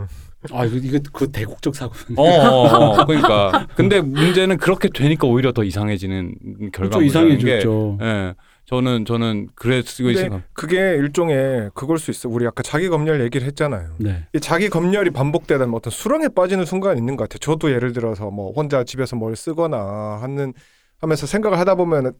[0.52, 1.94] 아 이거 이거 그 대국적 사고.
[2.16, 3.66] 어, 어, 어, 그러니까.
[3.74, 6.34] 근데 문제는 그렇게 되니까 오히려 더 이상해지는
[7.00, 7.06] 게.
[7.06, 7.98] 이상해졌죠.
[8.02, 8.34] 예.
[8.68, 10.42] 저는 저는 그래 쓰고 근데 있어요.
[10.52, 12.28] 그게 일종의 그걸 수 있어.
[12.28, 13.94] 우리 아까 자기 검열 얘기를 했잖아요.
[13.96, 14.26] 네.
[14.34, 17.38] 이 자기 검열이 반복되다 면 어떤 수렁에 빠지는 순간이 있는 것 같아요.
[17.38, 20.52] 저도 예를 들어서 뭐 혼자 집에서 뭘 쓰거나 하는
[21.00, 22.12] 하면서 생각을 하다 보면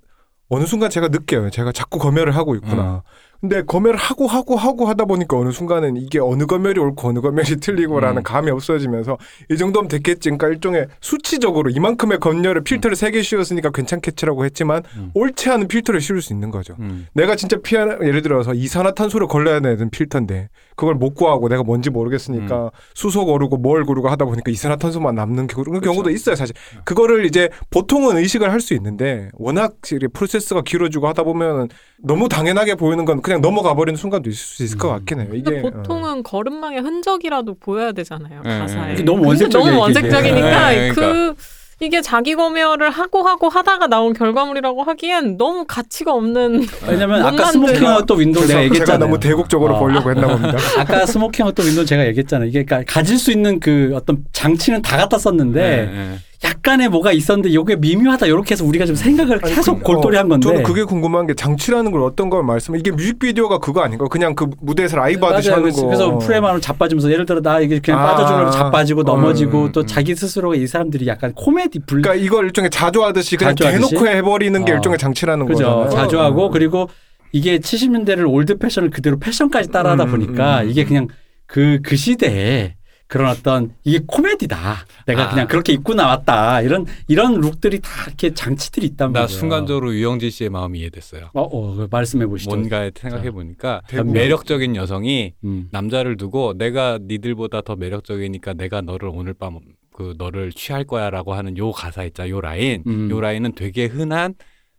[0.49, 1.51] 어느 순간 제가 느껴요.
[1.51, 3.03] 제가 자꾸 검열을 하고 있구나.
[3.41, 7.57] 근데 검열을 하고 하고 하고 하다 보니까 어느 순간은 이게 어느 검열이 옳고 어느 검열이
[7.61, 8.23] 틀리고라는 음.
[8.25, 9.17] 감이 없어지면서
[9.51, 10.31] 이 정도면 됐겠지.
[10.31, 15.11] 그러니까 일종의 수치적으로 이만큼의 검열을 필터를 세 개 씌웠으니까 괜찮겠지라고 했지만 음.
[15.15, 16.75] 옳지 않은 필터를 씌울 수 있는 거죠.
[16.81, 17.07] 음.
[17.15, 20.49] 내가 진짜 피하는 예를 들어서 이산화탄소를 걸러야 되는 필터인데
[20.79, 22.71] 그걸 못 구하고 내가 뭔지 모르겠으니까 음.
[22.95, 25.91] 수소 고르고 뭘 고르고 하다 보니까 이산화탄소만 남는 경- 그런 그렇죠.
[25.93, 26.81] 경우도 있어요 사실 음.
[26.85, 29.75] 그거를 이제 보통은 의식을 할 수 있는데 워낙
[30.13, 31.69] 프로세스가 길어지고 하다 보면
[32.03, 34.93] 너무 당연하게 보이는 건 그냥 넘어가 버리는 순간도 있을 수 있을 것 음.
[34.99, 38.95] 같긴 해요 근데 이게 보통은 거름망의 흔적이라도 보여야 되잖아요 네, 가사에.
[39.05, 39.27] 너무.
[39.27, 41.35] 원색적이니까 네, 그러니까.
[41.79, 46.67] 그 이게 자기 검열을 하고 하고 하다가 나온 결과물이라고 하기엔 너무 가치가 없는.
[46.89, 48.87] 왜냐면 못 아까 Smoking Out Window 내가 얘기했잖아요.
[48.87, 49.79] 제가 너무 대국적으로 어.
[49.79, 52.49] 보려고 했나 봅니다 아까 Smoking Out Window 제가 얘기했잖아요.
[52.49, 56.19] 이게 그러니까 가질 수 있는 그 어떤 장치는 다 갖다 썼는데 네, 네.
[56.45, 60.27] 약간의 뭐가 있었는데 이게 미묘하다 이렇게 해서 우리가 좀 생각을 아니, 계속 그- 골똘히 한
[60.27, 60.47] 어, 건데.
[60.47, 64.47] 저는 그게 궁금한 게 장치라는 걸 어떤 걸 말씀 이게 뮤직비디오가 그거 아닌가 그냥 그
[64.61, 65.63] 무대에서 라이브 하듯이 맞아요.
[65.65, 68.15] 하는 거 그래서 프레임으로 자빠지면서 예를 들어 나 이게 그냥 아.
[68.15, 69.87] 빠져주려고 자빠지고 넘어지고 음, 또 음.
[69.87, 73.91] 자기 스스로가 이 사람들이 약간 코미디 불 그러니까 이걸 일종의 자조하듯이 그냥 자조하듯이?
[73.97, 74.75] 대놓고 해버리는 게 어.
[74.77, 75.89] 일종의 장치라는 거잖아요.
[75.91, 76.51] 자조하고 어.
[76.51, 76.89] 그리고
[77.33, 80.71] 이게 70년대를 old fashion을 그대로 패션까지 따라하다 음, 보니까 음.
[80.71, 81.09] 이게 그냥
[81.47, 82.77] 그그 시대에
[83.09, 84.87] 그런 어떤 이게 코미디다.
[85.07, 85.31] 내가 아.
[85.31, 86.61] 그냥 그렇게 입고 나왔다.
[86.61, 89.39] 이런 이런 룩들이 다 이렇게 장치들이 있단 나 말이에요.
[89.39, 91.31] 순간적으로 유영진 씨의 마음이 이해됐어요.
[91.35, 92.55] 어, 어 말씀해 보시죠.
[92.55, 93.83] 뭔가 생각해 보니까.
[94.05, 95.69] 매력적인 여성이 음.
[95.73, 99.59] 남자를 두고 내가 니들보다 더 매력적이니까 내가 너를 오늘 밤
[99.99, 103.11] 그 너를 취할 거야라고 하는 요 가사 있자 요 라인 음.
[103.11, 104.33] 요 라인은 되게 흔한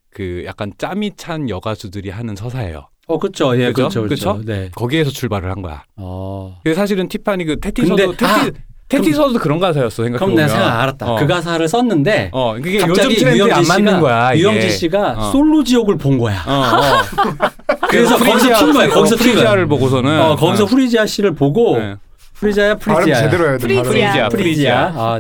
[0.10, 2.88] 그 약간 짬이 찬 여가수들이 하는 서사예요.
[3.10, 3.60] 어, 그렇죠.
[3.60, 3.90] 예, 그죠?
[3.90, 4.04] 그렇죠.
[4.04, 4.42] 그렇죠.
[4.46, 4.70] 네.
[4.76, 5.84] 거기에서 출발을 한 거야.
[5.98, 6.60] 어.
[6.64, 8.50] 그래서 사실은 티파니 그 테티서도 근데- 테티 아,
[8.88, 10.46] 태티서도 그런 가사였어 생각해 그럼 보면.
[10.46, 11.12] 내가 생각 알았다.
[11.12, 11.16] 어.
[11.20, 14.34] 그 가사를 썼는데 어, 그게 요즘 갑자기 트렌드에 안 맞는 거야.
[14.34, 14.44] 이게.
[14.44, 15.32] 유영진 씨가 어.
[15.32, 16.44] 솔로 지옥을 본 거야.
[16.46, 17.78] 어, 어.
[17.90, 18.90] 그래서 거기서 튄 거야.
[18.90, 19.34] 거기서 튄 거야.
[19.34, 21.96] 프리지아를 보고서는 어, 거기서 후리지아 씨를 보고 네.
[22.36, 23.22] 프리지아야 발음 프리지아.
[23.24, 23.68] 제대로 해야 돼.
[23.68, 24.30] 프리지아.
[24.30, 24.86] 프리지아.
[24.96, 25.20] 아,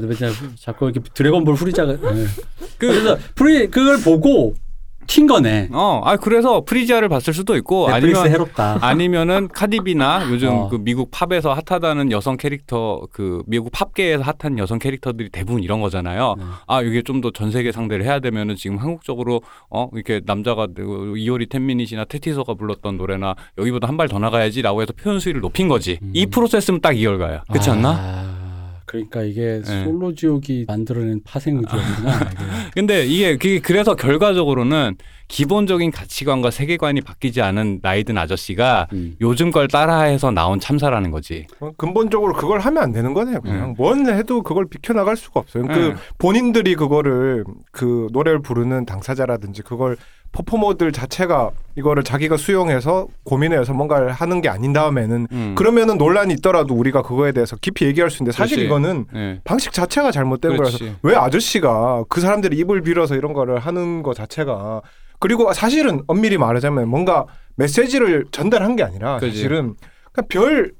[0.61, 1.93] 자꾸 이렇게 드래곤볼 프리지아가.
[1.93, 2.25] 네.
[2.77, 4.53] 그- 그래서 프리 그걸 보고
[5.09, 5.69] 튄 거네.
[5.73, 8.77] 어, 아 그래서 프리지아를 봤을 수도 있고 아니면 해롭다.
[8.81, 10.69] 아니면은 카디비나 요즘 어.
[10.69, 16.35] 그 미국 팝에서 핫하다는 여성 캐릭터 그 미국 팝계에서 핫한 여성 캐릭터들이 대부분 이런 거잖아요.
[16.37, 16.43] 네.
[16.67, 20.67] 아 이게 좀 더 전 세계 상대를 해야 되면은 지금 한국적으로 어 이렇게 남자가
[21.17, 25.67] 이효리 10 Minutes나 태티서가 불렀던 노래나 여기보다 한 발 더 나가야지라고 해서 표현 수위를 높인
[25.67, 25.99] 거지.
[26.01, 26.11] 음.
[26.13, 27.43] 이 프로세스는 딱 이열가야.
[27.49, 27.89] 그렇지 않나?
[27.89, 28.38] 아,
[28.89, 29.83] 그러니까 이게 네.
[29.83, 32.15] 솔로 지옥이 만들어낸 파생 의지였구나.
[32.15, 32.43] 이게.
[32.73, 34.95] 근데 이게 그게 그래서 결과적으로는
[35.27, 39.15] 기본적인 가치관과 세계관이 바뀌지 않은 나이든 아저씨가 음.
[39.21, 41.45] 요즘 걸 따라해서 나온 참사라는 거지.
[41.59, 43.41] 어, 근본적으로 그걸 하면 안 되는 거네요.
[43.41, 45.67] 그냥 뭔 해도 그걸 비켜나갈 수가 없어요.
[45.67, 45.95] 그 네.
[46.17, 49.97] 본인들이 그거를 그 노래를 부르는 당사자라든지 그걸
[50.31, 55.55] 퍼포머들 자체가 이거를 자기가 수용해서 고민해서 뭔가를 하는 게 아닌 다음에는 음.
[55.55, 58.65] 그러면은 논란이 있더라도 우리가 그거에 대해서 깊이 얘기할 수 있는데 사실 그렇지.
[58.67, 59.41] 이거는 예.
[59.43, 60.95] 방식 자체가 잘못된 거라서 그렇지.
[61.03, 64.81] 왜 아저씨가 그 사람들이 입을 빌어서 이런 거를 하는 거 자체가
[65.19, 67.25] 그리고 사실은 엄밀히 말하자면 뭔가
[67.55, 69.35] 메시지를 전달한 게 아니라 그지.
[69.35, 69.75] 사실은
[70.13, 70.71] 그냥 별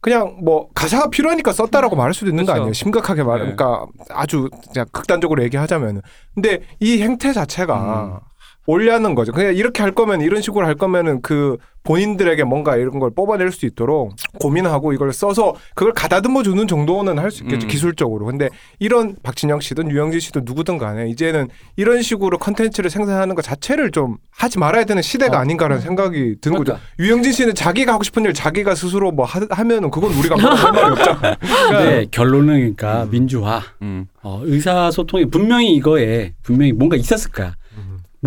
[0.00, 2.60] 그냥 뭐 가사가 필요하니까 썼다라고 말할 수도 있는 거 그쵸.
[2.62, 2.72] 아니에요.
[2.72, 3.54] 심각하게 말, 네.
[3.54, 6.02] 그러니까 아주 그냥 극단적으로 얘기하자면.
[6.34, 8.31] 근데 이 행태 자체가 음.
[8.66, 9.32] 올려는 거죠.
[9.32, 13.66] 그냥 이렇게 할 거면 이런 식으로 할 거면은 그 본인들에게 뭔가 이런 걸 뽑아낼 수
[13.66, 17.68] 있도록 고민하고 이걸 써서 그걸 가다듬어 주는 정도는 할 수 있겠죠 음.
[17.68, 18.26] 기술적으로.
[18.26, 23.90] 근데 이런 박진영 씨든 유영진 씨든 누구든 간에 이제는 이런 식으로 컨텐츠를 생산하는 것 자체를
[23.90, 25.40] 좀 하지 말아야 되는 시대가 어.
[25.40, 26.74] 아닌가라는 생각이 드는 거죠.
[26.74, 26.86] 그러니까.
[27.00, 30.90] 유영진 씨는 자기가 하고 싶은 일 자기가 스스로 뭐 하, 하면은 그건 우리가 뭐할 말이
[30.92, 31.36] 없잖아.
[31.40, 33.10] 근데 결론은 그러니까 음.
[33.10, 34.06] 민주화, 음.
[34.22, 37.54] 어, 의사소통이 분명히 이거에 분명히 뭔가 있었을 거야.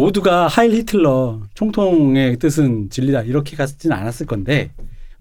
[0.05, 4.71] 모두가 Heil 히틀러 총통의 뜻은 진리다 이렇게 갔지는 않았을 건데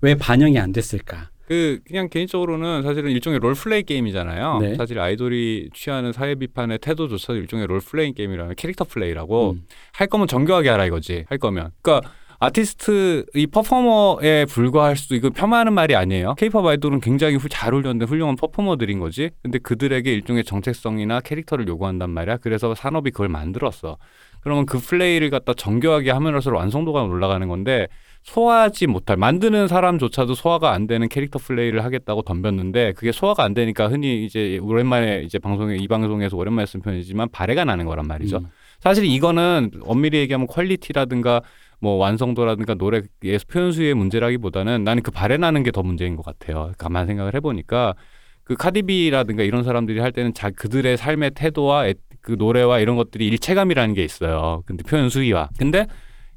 [0.01, 1.31] 왜 반영이 안 됐을까?
[1.47, 4.59] 그 그냥 개인적으로는 사실은 일종의 role play 게임이잖아요.
[4.61, 4.75] 네.
[4.77, 9.63] 사실 아이돌이 취하는 사회 비판의 태도조차도 일종의 role play 게임이라면 캐릭터 플레이라고 음.
[9.93, 11.25] 할 거면 정교하게 하라 이거지.
[11.29, 11.71] 할 거면.
[11.83, 12.11] 그러니까
[12.41, 16.35] 아티스트 이 퍼포머에 불과할 수도 이거 폄하하는 말이 아니에요.
[16.35, 19.31] 케이팝 아이돌은 굉장히 후- 잘 훈련된 훌륭한 퍼포머들인 거지.
[19.43, 22.39] 근데 그들에게 일종의 정체성이나 캐릭터를 요구한단 말이야.
[22.39, 23.99] 그래서 산업이 그걸 만들었어.
[24.45, 27.89] 그러면 그 플레이를 갖다 정교하게 함으로써 완성도가 올라가는 건데
[28.23, 33.89] 소화하지 못할 만드는 사람조차도 소화가 안 되는 캐릭터 플레이를 하겠다고 덤볐는데 그게 소화가 안 되니까
[33.89, 38.39] 흔히 이제 오랜만에 이제 방송에 이 방송에서 오랜만에 쓴 표현이지만 발해가 나는 거란 말이죠.
[38.39, 38.47] 음.
[38.81, 41.41] 사실 이거는 엄밀히 얘기하면 퀄리티라든가
[41.81, 43.03] 뭐 완성도라든가 노래의
[43.51, 46.73] 표현 수의 문제라기보다는 나는 그 발해 나는 게 더 문제인 것 같아요.
[46.79, 47.95] 가만 생각을 해보니까
[48.43, 51.95] 그 카디비라든가 이런 사람들이 할 때는 자 그들의 삶의 태도와 애-
[52.25, 54.63] 그 노래와 이런 것들이 일체감이라는 게 있어요.
[54.67, 55.87] 근데 표현 수위와 근데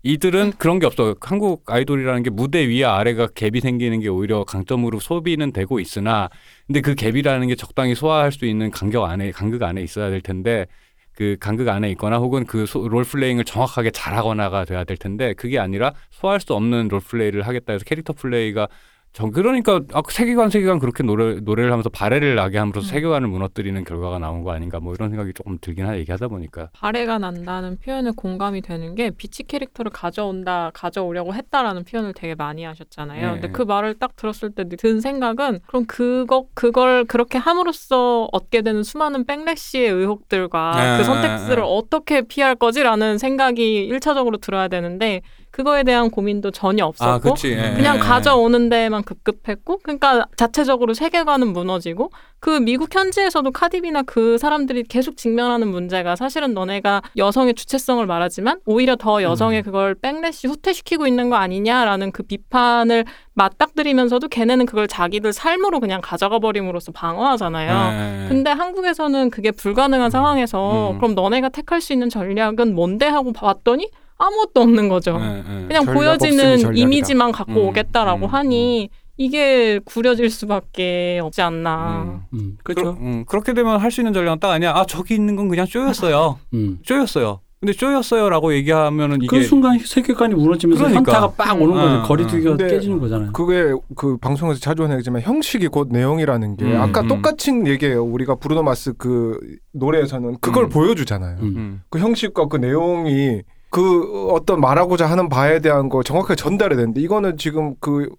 [0.03, 1.15] 이들은 그런 게 없어.
[1.21, 6.29] 한국 아이돌이라는 게 무대 위와 아래가 갭이 생기는 게 오히려 강점으로 소비는 되고 있으나
[6.67, 10.67] 근데 그 갭이라는 게 적당히 소화할 수 있는 간격 안에 간극 안에 있어야 될 텐데
[11.13, 16.41] 그 간극 안에 있거나 혹은 그 롤플레잉을 정확하게 잘하거나가 돼야 될 텐데 그게 아니라 소화할
[16.41, 18.67] 수 없는 롤플레이를 하겠다 해서 캐릭터 플레이가
[19.13, 22.89] 정 그러니까 아, 세계관 세계관 그렇게 노래 노래를 하면서 발해를 나게 함으로써 음.
[22.91, 27.17] 세계관을 무너뜨리는 결과가 나온 거 아닌가 뭐 이런 생각이 조금 들긴 하 얘기하다 보니까 발해가
[27.17, 33.25] 난다는 표현에 공감이 되는 게 비치 캐릭터를 가져온다, 가져오려고 했다라는 표현을 되게 많이 하셨잖아요.
[33.25, 33.33] 네.
[33.33, 38.83] 근데 그 말을 딱 들었을 때 든 생각은 그럼 그거 그걸 그렇게 함으로써 얻게 되는
[38.83, 41.61] 수많은 백래시의 의혹들과 네, 그 선택들을 네.
[41.63, 45.21] 어떻게 피할 거지라는 생각이 일차적으로 들어야 되는데
[45.51, 47.51] 그거에 대한 고민도 전혀 없었고 그치.
[47.51, 48.03] 예, 그냥 예, 예.
[48.03, 55.67] 가져오는 데만 급급했고 그러니까 자체적으로 세계관은 무너지고 그 미국 현지에서도 카디비나 그 사람들이 계속 직면하는
[55.69, 62.11] 문제가 사실은 너네가 여성의 주체성을 말하지만 오히려 더 여성의 그걸 백래시 후퇴시키고 있는 거 아니냐라는
[62.11, 67.93] 그 비판을 맞닥뜨리면서도 걔네는 그걸 자기들 삶으로 그냥 가져가 버림으로써 방어하잖아요.
[67.93, 68.29] 예, 예.
[68.29, 70.97] 근데 한국에서는 그게 불가능한 상황에서 음.
[70.97, 75.18] 그럼 너네가 택할 수 있는 전략은 뭔데 하고 봤더니 아무것도 없는 거죠.
[75.22, 75.68] 예, 예.
[75.68, 76.76] 그냥 보여지는.
[76.76, 82.03] 이미지만 갖고 음, 오겠다라고 음, 하니 이게 구려질 수밖에 없지 않나.
[82.34, 82.38] 음.
[82.39, 82.97] 음, 그렇, 그렇죠.
[83.01, 84.74] 음, 그렇게 되면 할 수 있는 전략은 딱 아니야.
[84.76, 86.38] 아 저기 있는 건 그냥 쪼였어요.
[86.53, 86.80] 음.
[86.84, 87.39] 쪼였어요.
[87.59, 91.11] 근데 쪼였어요라고 얘기하면은 이게 그 순간 세계관이 무너지면서 그러니까.
[91.11, 91.95] 현타가 빡 오는 음, 거죠.
[91.95, 93.32] 음, 거리두기가 근데 깨지는 거잖아요.
[93.34, 97.07] 그게 그 방송에서 자주 하는 얘기지만 형식이 곧 내용이라는 게 음, 아까 음.
[97.07, 98.03] 똑같은 얘기예요.
[98.03, 99.39] 우리가 브루노 마스 그
[99.74, 100.70] 노래에서는 그걸 음.
[100.70, 101.38] 보여주잖아요.
[101.39, 101.53] 음.
[101.57, 101.82] 음.
[101.89, 103.41] 그 형식과 그 내용이
[103.78, 108.09] 그 어떤 말하고자 하는 바에 대한 거 정확하게 전달이 되는데 이거는 지금 그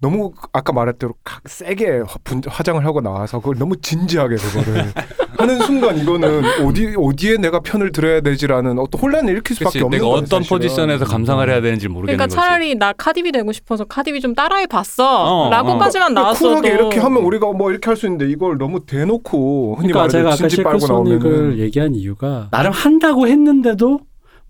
[0.00, 4.92] 너무 아까 말했대로 각 세게 화- 화장을 하고 나와서 그걸 너무 진지하게 그거를
[5.36, 9.84] 하는 순간 이거는 어디 어디에 내가 편을 들어야 되지라는 어떤 혼란을 일으킬 수밖에 그치.
[9.84, 10.56] 없는 내가 거예요, 어떤 사실은.
[10.58, 12.36] 포지션에서 감상을 해야 되는지 모르겠는 그러니까 거지.
[12.36, 15.48] 차라리 나 카디비 되고 싶어서 카디비 좀 따라해 어, 봤어.
[15.50, 19.74] 라고까지만 그러니까 나왔어도 쿨하게 이렇게 하면 우리가 뭐 이렇게 할 수 있는데 이걸 너무 대놓고
[19.78, 24.00] 흔히 그러니까 제가 말하는 아까 진지 빨고 실크소닉을 나오면 얘기한 이유가 나름 한다고 했는데도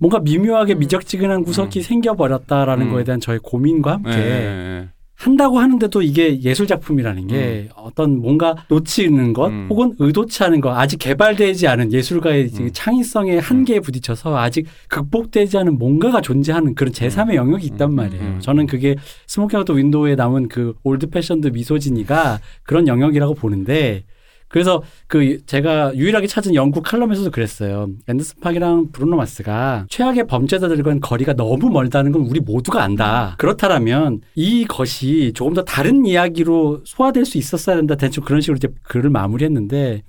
[0.00, 0.78] 뭔가 미묘하게 음.
[0.80, 1.82] 미적지근한 구석이 음.
[1.82, 2.92] 생겨버렸다라는 음.
[2.92, 8.56] 거에 대한 저의 고민과 함께 예, 예, 한다고 하는데도 이게 예술 작품이라는 게 어떤 뭔가
[8.68, 9.66] 놓치는 것 음.
[9.68, 12.70] 혹은 의도치 않은 것 아직 개발되지 않은 예술가의 그 음.
[12.72, 17.96] 창의성의 한계에 부딪혀서 아직 극복되지 않은 뭔가가 존재하는 그런 제3의 영역이 있단 음.
[17.96, 18.22] 말이에요.
[18.22, 18.40] 음.
[18.40, 18.96] 저는 그게
[19.26, 24.04] Smoking Out Window에 남은 그 old fashioned misogyny가 그런 영역이라고 보는데
[24.50, 27.88] 그래서 그 제가 유일하게 찾은 영국 칼럼에서도 그랬어요.
[28.08, 33.36] 앤더슨 팍이랑 브루노 마스가 최악의 범죄자들과는 거리가 너무 멀다는 건 우리 모두가 안다.
[33.38, 37.94] 그렇다면 이것이 조금 더 다른 이야기로 소화될 수 있었어야 된다.
[37.94, 40.02] 대충 그런 식으로 이제 글을 마무리했는데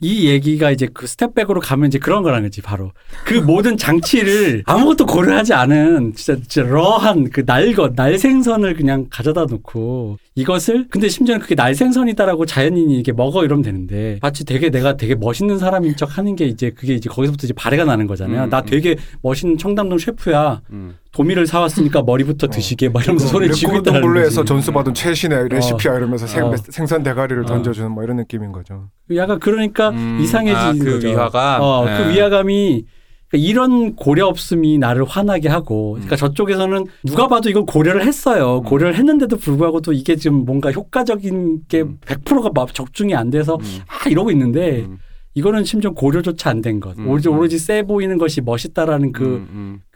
[0.00, 2.90] 이 얘기가 이제 그 Step Back으로 가면 이제 그런 거라는 거지 바로
[3.24, 10.18] 그 모든 장치를 아무것도 고려하지 않은 진짜 진짜 러한 그 날것 날생선을 그냥 가져다 놓고
[10.34, 15.58] 이것을 근데 심지어는 그게 날생선이다라고 자연인이 이렇게 먹어 이러면 되는데 마치 되게 내가 되게 멋있는
[15.58, 18.44] 사람인 척 하는 게 이제 그게 이제 거기서부터 이제 발해가 나는 거잖아요.
[18.44, 18.66] 음, 나 음.
[18.66, 20.62] 되게 멋있는 청담동 셰프야.
[20.70, 20.96] 음.
[21.12, 24.44] 도미를 사왔으니까 머리부터 드시게 막 이러면서 소리 지고 있다는 거지.
[24.44, 26.54] 전수받은 최신의 레시피야 이러면서 생, 어.
[26.56, 27.46] 생선 대가리를 어.
[27.46, 28.88] 던져주는 뭐 이런 느낌인 거죠.
[29.14, 31.08] 약간 그러니까 음, 이상해지는 아, 그 거죠.
[31.08, 31.60] 위화감?
[31.60, 31.98] 어, 네.
[31.98, 32.86] 그 위화감이
[33.32, 36.18] 그러니까 이런 고려 없음이 나를 화나게 하고, 그러니까 음.
[36.18, 38.58] 저쪽에서는 누가 봐도 이건 고려를 했어요.
[38.58, 38.64] 음.
[38.64, 41.98] 고려를 했는데도 불구하고도 이게 지금 뭔가 효과적인 게 음.
[42.04, 43.64] 100%가 막 적중이 안 돼서 음.
[43.88, 44.98] 아 이러고 있는데 음.
[45.34, 46.98] 이거는 심지어 고려조차 안 된 것.
[46.98, 47.38] 음, 오로지, 음.
[47.38, 49.46] 오로지 세 보이는 것이 멋있다라는 그.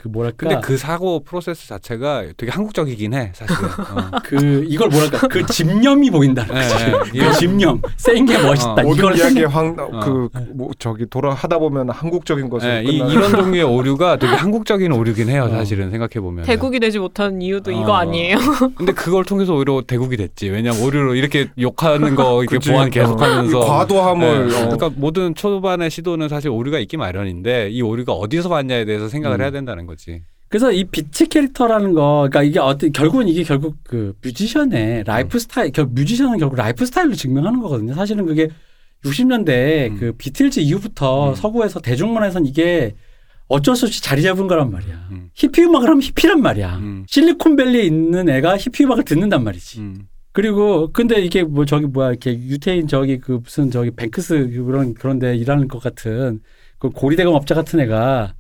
[0.07, 0.37] 그 뭐랄까.
[0.49, 3.69] 근데 그 사고 프로세스 자체가 되게 한국적이긴 해 사실은.
[3.81, 4.11] 어.
[4.25, 6.85] 그 이걸 뭐랄까 그 집념이 보인다는 예, 거지.
[7.15, 7.21] 예.
[7.21, 8.73] 그 집념, 센 게 멋있다.
[8.73, 8.83] 어.
[8.83, 14.33] 모든 했는- 황그뭐 저기 돌아 하다 보면 한국적인 것으로 예, 이, 이런 종류의 오류가 되게
[14.35, 15.49] 한국적인 오류긴 해요 어.
[15.51, 16.45] 사실은 생각해 보면.
[16.45, 17.97] 대국이 되지 못하는 이유도 이거 어.
[17.97, 18.37] 아니에요?
[18.77, 20.49] 근데 그걸 통해서 오히려 대국이 됐지.
[20.49, 22.71] 왜냐면 오류로 이렇게 욕하는 거 이렇게 그치.
[22.71, 22.91] 보완 어.
[22.91, 23.59] 계속하면서.
[23.59, 24.57] 이 과도함을 예.
[24.57, 24.61] 어.
[24.69, 29.43] 그러니까 모든 초반의 시도는 사실 오류가 있기 마련인데 이 오류가 어디서 왔냐에 대해서 생각을 음.
[29.43, 30.23] 해야 된다는 거 지.
[30.49, 35.73] 그래서 이 bitch 캐릭터라는 거, 그러니까 이게 어떤 결국은 이게 결국 그 뮤지션의 라이프 스타일,
[35.73, 37.95] 결 뮤지션은 결국 라이프 스타일로 증명하는 거거든요.
[37.95, 38.49] 사실은 그게
[39.05, 39.97] 60년대 음.
[39.99, 41.35] 그 비틀즈 이후부터 음.
[41.35, 42.95] 서구에서 대중문화에선 이게
[43.49, 45.09] 어쩔 수 없이 자리 잡은 거란 말이야.
[45.11, 45.31] 음.
[45.35, 46.77] 히피 음악을 하면 히피란 말이야.
[46.77, 47.05] 음.
[47.09, 49.81] 실리콘밸리에 있는 애가 히피 음악을 듣는단 말이지.
[49.81, 50.09] 음.
[50.33, 55.35] 그리고 근데 이게 뭐 저기 뭐야 이렇게 유태인 저기 그 무슨 저기 뱅크스 그런 그런데
[55.35, 56.41] 일하는 것 같은
[56.79, 58.35] 그 고리대금 업자 같은 애가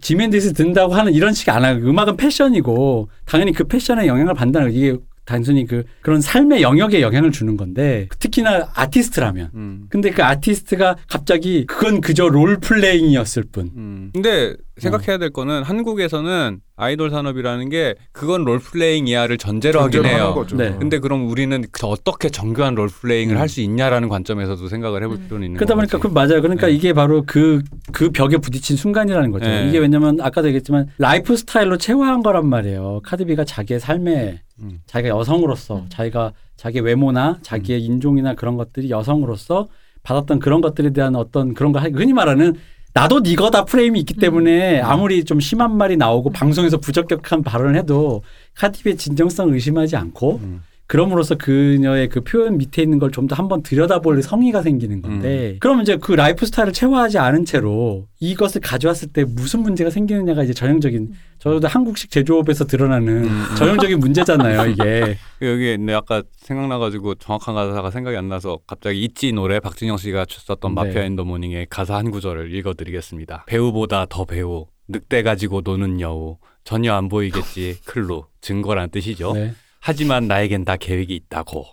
[0.00, 4.74] 지멘디스 듣는다고 하는 이런 식이 안 하고 음악은 패션이고 당연히 그 패션에 영향을 받는다는 거
[4.74, 9.86] 이게 단순히 그 그런 삶의 영역에 영향을 주는 건데 특히나 아티스트라면 음.
[9.88, 14.10] 근데 그 아티스트가 갑자기 그건 그저 role playing이었을 뿐 음.
[14.12, 20.08] 근데 생각해야 될 거는 한국에서는 아이돌 산업이라는 게 그건 role playing 이하를 전제로 하긴 전제로
[20.14, 20.34] 하는 해요.
[20.34, 20.56] 거죠.
[20.56, 20.74] 네.
[20.78, 23.40] 근데 그럼 우리는 그 어떻게 정교한 role playing을 음.
[23.40, 25.24] 할수 있냐라는 관점에서도 생각을 해볼 음.
[25.24, 25.98] 필요는 있는 그러다 보니까.
[25.98, 26.42] 그 맞아요.
[26.42, 26.72] 그러니까 네.
[26.72, 29.46] 이게 바로 그, 그 벽에 부딪힌 순간이라는 거죠.
[29.48, 29.68] 네.
[29.68, 33.00] 이게 왜냐면 아까도 얘기했지만 라이프 스타일로 체화한 거란 말이에요.
[33.04, 34.80] Cardi B가 자기의 삶에 음.
[34.86, 35.86] 자기가 여성으로서 음.
[35.88, 39.68] 자기가 자기의 외모나 자기의 인종이나 그런 것들이 여성으로서
[40.02, 42.54] 받았던 그런 것들에 대한 어떤 그런 거 하- 흔히 말하는
[42.94, 48.22] 나도 nigga다 프레임이 있기 때문에 아무리 좀 심한 말이 나오고 방송에서 부적격한 발언을 해도
[48.54, 50.62] Cardi B의 진정성 을 의심하지 않고 음.
[50.86, 55.82] 그럼으로써 그녀의 그 표현 밑에 있는 걸 좀 더 한번 들여다볼 성의가 생기는 건데 그러면
[55.82, 61.12] 이제 그 라이프 스타일을 체화하지 않은 채로 이것을 가져왔을 때 무슨 문제가 생기느냐가 이제 전형적인
[61.38, 63.44] 저도 한국식 제조업에서 드러나는 음.
[63.56, 69.60] 전형적인 문제잖아요 이게 여기 내 아까 생각나가지고 정확한 가사가 생각이 안 나서 갑자기 있지 노래
[69.60, 70.82] 박진영 씨가 썼던 네.
[70.82, 73.44] Mafia in the morning의 가사 한 구절을 읽어드리겠습니다.
[73.46, 79.32] 배우보다 더 배우 늑대 가지고 노는 여우 전혀 안 보이겠지 clue 증거란 뜻이죠.
[79.32, 79.54] 네.
[79.86, 81.66] 하지만 나에겐 다 계획이 있다고.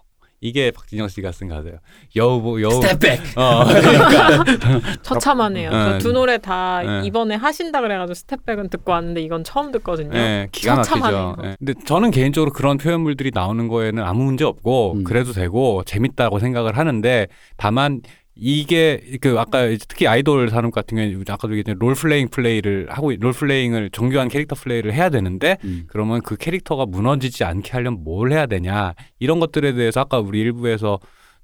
[0.43, 1.77] 이게 박진영 씨가 쓴 가사예요.
[2.15, 2.81] 여우 보 여우.
[2.81, 4.43] Step Back 어, 그러니까
[5.03, 5.69] 처참하네요.
[5.69, 5.91] 네.
[5.93, 7.07] 그두 노래 다 네.
[7.07, 10.17] 이번에 하신다 그래가지고 Step Back은 듣고 왔는데 이건 처음 듣거든요.
[10.17, 11.35] 예, 기가 막히죠.
[11.43, 11.55] 예.
[11.59, 15.03] 근데 저는 개인적으로 그런 표현물들이 나오는 거에는 아무 문제 없고 음.
[15.03, 18.01] 그래도 되고 재밌다고 생각을 하는데 다만
[18.43, 24.29] 이게 그 아까 특히 아이돌 산업 같은 경우에 아까도 얘기했던 롤플레잉 플레이를 하고 롤플레잉을 정교한
[24.29, 25.83] 캐릭터 플레이를 해야 되는데 음.
[25.85, 30.99] 그러면 그 캐릭터가 무너지지 않게 하려면 뭘 해야 되냐 이런 것들에 대해서 아까 우리 일부에서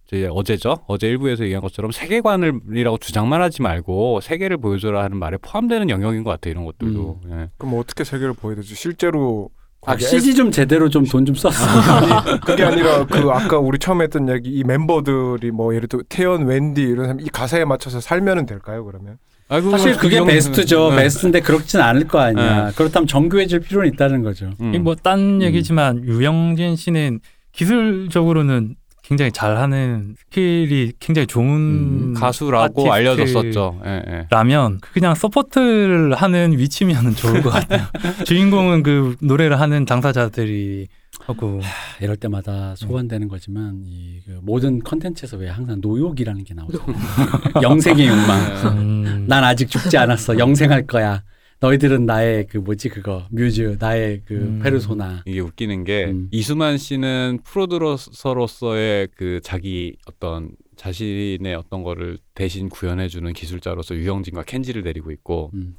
[0.07, 5.91] 이제 어제죠 어제 일부에서 얘기한 것처럼 세계관을이라고 주장만 하지 말고 세계를 보여줘라 하는 말에 포함되는
[5.91, 7.49] 영역인 것 같아요 이런 것들도 예.
[7.57, 8.73] 그럼 어떻게 세계를 보여야지?
[8.73, 9.51] 실제로
[9.85, 11.53] 아, CG 좀 제대로 좀 돈 좀 썼어
[12.25, 16.49] 아니 그게 아니라 그 아까 우리 처음에 했던 얘기 이 멤버들이 뭐 예를 들어 태연,
[16.49, 19.17] Wendy 이런 사람 이 가사에 맞춰서 살면은 될까요 그러면?
[19.49, 21.03] 아이고, 사실 그게 그 베스트죠 네.
[21.03, 24.83] 베스트인데 그렇진 않을 거 아니야 그렇다면 정교해질 필요는 있다는 거죠 음.
[24.83, 27.21] 뭐딴 얘기지만 유영진 씨는
[27.53, 28.75] 기술적으로는
[29.07, 33.81] 굉장히 잘하는 스킬이 굉장히 좋은 음, 가수라고 알려졌었죠.
[33.85, 34.27] 예, 예.
[34.29, 37.83] 라면 그냥 서포트를 하는 위치면 좋을 것 같아요.
[38.25, 40.87] 주인공은 그 노래를 하는 당사자들이
[41.25, 46.79] 하고 하, 이럴 때마다 소환되는 거지만 이 그 모든 컨텐츠에서 왜 항상 노욕이라는 게 나오죠
[47.63, 48.39] 영생의 욕망
[48.77, 50.37] 음, 난 아직 죽지 않았어.
[50.37, 51.23] 영생할 거야.
[51.59, 54.59] 너희들은 나의 그 뭐지 그거 뮤즈 나의 그 음.
[54.61, 55.23] 페르소나.
[55.25, 56.27] 이게 웃기는 게 음.
[56.31, 65.11] 이수만 씨는 프로듀서로서의 그 자기 어떤 자신의 어떤 거를 대신 구현해주는 기술자로서 유영진과 켄지를 데리고
[65.11, 65.75] 있고 음.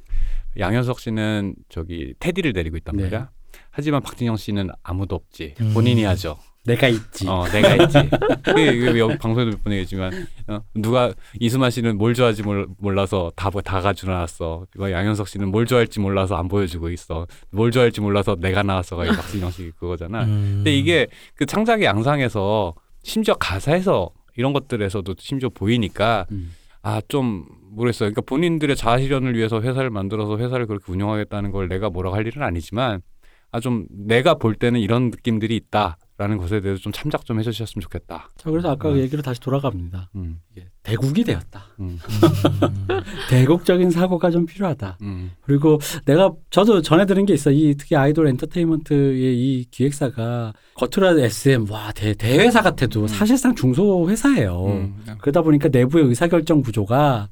[0.57, 3.03] 양현석 씨는 저기 테디를 데리고 있단 네.
[3.03, 3.29] 말이야.
[3.71, 5.55] 하지만 박진영 씨는 아무도 없지.
[5.61, 5.73] 음.
[5.73, 6.37] 본인이 하죠.
[6.69, 7.27] 내가 있지.
[7.27, 7.97] 어, 내가 있지.
[8.43, 13.31] 그게 이게 여기 방송에도 몇 번 얘기했지만 어, 누가 이수만 씨는 뭘 좋아할지 몰, 몰라서
[13.35, 14.65] 다, 다 가지고 나왔어.
[14.77, 17.27] 뭐 양현석 씨는 뭘 좋아할지 몰라서 안 보여주고 있어.
[17.51, 20.23] 뭘 좋아할지 몰라서 내가 나왔어가 이 박진영 씨 그거잖아.
[20.25, 20.53] 음.
[20.57, 22.73] 근데 이게 그 창작의 양상에서
[23.03, 26.53] 심지어 가사에서 이런 것들에서도 심지어 보이니까 음.
[26.81, 28.07] 아좀 모르겠어요.
[28.11, 33.01] 그러니까 본인들의 자아실현을 위해서 회사를 만들어서 회사를 그렇게 운영하겠다는 걸 내가 뭐라고 할 일은 아니지만
[33.51, 37.81] 아 좀 내가 볼 때는 이런 느낌들이 있다 라는 것에 대해서 좀 참작 좀 해주셨으면
[37.81, 38.29] 좋겠다.
[38.35, 39.03] 자 그래서 아까 그 네.
[39.03, 40.09] 얘기로 다시 돌아갑니다.
[40.15, 40.41] 음,
[40.83, 41.67] 대국이 되었다.
[41.79, 41.97] 음,
[43.31, 44.97] 대국적인 사고가 좀 필요하다.
[45.01, 47.51] 음, 그리고 내가 저도 전해 들은 게 있어.
[47.51, 53.07] 이 특히 아이돌 엔터테인먼트의 이 기획사가 겉으로 SM 와 대, 대회사 같아도 음.
[53.07, 54.65] 사실상 중소 회사예요.
[54.65, 57.29] 음, 그러다 보니까 내부의 의사결정 구조가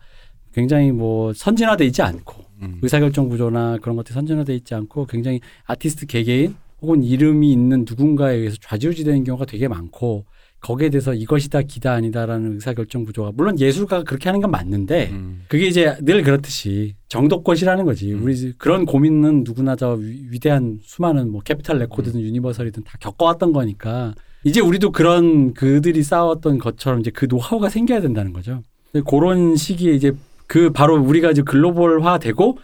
[0.54, 6.06] 굉장히 뭐 선진화돼 있지 않고 음, 의사결정 구조나 그런 것들이 선진화돼 있지 않고 굉장히 아티스트
[6.06, 10.26] 개개인 혹은 이름이 있는 누군가에 의해서 좌지우지되는 경우가 되게 많고
[10.60, 15.68] 거기에 대해서 이것이다 기다 아니다라는 의사결정 구조가 물론 예술가가 그렇게 하는 건 맞는데 음, 그게
[15.68, 18.12] 이제 늘 그렇듯이 정도껏이라는 거지.
[18.14, 18.24] 음.
[18.24, 24.14] 우리 그런 고민은 누구나 저 위- 위대한 수많은 뭐 Capitol 레코드든 유니버설이든 다 겪어왔던 거니까
[24.44, 28.64] 이제 우리도 그런 그들이 쌓았던 것처럼 이제 그 노하우가 생겨야 된다는 거죠.
[29.08, 30.12] 그런 시기에 이제
[30.48, 32.58] 그 바로 우리가 이제 글로벌화되고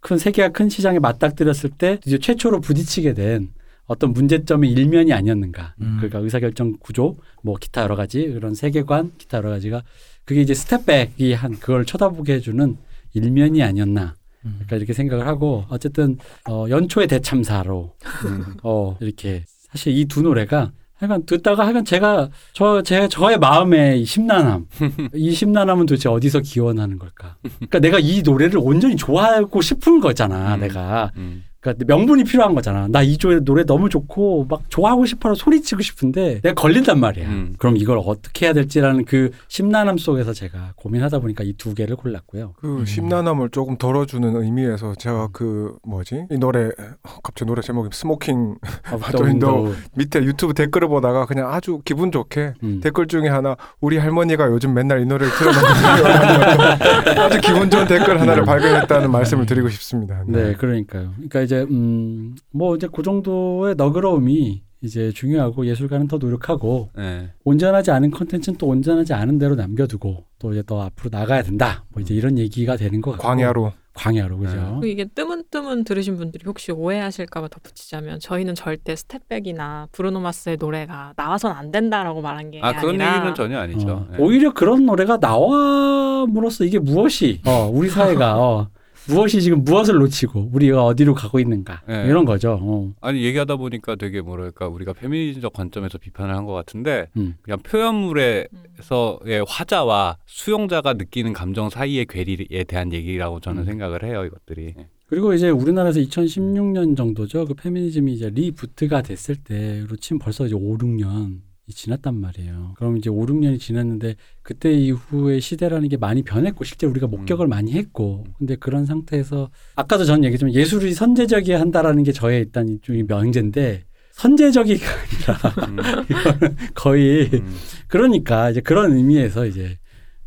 [0.00, 3.48] 큰 세계가 큰 시장에 맞닥뜨렸을 때 이제 최초로 부딪히게 된
[3.90, 5.74] 어떤 문제점의 일면이 아니었는가.
[5.80, 5.96] 음.
[5.98, 9.82] 그러니까 의사결정 구조, 뭐 기타 여러 가지 그런 세계관, 기타 여러 가지가
[10.24, 12.76] 그게 이제 Step Back이 한 그걸 쳐다보게 해주는
[13.14, 14.14] 일면이 아니었나.
[14.44, 14.52] 음.
[14.58, 16.18] 그러니까 이렇게 생각을 하고 어쨌든
[16.48, 17.96] 어, 연초의 대참사로
[18.62, 24.04] 어, 이렇게 사실 이 두 노래가 하여간 듣다가 하여간 제가 저 제 저의 마음의 이
[24.04, 24.66] 심란함
[25.14, 27.36] 이 심란함은 도대체 어디서 기원하는 걸까?
[27.56, 30.54] 그러니까 내가 이 노래를 온전히 좋아하고 싶은 거잖아.
[30.54, 30.60] 음.
[30.60, 31.42] 내가 음.
[31.60, 32.88] 그러니까 명분이 필요한 거잖아.
[32.88, 37.28] 나이 노래 너무 좋고 막 좋아하고 싶어라 소리치고 싶은데 내가 걸린단 말이야.
[37.28, 37.54] 음.
[37.58, 42.54] 그럼 이걸 어떻게 해야 될지라는 그 심란함 속에서 제가 고민하다 보니까 이 두 개를 골랐고요.
[42.56, 42.86] 그 음.
[42.86, 48.54] 심란함을 조금 덜어주는 의미에서 제가 그 뭐지 이 노래 어, 갑자기 노래 제목이 Smokin'
[48.84, 49.74] Out the Window.
[49.96, 52.80] 밑에 유튜브 댓글을 보다가 그냥 아주 기분 좋게 음.
[52.82, 58.44] 댓글 중에 하나 우리 할머니가 요즘 맨날 이 노래를 틀어놓는 아주 기분 좋은 댓글 하나를
[58.44, 60.22] 발견했다는 말씀을 드리고 싶습니다.
[60.26, 61.12] 네, 그러니까요.
[61.16, 67.28] 그러니까 이제 음, 뭐 이제 그 정도의 너그러움이 이제 중요하고 예술가는 더 노력하고 네.
[67.44, 71.84] 온전하지 않은 컨텐츠는 또 온전하지 않은 대로 남겨두고 또 이제 더 앞으로 나가야 된다.
[71.88, 74.78] 뭐 이제 이런 얘기가 되는 것 같고 광야로 광야로 그죠.
[74.80, 81.52] 그리고 이게 뜨문뜨문 들으신 분들이 혹시 오해하실까봐 덧붙이자면 저희는 절대 Step Back이나 브루노마스의 노래가 나와선
[81.52, 83.90] 안 된다라고 말한 게아 그런 아니라 얘기는 전혀 아니죠.
[83.90, 84.18] 어, 네.
[84.20, 88.68] 오히려 그런 노래가 나와므로써 이게 무엇이 어, 우리 사회가 어,
[89.14, 92.04] 무엇이 지금 무엇을 놓치고 우리가 어디로 가고 있는가 네.
[92.06, 92.58] 이런 거죠.
[92.60, 92.92] 어.
[93.00, 97.34] 아니 얘기하다 보니까 되게 뭐랄까 우리가 페미니즘적 관점에서 비판을 한 것 같은데 음.
[97.42, 103.66] 그냥 표현물에서의 화자와 수용자가 느끼는 감정 사이의 괴리에 대한 얘기라고 저는 음.
[103.66, 104.74] 생각을 해요 이것들이.
[105.06, 107.44] 그리고 이제 우리나라에서 2016년 정도죠.
[107.46, 111.38] 그 페미니즘이 이제 리부트가 됐을 때로 치면 벌써 이제 5, 6년이
[111.70, 112.74] 지났단 말이에요.
[112.76, 117.72] 그럼 이제 5, 6년이 지났는데 그때 이후의 시대라는 게 많이 변했고 실제 우리가 목격을 많이
[117.72, 123.84] 했고 근데 그런 상태에서 아까도 전 얘기했지만 예술이 선제적이어야 한다라는 게 저의 일단 일종의 명제인데
[124.12, 125.76] 선제적이가 아니라 음,
[126.74, 127.54] 거의 음.
[127.86, 129.78] 그러니까 이제 그런 의미에서 이제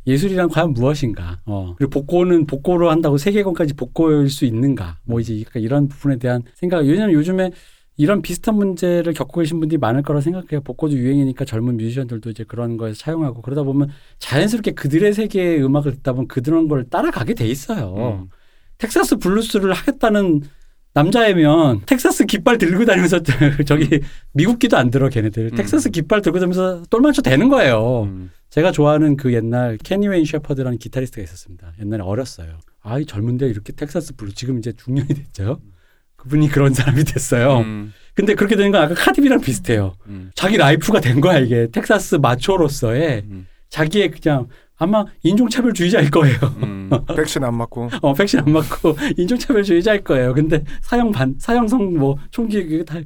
[0.06, 1.40] 예술이란 과연 무엇인가?
[1.46, 1.76] 어.
[1.78, 4.98] 그리고 복고는 복고로 한다고 세계관까지 복고일 수 있는가?
[5.06, 6.80] 뭐 이제 약간 이런 부분에 대한 생각.
[6.86, 7.52] 왜냐면 요즘에
[7.96, 10.62] 이런 비슷한 문제를 겪고 계신 분들이 많을 거라 생각해요.
[10.62, 13.90] 복고도 유행이니까 젊은 뮤지션들도 이제 그런 거에서 차용하고 그러다 보면
[14.20, 18.22] 자연스럽게 그들의 세계의 음악을 듣다 보면 그런 걸 따라가게 돼 있어요.
[18.24, 18.30] 음.
[18.80, 20.42] 텍사스 블루스를 하겠다는
[20.96, 23.20] 남자애면 텍사스 깃발 들고 다니면서
[23.66, 24.02] 저기
[24.34, 25.56] 미국기도 안 들어 걔네들 음.
[25.56, 28.04] 텍사스 깃발 들고 다니면서 똘만쳐 되는 거예요.
[28.04, 28.32] 음.
[28.50, 31.74] 제가 좋아하는 그 옛날 케니 웨인 셰퍼드라는 기타리스트가 있었습니다.
[31.82, 32.60] 옛날에 어렸어요.
[32.82, 35.60] 아, 이 젊은데 이렇게 텍사스 블루스 지금 이제 중년이 됐죠.
[36.24, 37.60] 그분이 그런 사람이 됐어요.
[37.60, 37.94] 음.
[38.16, 39.94] 근데 그렇게 되는 건 아까 카디비랑 비슷해요.
[40.08, 40.32] 음.
[40.36, 43.48] 자기 라이프가 된 거야 이게 텍사스 마초로서의 음.
[43.70, 44.48] 자기의 그냥
[44.78, 46.38] 아마 인종차별주의자일 거예요.
[46.64, 46.90] 음.
[47.16, 50.34] 백신 안 맞고 어, 백신 안 맞고 인종차별주의자일 거예요.
[50.34, 53.00] 근데 사형 반, 사형성 뭐 총기 다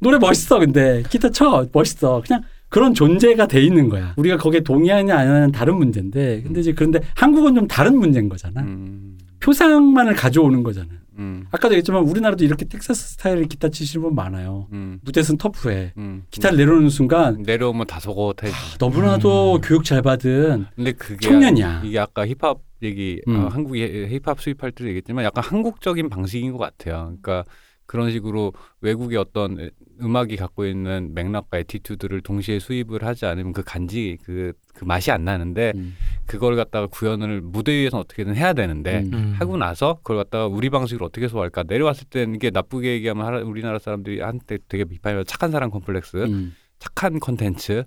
[0.00, 0.58] 노래 멋있어.
[0.58, 2.22] 근데 기타 쳐 멋있어.
[2.26, 4.14] 그냥 그런 존재가 돼 있는 거야.
[4.16, 8.62] 우리가 거기에 동의하느냐 안 하느냐는 다른 문제인데, 근데 이제 그런데 한국은 좀 다른 문제인 거잖아.
[8.62, 9.18] 음.
[9.40, 10.88] 표상만을 가져오는 거잖아.
[11.18, 11.46] 음.
[11.50, 14.68] 아까도 얘기했지만 우리나라도 이렇게 텍사스 스타일의 기타 치시는 분 많아요.
[14.72, 15.00] 음.
[15.02, 15.92] 무대선 터프해.
[15.96, 16.24] 음.
[16.30, 18.52] 기타를 내려놓는 순간 내려오면 다 소곳해.
[18.78, 21.82] 너무나도 교육 잘 받은 근데 그게 청년이야.
[21.84, 23.36] 이게 아까 힙합 얘기 음.
[23.36, 27.16] 아, 한국이 힙합 수입할 때도 얘기했지만 약간 한국적인 방식인 것 같아요.
[27.22, 27.44] 그러니까
[27.90, 28.52] 그런 식으로
[28.82, 29.68] 외국의 어떤
[30.00, 35.24] 음악이 갖고 있는 맥락과 attitude를 동시에 수입을 하지 않으면 그 간지 그, 그 맛이 안
[35.24, 35.96] 나는데 음.
[36.24, 39.10] 그걸 갖다가 구현을 무대 위에서 어떻게든 해야 되는데 음.
[39.12, 39.34] 음.
[39.40, 43.80] 하고 나서 그걸 갖다가 우리 방식으로 어떻게 소화할까 내려왔을 때는 이게 나쁘게 얘기하면 하라- 우리나라
[43.80, 46.54] 사람들이 한때 되게 비판해요 착한 사람 컴플렉스 음.
[46.78, 47.82] 착한 컨텐츠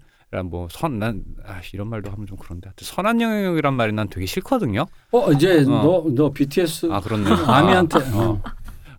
[0.49, 4.85] 뭐 선 난 아, 이런 말도 하면 좀 그런데 선한 영역이란 말이 난 되게 싫거든요.
[5.11, 6.03] 어 이제 어.
[6.07, 7.29] 너너 BTS 아 그렇네.
[7.47, 8.41] 아미한테 어.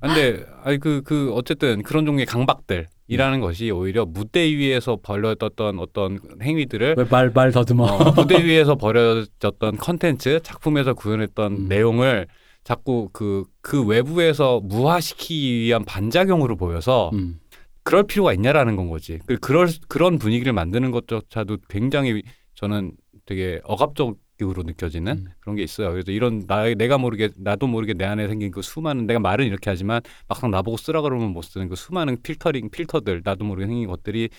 [0.04, 6.18] 아, 근데 아니 그그 어쨌든 그런 종류의 강박들 이라는 것이 오히려 무대 위에서 벌어졌던 어떤
[6.42, 7.84] 행위들을 왜 말 말 더듬어.
[7.84, 11.68] 어, 무대 위에서 벌어졌던 컨텐츠 작품에서 구현했던 음.
[11.68, 12.26] 내용을
[12.64, 17.38] 자꾸 그그 외부에서 무화시키기 위한 반작용으로 보여서 음.
[17.82, 19.20] 그럴 필요가 있냐라는 건 거지.
[19.26, 22.22] 그 그럴 그런 분위기를 만드는 것조차도 굉장히
[22.54, 22.92] 저는
[23.26, 25.26] 되게 억압적 으로 느껴지는 음.
[25.40, 25.92] 그런 게 있어요.
[25.92, 29.70] 그래서 이런 나 내가 모르게 나도 모르게 내 안에 생긴 그 수많은 내가 말은 이렇게
[29.70, 34.30] 하지만 막상 나보고 쓰라 그러면 못 쓰는 그 수많은 필터링 필터들 나도 모르게 생긴 것들이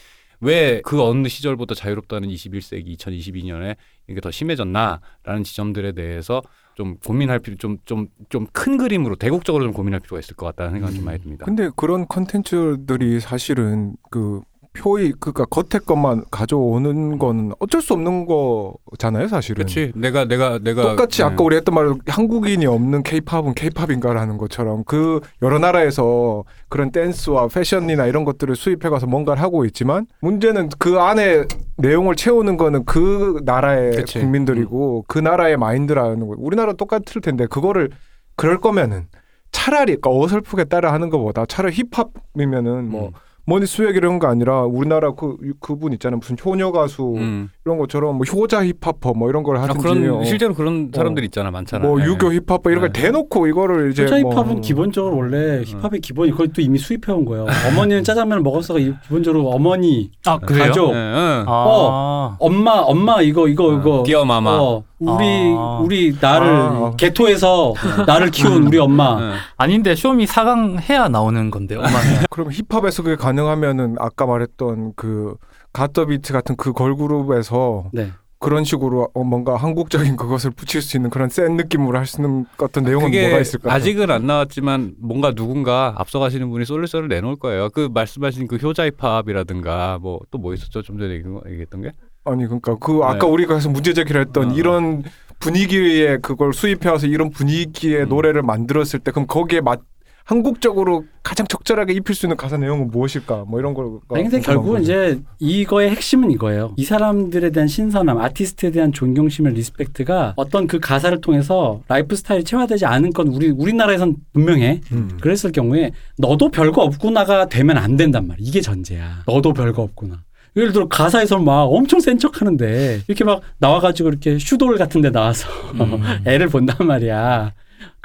[0.41, 3.77] 왜 그 어느 시절보다 자유롭다는 21세기 2022년에
[4.09, 6.41] 이게 더 심해졌나라는 지점들에 대해서
[6.75, 10.73] 좀 고민할 필요 좀 좀 좀 큰 그림으로 대국적으로 좀 고민할 필요가 있을 것 같다는
[10.73, 11.45] 생각이 좀 많이 듭니다.
[11.45, 14.41] 근데 그런 컨텐츠들이 사실은 그
[14.75, 19.55] 표의 그니까 겉에 것만 가져오는 건 어쩔 수 없는 거잖아요, 사실은.
[19.65, 19.93] 그렇지.
[19.95, 21.23] 내가 내가 내가 똑같이 네.
[21.23, 28.05] 아까 우리 했던 말로 한국인이 없는 케이팝은 케이팝인가라는 것처럼 그 여러 나라에서 그런 댄스와 패션이나
[28.05, 31.45] 이런 것들을 수입해 가서 뭔가를 하고 있지만 문제는 그 안에
[31.77, 34.19] 내용을 채우는 거는 그 나라의 그치.
[34.19, 36.35] 국민들이고 그 나라의 마인드라는 거.
[36.37, 37.89] 우리나라 똑같을 텐데 그거를
[38.35, 39.07] 그럴 거면은
[39.51, 43.11] 차라리 그러니까 어설프게 따라 하는 것보다 차라리 힙합이면은 뭐 음.
[43.47, 47.49] 머니 수액 이런 거 아니라 우리나라 그 그분 있잖아요 무슨 효녀 가수 음.
[47.63, 50.23] 이런 것처럼 뭐 효자 힙합퍼 뭐 이런 걸 아, 하든지 그런 어.
[50.23, 50.97] 실제로 그런 어.
[50.97, 51.85] 사람들 있잖아 많잖아.
[51.85, 52.05] 뭐 네.
[52.05, 53.01] 유교 힙합 이런 걸 네.
[53.03, 57.25] 대놓고 이거를 이제 효자 뭐 힙합은 기본적으로 원래 힙합의 기본이 그걸 또 이미 수입해 온
[57.25, 57.45] 거예요.
[57.71, 60.63] 어머니는 짜장면을 먹었어가 이- 기본적으로 어머니, 아 그래요?
[60.65, 61.45] 가족, 네, 응.
[61.47, 64.49] 아, 엄마, 엄마 이거 이거 이거 끼어마마.
[64.57, 65.79] 어, 우리 아.
[65.83, 66.91] 우리 나를 아.
[66.97, 67.73] 개토에서
[68.07, 69.17] 나를 키운 우리 엄마.
[69.19, 69.33] 응.
[69.57, 75.35] 아닌데 쇼미 4강 해야 나오는 건데 엄마는 그럼 힙합에서 그게 가능하면은 아까 말했던 그
[75.73, 78.11] 가더비트 같은 그 걸그룹에서 네.
[78.39, 82.45] 그런 식으로 어, 뭔가 한국적인 그것을 붙일 수 있는 그런 센 느낌으로 할 수 있는
[82.59, 83.73] 어떤 내용은 그게 뭐가 있을까요?
[83.73, 87.69] 아직은 안 나왔지만 뭔가 누군가 앞서가시는 분이 솔루션을 내놓을 거예요.
[87.69, 90.81] 그 말씀하신 그 효자 힙합이라든가 뭐 또 뭐 있었죠?
[90.81, 91.91] 좀 전에 얘기- 얘기했던 게
[92.25, 93.27] 아니 그러니까 그 아까 네.
[93.27, 94.53] 우리가 해서 문제 제기를 했던 어.
[94.53, 95.03] 이런
[95.39, 98.09] 분위기에 그걸 수입해 와서 이런 분위기의 음.
[98.09, 99.79] 노래를 만들었을 때 그럼 거기에 맞
[100.25, 103.45] 한국적으로 가장 적절하게 입힐 수 있는 가사 내용은 무엇일까?
[103.47, 103.99] 뭐 이런 걸.
[104.09, 106.73] 근데 결국은 이제 이거의 핵심은 이거예요.
[106.77, 112.85] 이 사람들에 대한 신성함, 아티스트에 대한 존경심의 respect가 어떤 그 가사를 통해서 라이프 스타일이 체화되지
[112.87, 114.81] 않은 건 우리 우리나라에선 분명해.
[114.93, 115.17] 음.
[115.21, 118.45] 그랬을 경우에 너도 별거 없구나가 되면 안 된단 말이야.
[118.47, 119.21] 이게 전제야.
[119.27, 120.23] 너도 별거 없구나.
[120.57, 125.11] 예를 들어 가사에서 막 엄청 센 척 하는데 이렇게 막 나와가지고 이렇게 슈돌 같은 데
[125.11, 126.01] 나와서 음.
[126.25, 127.53] 애를 본단 말이야.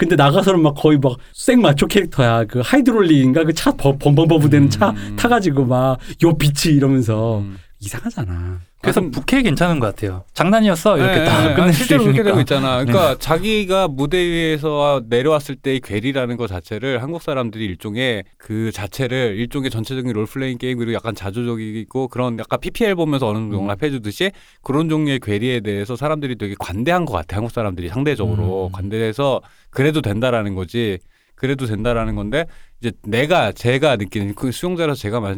[0.01, 2.45] 근데 나가서는 막 거의 막 생 마초 캐릭터야.
[2.47, 5.17] 그 하이드롤릭인가 그 차 범범버브 되는 차 음.
[5.17, 7.59] 타가지고 막 요 빛이 이러면서 음.
[7.81, 8.61] 이상하잖아.
[8.83, 10.25] 그래서 하여튼- 부캐 괜찮은 것 같아요.
[10.33, 12.41] 장난이었어 이렇게 네, 다 네, 끝낼 수 실제로 그렇게 되고.
[12.41, 12.83] 있잖아.
[12.83, 19.71] 그러니까 자기가 무대 위에서 내려왔을 때의 괴리라는 것 자체를 한국 사람들이 일종의 그 자체를 일종의
[19.71, 23.61] 전체적인 롤플레잉 게임 그리고 약간 자조적이고 그런 약간 PPL 보면서 어느 정도 음.
[23.63, 24.31] 용납해주듯이
[24.63, 27.37] 그런 종류의 괴리에 대해서 사람들이 되게 관대한 것 같아.
[27.37, 28.73] 한국 사람들이 상대적으로 음.
[28.73, 30.99] 관대해서 그래도 된다라는 거지.
[31.35, 32.45] 그래도 된다라는 건데
[32.81, 35.37] 이제 내가 제가 느끼는 그 수용자라서 제가 마-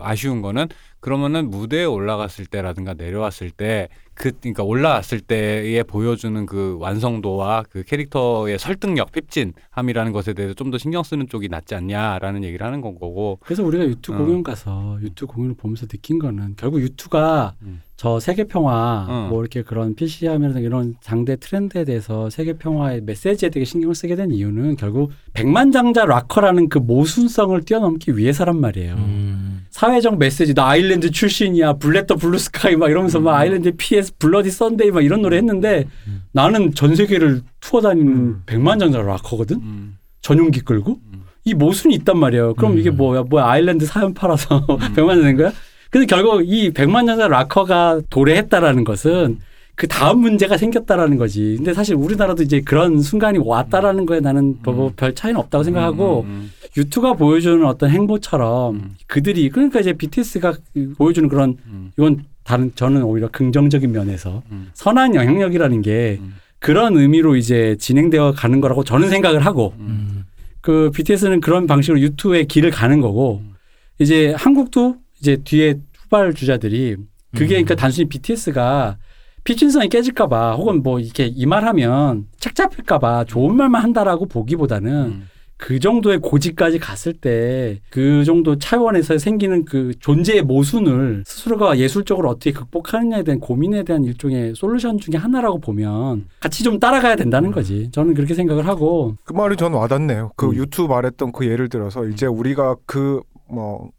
[0.00, 0.66] 아쉬운 거는
[0.98, 8.58] 그러면은 무대에 올라갔을 때라든가 내려왔을 때 그 그러니까 올라왔을 때에 보여주는 그 완성도와 그 캐릭터의
[8.58, 13.38] 설득력, 핍진함이라는 것에 대해서 좀 더 신경 쓰는 쪽이 낫지 않냐라는 얘기를 하는 건 거고.
[13.42, 14.18] 그래서 우리가 유튜 어.
[14.18, 17.80] 공연 가서 유튜 공연을 보면서 느낀 거는 결국 U2가 음.
[18.00, 19.26] 저 세계 평화 어.
[19.28, 24.30] 뭐 이렇게 그런 PC하면서 이런 당대 트렌드에 대해서 세계 평화의 메시지에 되게 신경을 쓰게 된
[24.30, 28.94] 이유는 결국 백만장자 rocker라는 그 모순성을 뛰어넘기 위해서란 말이에요.
[28.94, 29.66] 음.
[29.68, 34.50] 사회적 메시지 나 아일랜드 출신이야 black the blue sky 막 이러면서 막 아일랜드 PS Bloody
[34.50, 36.22] Sunday 막 이런 노래 했는데 음.
[36.32, 38.42] 나는 전 세계를 투어 다니는 음.
[38.46, 39.98] 백만장자 rocker거든 음.
[40.22, 41.24] 전용기 끌고 음.
[41.44, 42.54] 이 모순이 있단 말이에요.
[42.54, 42.78] 그럼 음.
[42.78, 44.64] 이게 뭐야 뭐야 아일랜드 사연 팔아서
[44.96, 45.52] 백만장 된 거야?
[45.90, 49.38] 근데 결국 이 백만장자 락커가 도래했다라는 것은
[49.74, 51.54] 그 다음 문제가 생겼다라는 거지.
[51.56, 56.52] 근데 사실 우리나라도 이제 그런 순간이 왔다라는 거에 나는 뭐 별 차이는 없다고 생각하고 음,
[56.76, 58.94] 유튜가 보여주는 어떤 행보처럼 음.
[59.06, 60.52] 그들이 그러니까 이제 BTS가
[60.98, 61.92] 보여주는 그런 음.
[61.98, 64.68] 이건 다른 저는 오히려 긍정적인 면에서 음.
[64.74, 66.34] 선한 영향력이라는 게 음.
[66.58, 69.86] 그런 의미로 이제 진행되어 가는 거라고 저는 생각을 하고 음.
[69.88, 70.24] 음.
[70.60, 73.54] 그 BTS는 그런 방식으로 유튜브의 길을 가는 거고 음.
[73.98, 76.96] 이제 한국도 이제 뒤에 후발 주자들이
[77.32, 77.48] 그게 음.
[77.48, 78.98] 그러니까 단순히 BTS가
[79.44, 85.28] 피친성이 깨질까봐 혹은 뭐 이렇게 이 말하면 책 잡힐까봐 좋은 말만 한다라고 보기보다는 음.
[85.56, 92.52] 그 정도의 고지까지 갔을 때 그 정도 차원에서 생기는 그 존재의 모순을 스스로가 예술적으로 어떻게
[92.52, 97.90] 극복하느냐에 대한 고민에 대한 일종의 솔루션 중에 하나라고 보면 같이 좀 따라가야 된다는 거지.
[97.92, 100.32] 저는 그렇게 생각을 하고 그 말이 전 와닿네요.
[100.36, 100.54] 그 음.
[100.54, 103.90] 유튜브 말했던 그 예를 들어서 이제 우리가 그뭐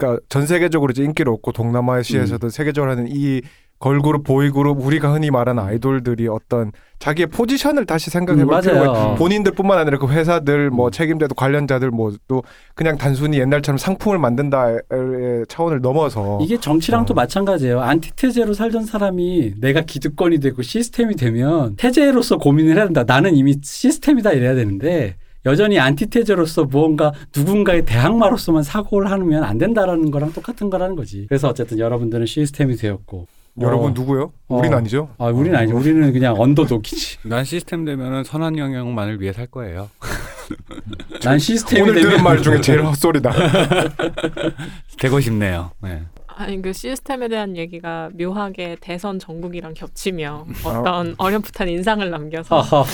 [0.00, 2.50] 그러니까 전 세계적으로 이제 인기를 얻고 동남아시아에서도 음.
[2.50, 3.42] 세계적으로 하는 이
[3.78, 9.78] 걸그룹, 보이그룹 우리가 흔히 말하는 아이돌들이 어떤 자기의 포지션을 다시 생각해 볼 음, 필요가 본인들뿐만
[9.78, 10.90] 아니라 그 회사들 뭐 음.
[10.90, 12.42] 책임자도 관련자들 뭐 또
[12.74, 14.80] 그냥 단순히 옛날처럼 상품을 만든다의
[15.48, 17.14] 차원을 넘어서 이게 정치랑 또 어.
[17.14, 17.80] 마찬가지예요.
[17.80, 23.04] 안티테제로 살던 사람이 내가 기득권이 되고 시스템이 되면 태제로서 고민을 해야 된다.
[23.04, 30.32] 나는 이미 시스템이다 이래야 되는데 여전히 안티테제로서 무언가 누군가의 대항마로서만 사고를 하면 안 된다라는 거랑
[30.32, 31.26] 똑같은 거라는 거지.
[31.28, 33.26] 그래서 어쨌든 여러분들은 시스템이 되었고
[33.60, 33.94] 여러분 어.
[33.94, 34.32] 누구요?
[34.48, 34.56] 어.
[34.58, 35.08] 우린 아니죠.
[35.18, 35.76] 아, 우리는 아니죠.
[35.76, 37.18] 우리는 그냥 언더독이지.
[37.28, 39.88] 난 시스템 되면은 선한 영향만을 위해 살 거예요.
[41.22, 43.32] 난 시스템이 오늘 되면 들은 말 중에 제일 헛소리다.
[44.98, 45.70] 되고 싶네요.
[45.82, 46.02] 네.
[46.40, 52.84] 아니 그 시스템에 대한 얘기가 묘하게 대선 전국이랑 겹치며 어떤 어 렴풋한 인상을 남겨서 어,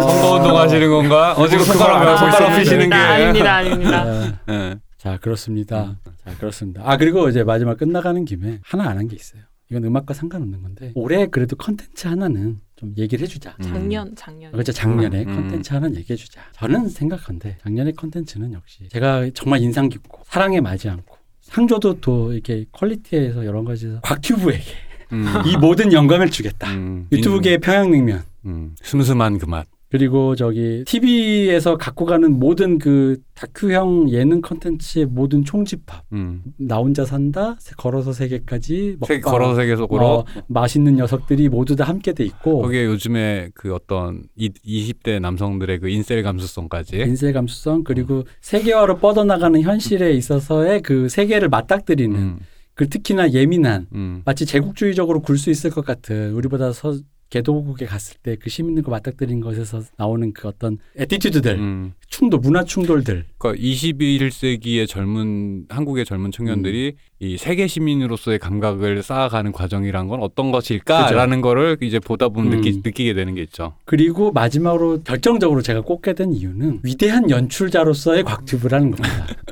[0.00, 1.34] 선거 운동 하시는 건가?
[1.34, 2.58] 어, 지금 손가락, 손가락.
[2.58, 2.94] 피시는 게.
[2.96, 4.04] 아닙니다, 아닙니다.
[4.04, 4.32] 네.
[4.48, 4.76] 예.
[4.96, 5.96] 자 그렇습니다.
[6.24, 6.82] 자 그렇습니다.
[6.84, 9.42] 아 그리고 이제 마지막 끝나가는 김에 하나 안 한 게 있어요.
[9.70, 13.54] 이건 음악과 상관없는 건데 올해 그래도 컨텐츠 하나는 좀 얘기를 해주자.
[13.60, 13.62] 음.
[13.62, 14.50] 작년 작년.
[14.52, 15.34] 그렇죠 작년에 음.
[15.36, 16.40] 컨텐츠 하나 얘기해주자.
[16.52, 21.09] 저는 생각한데 작년의 컨텐츠는 역시 제가 정말 인상 깊고 사랑해 마지않고
[21.50, 24.64] 상준도 또 이렇게 퀄리티에서 여러 가지에서 곽튜브에게
[25.12, 25.26] 음.
[25.44, 26.70] 이 모든 영광을 주겠다.
[26.70, 27.08] 음.
[27.10, 28.74] 유튜브계의 평양냉면 음.
[28.82, 29.66] 슴슴한 그 맛.
[29.90, 36.42] 그리고 저기 TV에서 갖고 가는 모든 그 다큐형 예능 컨텐츠의 모든 총집합 음.
[36.58, 42.12] 나 혼자 산다 걸어서 세계까지 세계 걸어서 세계 속으로 어, 맛있는 녀석들이 모두 다 함께
[42.12, 48.22] 돼 있고 거기에 요즘에 그 어떤 이, 20대 남성들의 그 인셀 감수성까지 인쇄 감수성 그리고
[48.42, 52.38] 세계화로 뻗어나가는 현실에 있어서의 그 세계를 맞닥뜨리는 음.
[52.74, 54.22] 그 특히나 예민한 음.
[54.24, 56.94] 마치 제국주의적으로 굴 수 있을 것 같은 우리보다 서
[57.30, 61.92] 개도국에 갔을 때 그 시민들과 맞닥뜨린 것에서 나오는 그 어떤 attitude들 음.
[62.08, 70.08] 충돌 문화 충돌들 그러니까 21세기의 젊은 한국의 젊은 청년들이 이 세계 시민으로서의 감각을 쌓아가는 과정이란
[70.08, 72.82] 건 어떤 것일까라는 거를 이제 보다 보면 느끼, 음.
[72.82, 73.74] 느끼 게 되는 게 있죠.
[73.84, 79.26] 그리고 마지막으로 결정적으로 제가 꼽게 된 이유는 위대한 연출자로서의 곽튜브라는 겁니다.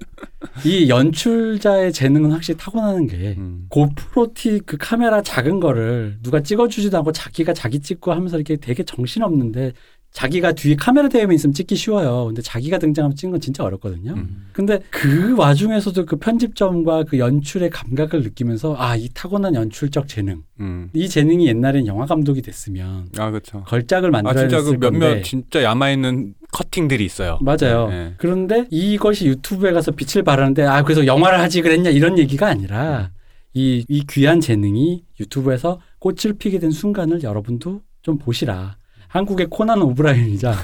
[0.65, 3.67] 이 연출자의 재능은 확실히 타고나는 게 음.
[3.69, 8.83] 고프로 T 그 카메라 작은 거를 누가 찍어주지도 않고 자기가 자기 찍고 하면서 이렇게 되게
[8.83, 9.73] 정신없는데
[10.19, 12.25] 자기가 뒤에 카메라 대회만 있으면 찍기 쉬워요.
[12.27, 14.15] 근데 자기가 등장하면 찍는 건 진짜 어렵거든요.
[14.15, 14.49] 음.
[14.53, 20.43] 근데 그 와중에서도 그 편집점과 그 연출의 감각을 느끼면서 아, 이 타고난 연출적 재능.
[20.59, 20.91] 음.
[20.93, 23.63] 이 재능이 옛날엔 영화 감독이 됐으면 아 그렇죠.
[23.69, 27.39] 걸작을 아 만들어야 진짜 그 몇몇 진짜 야마 있는 커팅들이 있어요.
[27.41, 27.89] 맞아요.
[27.89, 28.15] 네.
[28.17, 33.13] 그런데 이것이 유튜브에 가서 빛을 발하는데 아 그래서 영화를 하지 그랬냐 이런 얘기가 아니라
[33.55, 38.79] 이, 이 귀한 재능이 유튜브에서 꽃을 피게 된 순간을 여러분도 좀 보시라.
[39.09, 40.55] 한국의 코난 오브라인이자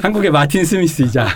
[0.00, 1.26] 한국의 마틴 스미스이자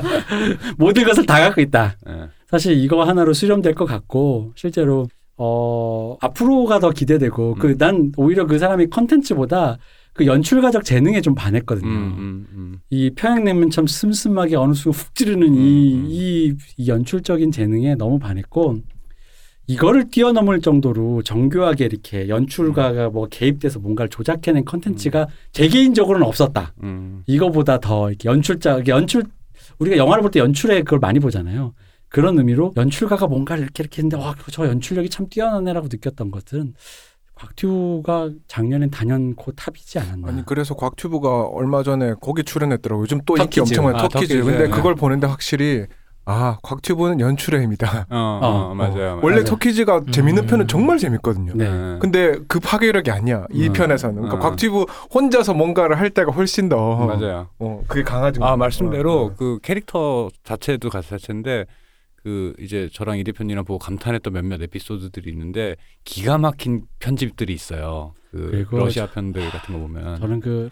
[0.78, 1.96] 모든 것을 다 갖고 있다.
[2.08, 2.28] 예.
[2.48, 5.06] 사실 이거 하나로 수렴될 것 같고 실제로
[5.36, 7.58] 어 앞으로가 더 기대되고 음.
[7.58, 9.78] 그난 오히려 그 사람이 컨텐츠보다
[10.12, 11.88] 그 연출가적 재능에 좀 반했거든요.
[11.88, 12.78] 음, 음, 음.
[12.90, 16.06] 이 평양냉면처럼 슴슴하게 어느 순간 훅 찌르는 음, 이, 음.
[16.08, 18.78] 이, 이 연출적인 재능에 너무 반했고
[19.70, 26.72] 이거를 뛰어넘을 정도로 정교하게 이렇게 연출가가 뭐 개입돼서 뭔가를 조작해낸 컨텐츠가 제 개인적으로는 없었다.
[26.82, 27.22] 음.
[27.26, 29.24] 이거보다 더 이렇게 연출자 연출
[29.78, 31.72] 우리가 영화를 볼 때 연출에 그걸 많이 보잖아요.
[32.08, 36.74] 그런 의미로 연출가가 뭔가를 이렇게 이렇게 했는데 와 저 연출력이 참 뛰어나네라고 느꼈던 것은
[37.36, 40.28] 곽튜브가 작년엔 단연코 탑이지 않았나.
[40.28, 43.02] 아니 그래서 곽튜브가 얼마 전에 거기 출연했더라고.
[43.02, 43.60] 요즘 또 인기 터키즈.
[43.60, 44.34] 엄청 많은 아, 터키즈.
[44.34, 44.44] 터키즈.
[44.44, 44.70] 근데 네.
[44.70, 45.86] 그걸 보는데 확실히
[46.30, 48.06] 아 곽튜브는 연출의 힘이다.
[48.08, 49.18] 어, 어, 어, 맞아요.
[49.20, 49.44] 원래 맞아요.
[49.44, 50.46] 터키즈가 재밌는 음.
[50.46, 51.54] 편은 정말 재밌거든요.
[51.56, 51.64] 네.
[51.64, 51.98] 예.
[51.98, 53.72] 근데 그 파괴력이 아니야 이 음.
[53.72, 54.14] 편에서는.
[54.14, 54.38] 그러니까 어.
[54.38, 57.48] 곽튜브 혼자서 뭔가를 할 때가 훨씬 더 맞아요.
[57.58, 58.44] 어, 그게 강하죠.
[58.44, 61.64] 아 말씀대로 어, 그 캐릭터 자체도 가사 자체인데
[62.22, 65.74] 그 이제 저랑 이 대표님이랑 보고 감탄했던 몇몇 에피소드들이 있는데
[66.04, 68.14] 기가 막힌 편집들이 있어요.
[68.30, 70.70] 그 러시아 편들 같은 거 보면 저는 그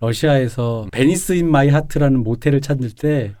[0.00, 3.34] 러시아에서 Venice in My Heart라는 모텔을 찾을 때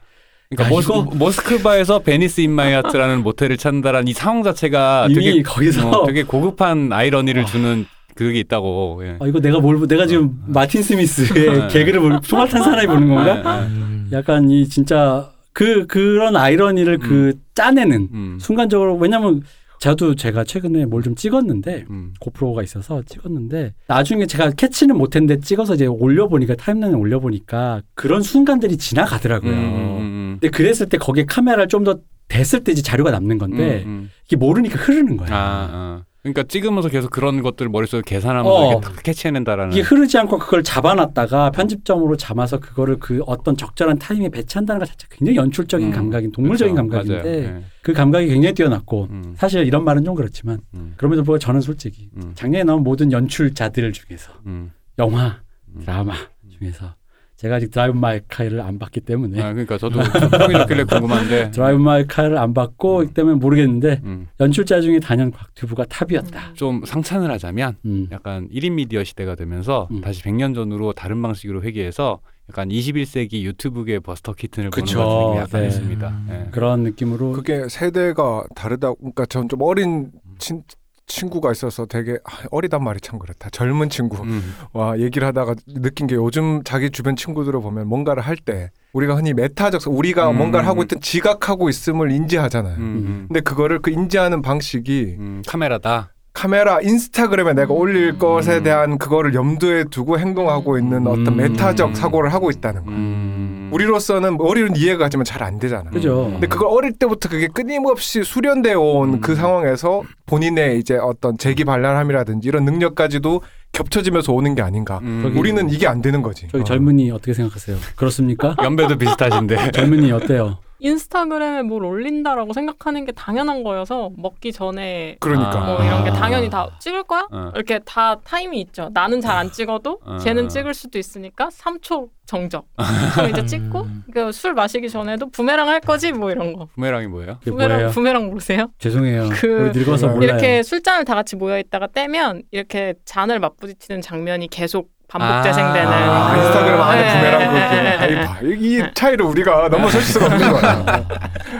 [0.50, 5.90] 그러니까 야, 모스, 모스크바에서 Venice in My Heart라는 모텔을 찾는다라는 이 상황 자체가 되게 거기서
[5.90, 7.84] 어, 되게 고급한 아이러니를 주는
[8.14, 9.02] 그게 있다고.
[9.04, 9.16] 예.
[9.20, 11.68] 아, 이거 내가 뭘 보- 내가 지금 마틴 스미스의 네.
[11.70, 13.60] 개그를 볼 총알탄 사나이 보는 건가?
[13.66, 14.08] 음.
[14.10, 18.38] 약간 이 진짜 그 그런 아이러니를 그 짜내는 음.
[18.40, 19.42] 순간적으로 왜냐면
[19.80, 22.12] 저도 제가 최근에 뭘 좀 찍었는데 음.
[22.20, 29.52] 고프로가 있어서 찍었는데 나중에 제가 캐치는 못했는데 찍어서 이제 올려보니까 타임라인에 올려보니까 그런 순간들이 지나가더라고요.
[29.52, 30.38] 음, 음, 음.
[30.40, 34.10] 근데 그랬을 때 거기에 카메라를 좀더 됐을 때 이제 자료가 남는 건데 음, 음.
[34.26, 35.28] 이게 모르니까 흐르는 거야.
[35.30, 36.04] 아, 아.
[36.32, 38.70] 그러니까 찍으면서 계속 그런 것들 머릿속에 계산하면서 어.
[38.70, 39.72] 이렇게 탁 캐치해낸다라는.
[39.72, 45.14] 이게 흐르지 않고 그걸 잡아놨다가 편집점으로 잡아서 그거를 그 어떤 적절한 타임에 배치한다는 것 자체가
[45.16, 45.92] 굉장히 연출적인 음.
[45.92, 46.90] 감각인 동물적인 그렇죠.
[46.90, 47.44] 감각인데.
[47.44, 47.62] 예.
[47.82, 52.10] 그 감각이 굉장히 뛰어났고 음, 사실 이런 말은 좀 그렇지만 음, 그럼에도 불구하고 저는 솔직히
[52.16, 54.72] 음, 작년에 나온 모든 연출자들 중에서 음.
[54.98, 55.80] 영화, 음.
[55.80, 56.12] 드라마
[56.58, 56.94] 중에서
[57.38, 61.52] 제가 아직 Drive My Car를 안 봤기 때문에 아, 그러니까 저도 평이 좋길래 궁금한데.
[61.54, 64.26] Drive My Car를 안 봤고 이 때문에 모르겠는데 음.
[64.40, 66.54] 연출자 중에 단연 곽튜브가 탑이었다.
[66.54, 68.08] 좀 상찬을 하자면 음.
[68.10, 70.00] 약간 1인 미디어 시대가 되면서 음.
[70.00, 72.18] 다시 100년 전으로 다른 방식으로 회귀해서
[72.50, 74.98] 약간 21세기 유튜브계 버스터 키튼을 보는 그쵸.
[74.98, 75.68] 것 같은 느낌이 약간 네.
[75.68, 76.22] 있습니다.
[76.30, 76.50] 예.
[76.50, 78.94] 그런 느낌으로 그게 세대가 다르다.
[78.94, 80.64] 그러니까 전 좀 어린 친
[81.08, 83.50] 친구가 있어서 되게 아, 어리단 말이 참 그렇다.
[83.50, 84.22] 젊은 친구.
[84.22, 84.54] 음.
[84.72, 89.34] 와 얘기를 하다가 느낀 게 요즘 자기 주변 친구들을 보면 뭔가를 할 때 우리가 흔히
[89.34, 90.36] 메타적 우리가 음.
[90.38, 92.76] 뭔가를 하고 있든 지각하고 있음을 인지하잖아요.
[92.76, 93.24] 음.
[93.28, 95.42] 근데 그거를 그 인지하는 방식이 음.
[95.46, 96.12] 카메라다.
[96.32, 98.18] 카메라 인스타그램에 내가 올릴 음.
[98.18, 101.36] 것에 대한 그거를 염두에 두고 행동하고 있는 어떤 음.
[101.36, 102.92] 메타적 사고를 하고 있다는 거.
[102.92, 103.70] 음.
[103.72, 105.90] 우리로서는 어리는 이해가 가지만 잘 안 되잖아.
[105.90, 106.28] 그죠.
[106.32, 109.20] 근데 그걸 어릴 때부터 그게 끊임없이 수련되어 온 음.
[109.20, 113.42] 그 상황에서 본인의 이제 어떤 재기발랄함이라든지 이런 능력까지도
[113.72, 114.98] 겹쳐지면서 오는 게 아닌가.
[115.02, 115.32] 음.
[115.36, 116.48] 우리는 이게 안 되는 거지.
[116.50, 116.64] 저기 어.
[116.64, 117.76] 젊은이 어떻게 생각하세요?
[117.96, 118.56] 그렇습니까?
[118.62, 119.70] 연배도 비슷하신데.
[119.72, 120.58] 젊은이 어때요?
[120.80, 125.58] 인스타그램에 뭘 올린다라고 생각하는 게 당연한 거여서 먹기 전에 그러니까.
[125.60, 126.12] 뭐 이런 게 아.
[126.14, 127.26] 당연히 다 찍을 거야?
[127.30, 127.50] 어.
[127.54, 128.90] 이렇게 다 타임이 있죠.
[128.92, 130.18] 나는 잘 안 찍어도 어.
[130.18, 132.66] 쟤는 찍을 수도 있으니까 3초 정적.
[133.14, 136.66] 그럼 이제 찍고 그 술 마시기 전에도 부메랑 할 거지 뭐 이런 거.
[136.74, 137.38] 부메랑이 뭐예요?
[137.42, 137.90] 부메랑 뭐예요?
[137.92, 138.68] 부메랑 모르세요?
[138.78, 139.28] 죄송해요.
[139.32, 140.22] 그- 우리 늙어서 이렇게 몰라요.
[140.38, 145.42] 이렇게 술잔을 다 같이 모여 있다가 떼면 이렇게 잔을 맞부딪히는 장면이 계속 반복 아.
[145.42, 145.88] 재생되는.
[145.90, 148.24] 아, 인스타그램 안에 네, 부메랑 네, 네, 네, 네.
[148.26, 148.36] 봐.
[148.42, 150.84] 이 차이를 우리가 넘어설 수가 없는 거야.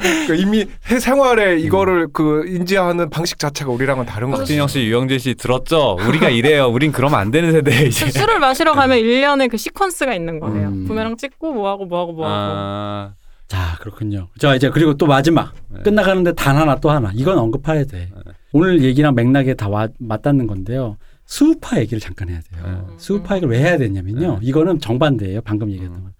[0.01, 4.41] 그러니까 이미 해 생활에 이거를 그 인지하는 방식 자체가 우리랑은 다른 거지.
[4.43, 5.97] 박진영 씨, 유영재 씨 들었죠?
[6.07, 6.67] 우리가 이래요.
[6.69, 8.05] 우린 그러면 안 되는 세대 이제.
[8.05, 10.69] 그 술을 마시러 가면 1년에 그 시퀀스가 있는 거예요.
[10.69, 10.85] 음.
[10.87, 12.37] 부메랑 찍고 뭐 하고 뭐 하고 뭐 하고.
[12.37, 13.13] 아,
[13.49, 14.29] 자 그렇군요.
[14.39, 15.81] 자 이제 그리고 또 마지막 네.
[15.83, 18.11] 끝나가는데 단 하나 또 하나 이건 언급해야 돼.
[18.53, 20.99] 오늘 얘기랑 맥락에 다 와- 맞닿는 건데요.
[21.29, 22.87] 수우파 얘기를 잠깐 해야 돼요.
[22.89, 22.95] 네.
[22.97, 24.39] 수우파 얘기를 왜 해야 되냐면요.
[24.41, 24.47] 네.
[24.47, 25.43] 이거는 정반대예요.
[25.43, 26.03] 방금 얘기했던 음.
[26.05, 26.13] 건.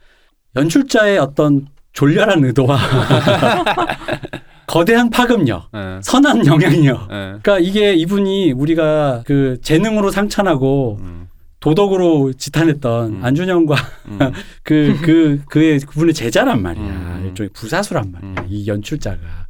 [0.55, 2.79] 연출자의 어떤 졸렬한 의도와
[4.69, 5.99] 거대한 파급력, 예.
[6.03, 7.05] 선한 영향력.
[7.05, 7.07] 예.
[7.09, 11.29] 그러니까 이게 이분이 우리가 그 재능으로 상찬하고 음,
[11.61, 13.25] 도덕으로 지탄했던 음.
[13.25, 13.77] 안준영과
[14.09, 14.19] 음,
[14.63, 16.85] 그, 그, 그의 그분의 제자란 말이야.
[16.85, 17.25] 음.
[17.29, 18.31] 일종의 부사수란 말이야.
[18.31, 18.47] 음.
[18.51, 19.48] 이 연출자가.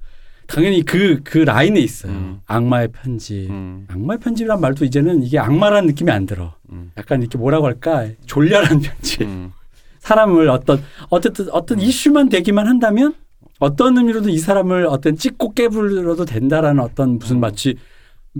[0.48, 2.10] 당연히 그, 그 라인에 있어요.
[2.10, 2.40] 음.
[2.46, 3.46] 악마의 편지.
[3.50, 6.54] 음, 악마의 편지란 말도 이제는 이게 악마라는 느낌이 안 들어.
[6.72, 8.06] 음, 약간 이렇게 뭐라고 할까?
[8.26, 9.22] 졸렬한 편지.
[9.24, 9.52] 음.
[10.00, 13.14] 사람을 어떤, 어쨌든 어떤 이슈만 되기만 한다면
[13.58, 17.40] 어떤 의미로든 이 사람을 어떤 찍고 깨불어도 된다라는 어떤 무슨 음.
[17.40, 17.74] 마치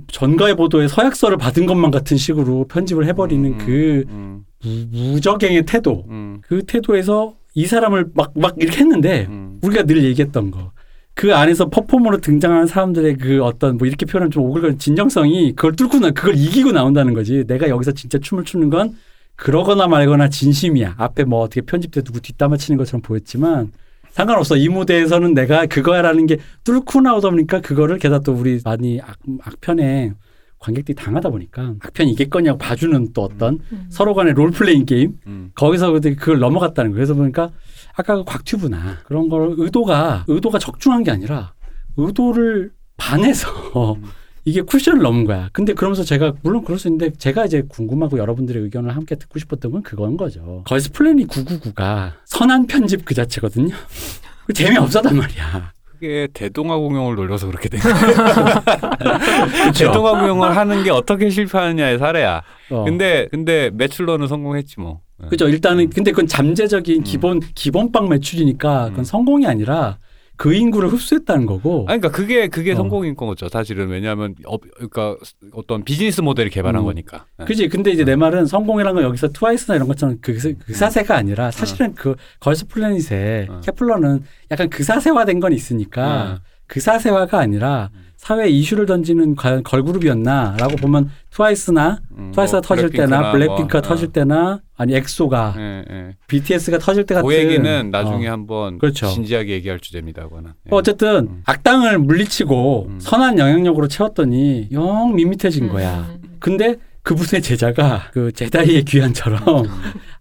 [0.07, 6.07] 전가의 보도에 서약서를 받은 것만 같은 식으로 편집을 해버리는 음, 그 음, 무- 무적행의 태도.
[6.09, 9.59] 음, 그 태도에서 이 사람을 막, 막 이렇게 했는데 음.
[9.63, 10.73] 우리가 늘 얘기했던 거.
[11.19, 15.99] 그 안에서 퍼포머로 등장하는 사람들의 그 어떤 뭐 이렇게 표현하면 좀 오글거리는 진정성이 그걸 뚫고
[15.99, 17.43] 나, 그걸 이기고 나온다는 거지.
[17.45, 18.95] 내가 여기서 진짜 춤을 추는 건
[19.35, 20.95] 그러거나 말거나 진심이야.
[20.97, 23.73] 앞에 뭐 어떻게 편집돼 누구 뒷담화 치는 것처럼 보였지만
[24.11, 24.57] 상관없어.
[24.57, 30.13] 이 무대에서는 내가 그거야라는 게 뚫고 나오다 보니까 그거를 게다가 또 우리 많이 악, 악편에
[30.61, 33.87] 관객들이 당하다 보니까 악편이겠거니 하고 봐주는 또 어떤 음.
[33.89, 35.51] 서로 간의 롤플레잉 게임 음.
[35.57, 36.95] 거기서 그걸 넘어갔다는 거예요.
[36.95, 37.51] 그래서 보니까
[37.99, 41.53] 아까 그 곽튜브나 그런 걸 의도가 의도가 적중한 게 아니라
[41.97, 43.51] 의도를 반해서
[43.97, 44.05] 음.
[44.45, 45.51] 이게 쿠션을 넘은 거야.
[45.53, 49.73] 근데 그러면서 제가 물론 그럴 수 있는데 제가 이제 궁금하고 여러분들의 의견을 함께 듣고 싶었던
[49.73, 50.63] 건 그건 거죠.
[50.67, 53.75] 걸스 플래닛 999가 선한 편집 그 자체거든요.
[54.47, 55.73] 그 재미없었단 말이야.
[55.85, 59.73] 그게 대동아 공영을 노려서 그렇게 된 거예요.
[59.77, 62.43] 대동아 공영을 하는 게 어떻게 실패하느냐의 사례야.
[62.71, 62.85] 어.
[62.85, 65.01] 근데 근데 매출로는 성공했지 뭐.
[65.25, 65.29] 예.
[65.29, 65.49] 그죠.
[65.49, 65.91] 일단은 음.
[65.91, 67.05] 근데 그건 잠재적인 음.
[67.05, 69.05] 기본 기본빵 매출이니까 그건 음.
[69.05, 69.99] 성공이 아니라
[70.37, 71.85] 그 인구를 흡수했다는 거고.
[71.89, 72.77] 아니, 그러니까 그게 그게 어.
[72.77, 73.49] 성공인 거죠.
[73.49, 75.17] 사실은 왜냐하면 업, 그러니까
[75.53, 76.87] 어떤 비즈니스 모델을 개발한 음.
[76.87, 77.27] 거니까.
[77.41, 77.45] 예.
[77.45, 77.69] 그지.
[77.69, 81.95] 근데 이제 내 말은 성공이란 건 여기서 트와이스나 이런 것처럼 그, 그 사세가 아니라 사실은
[81.95, 83.61] 그 걸스 플래닛에 어.
[83.65, 84.23] 케플러는
[84.53, 92.01] 약간 그 사세화된 건 있으니까 그 사세화가 아니라 사회 이슈를 던지는 과연 걸그룹이었나라고 보면 트와이스나
[92.19, 94.13] 음, 트와이스가 뭐 터질 때나 블랙핑크나 블랙핑크가 뭐, 터질 어.
[94.13, 96.17] 때나 아니 엑소가 예, 예.
[96.27, 98.33] BTS가 터질 때 같은 그 얘기는 나중에 어.
[98.33, 99.07] 한번 그렇죠.
[99.07, 100.25] 진지하게 얘기할 주제입니다.
[100.25, 100.51] 그거는.
[100.51, 100.69] 예.
[100.71, 101.43] 어쨌든 음.
[101.47, 102.99] 악당을 물리치고 음.
[103.01, 106.09] 선한 영향력으로 채웠더니 영 밋밋해진 거야.
[106.11, 106.37] 음.
[106.41, 109.63] 근데 그분의 제자가 그 제다이의 귀환처럼 아,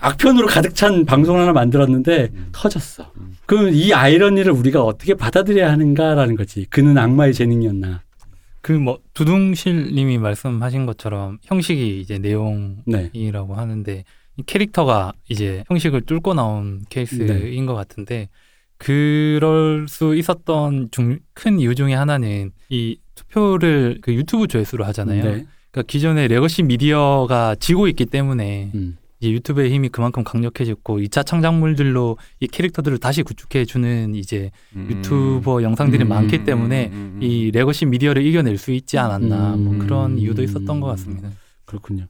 [0.00, 2.48] 악편으로 가득 찬 방송을 하나 만들었는데 음.
[2.52, 3.12] 터졌어.
[3.16, 3.36] 음.
[3.46, 6.66] 그럼 이 아이러니를 우리가 어떻게 받아들여야 하는가라는 거지.
[6.70, 8.02] 그는 악마의 재능이었나.
[8.60, 13.54] 그 뭐 두둥실님이 말씀하신 것처럼 형식이 이제 내용이라고 네.
[13.54, 14.04] 하는데
[14.36, 17.64] 이 캐릭터가 이제 형식을 뚫고 나온 케이스인 네.
[17.66, 18.28] 것 같은데
[18.76, 25.24] 그럴 수 있었던 중, 큰 이유 중에 하나는 이 투표를 그 유튜브 조회수로 하잖아요.
[25.24, 25.46] 네.
[25.70, 28.96] 그러니까 기존의 legacy media가 지고 있기 때문에 음.
[29.20, 34.88] 이제 유튜브의 힘이 그만큼 강력해졌고 2차 창작물들로 이 캐릭터들을 다시 구축해 주는 이제 음.
[34.90, 36.08] 유튜버 영상들이 음.
[36.08, 37.22] 많기 때문에 음, 음, 음.
[37.22, 39.78] 이 legacy media를 이겨낼 수 있지 않았나 뭐 음.
[39.78, 41.30] 그런 이유도 있었던 것 같습니다.
[41.64, 42.06] 그렇군요.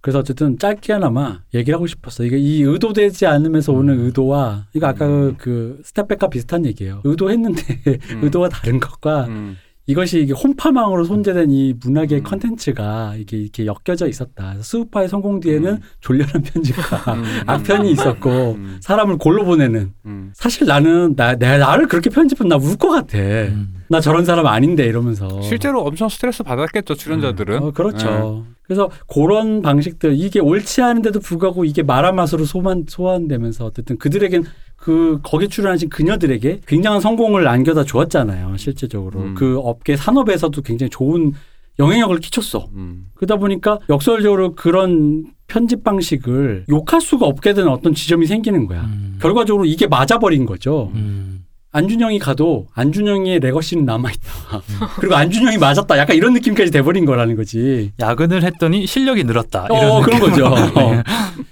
[0.00, 2.24] 그래서 어쨌든 짧게나마 얘기를 하고 싶었어.
[2.24, 5.34] 이게 이 의도되지 않으면서 오는 의도와 이거 아까 음.
[5.36, 7.00] 그 step back과 비슷한 얘기예요.
[7.02, 7.62] 의도했는데
[8.14, 8.20] 음.
[8.22, 9.56] 의도가 다른 것과 음.
[9.88, 12.22] 이것이 이게 혼파망으로 혼재된 이 문학의 음.
[12.24, 14.54] 컨텐츠가 이게 이렇게 엮여져 있었다.
[14.60, 15.78] 스우파의 성공 뒤에는 음.
[16.00, 17.24] 졸렬한 편집과 음.
[17.46, 18.78] 악편이 있었고 음.
[18.80, 19.92] 사람을 골로 보내는.
[20.06, 20.32] 음.
[20.34, 23.16] 사실 나는 나, 내 나를 그렇게 편집하면 나 울 것 같아.
[23.18, 23.74] 음.
[23.88, 25.40] 나 저런 사람 아닌데 이러면서.
[25.42, 27.62] 실제로 엄청 스트레스 받았겠죠 출연자들은.
[27.62, 28.44] 어, 그렇죠.
[28.64, 34.42] 그래서 그런 방식들 이게 옳지 않은데도 불구하고 이게 말한 맛으로 소만 소환되면서 어쨌든 그들에겐
[34.76, 38.56] 그 거기 출연하신 그녀들에게 굉장한 성공을 안겨다 주었잖아요.
[38.56, 39.34] 실제적으로 음.
[39.34, 41.32] 그 업계 산업에서도 굉장히 좋은
[41.78, 42.68] 영향력을 끼쳤어.
[42.74, 43.06] 음.
[43.14, 48.82] 그러다 보니까 역설적으로 그런 편집 방식을 욕할 수가 없게 되는 어떤 지점이 생기는 거야.
[48.82, 49.18] 음.
[49.20, 50.90] 결과적으로 이게 맞아버린 거죠.
[50.94, 51.35] 음.
[51.80, 54.30] 안준영이 가도 안준영의 레거시는 남아있다.
[54.98, 55.98] 그리고 안준영이 맞았다.
[55.98, 57.92] 약간 이런 느낌까지 돼버린 거라는 거지.
[58.00, 59.66] 야근을 했더니 실력이 늘었다.
[59.68, 60.20] 어, 이런 그런.
[60.20, 60.48] 거죠.
[60.74, 60.80] 네.
[60.80, 61.02] 어.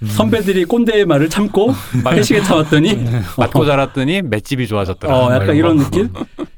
[0.07, 1.71] 선배들이 꼰대의 말을 참고
[2.09, 3.05] 회식에 참았더니
[3.37, 5.15] 맞고 자랐더니 맷집이 좋아졌더라.
[5.15, 5.83] 어, 약간 이런 거.
[5.83, 6.09] 느낌?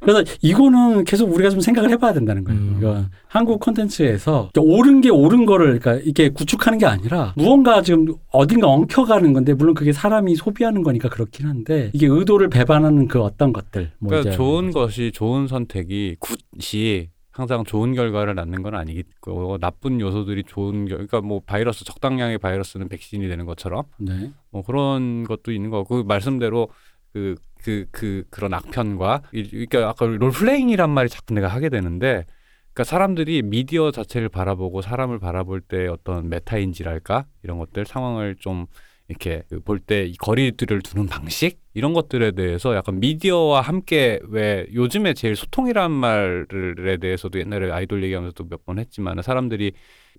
[0.07, 2.61] 그래서 이거는 계속 우리가 좀 생각을 해봐야 된다는 거예요.
[2.61, 2.77] 음.
[2.79, 8.69] 그러니까 한국 콘텐츠에서 옳은 게 옳은 거를 그러니까 이게 구축하는 게 아니라 무언가 지금 어딘가
[8.69, 13.91] 엉켜가는 건데 물론 그게 사람이 소비하는 거니까 그렇긴 한데 이게 의도를 배반하는 그 어떤 것들.
[13.99, 20.45] 뭐 그러니까 좋은 것이 좋은 선택이 굿이 항상 좋은 결과를 낳는 건 아니고 나쁜 요소들이
[20.47, 24.31] 좋은 결 그러니까 뭐 바이러스 적당량의 바이러스는 백신이 되는 것처럼 네.
[24.51, 26.69] 뭐 그런 것도 있는 거고 그 말씀대로
[27.13, 32.25] 그 그 그 그, 런 악편과 이- 그러니까 아까 롤플레잉이란 말이 자꾸 내가 하게 되는데
[32.73, 38.67] 그러니까 사람들이 미디어 자체를 바라보고 사람을 바라볼 때 어떤 메타인지랄까 이런 것들 상황을 좀
[39.09, 45.91] 이렇게 볼때이 거리들을 두는 방식 이런 것들에 대해서 약간 미디어와 함께 왜 요즘에 제일 소통이란
[45.91, 49.71] 말에 대해서도 옛날에 아이돌 얘기하면서도 몇 번 했지만 사람들이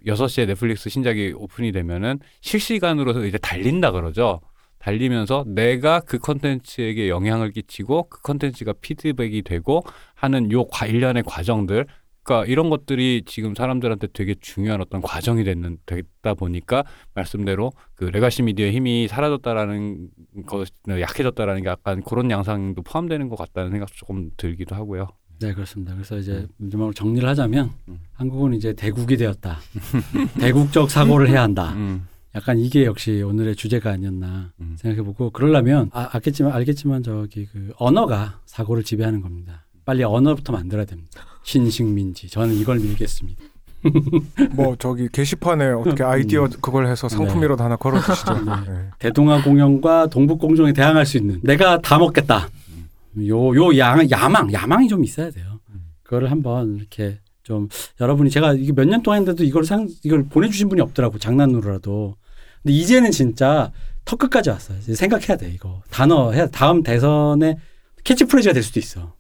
[0.07, 4.41] 6시에 넷플릭스 신작이 오픈이 되면은 실시간으로 이제 달린다 그러죠.
[4.79, 9.83] 달리면서 내가 그 컨텐츠에게 영향을 끼치고 그 컨텐츠가 피드백이 되고
[10.15, 11.87] 하는 요 과, 일련의 과정들
[12.29, 16.85] 그러니까 이런 것들이 지금 사람들한테 되게 중요한 어떤 과정이 됐는 됐다 보니까
[17.15, 20.11] 말씀대로 그 레가시 미디어의 힘이 사라졌다라는
[20.47, 25.09] 것 약해졌다라는 게 약간 그런 양상도 포함되는 것 같다는 생각 조금 들기도 하고요.
[25.41, 25.95] 네, 그렇습니다.
[25.95, 28.01] 그래서 이제 마지막으로 정리를 하자면 음.
[28.13, 29.59] 한국은 이제 대국이 되었다.
[30.39, 31.73] 대국적 사고를 해야 한다.
[31.75, 34.77] 음, 약간 이게 역시 오늘의 주제가 아니었나 음.
[34.79, 39.65] 생각해보고 그러려면 아, 알겠지만 알겠지만 저기 그 언어가 사고를 지배하는 겁니다.
[39.85, 41.23] 빨리 언어부터 만들어야 됩니다.
[41.43, 43.43] 신식민지 저는 이걸 밀겠습니다.
[44.53, 48.35] 뭐 저기 게시판에 어떻게 아이디어 그걸 해서 상품이라도 하나 걸어주시죠.
[48.45, 48.53] 네.
[48.67, 48.91] 네.
[48.99, 52.49] 대동아 공영과 동북 공정에 대항할 수 있는 내가 다 먹겠다.
[53.19, 55.59] 요요 야망 야망이 좀 있어야 돼요.
[56.03, 57.19] 그거를 한번 이렇게
[57.49, 57.69] 좀
[58.01, 62.15] 여러분이 제가 이게 몇 년 동안 했는데도 이걸 상 이걸 보내주신 분이 없더라고 장난으로라도.
[62.63, 63.73] 근데 이제는 진짜
[64.05, 64.79] 턱 끝까지 왔어요.
[64.79, 67.57] 이제 생각해야 돼 이거 단어 해야 다음 대선에
[68.05, 69.15] 캐치프레이즈가 될 수도 있어.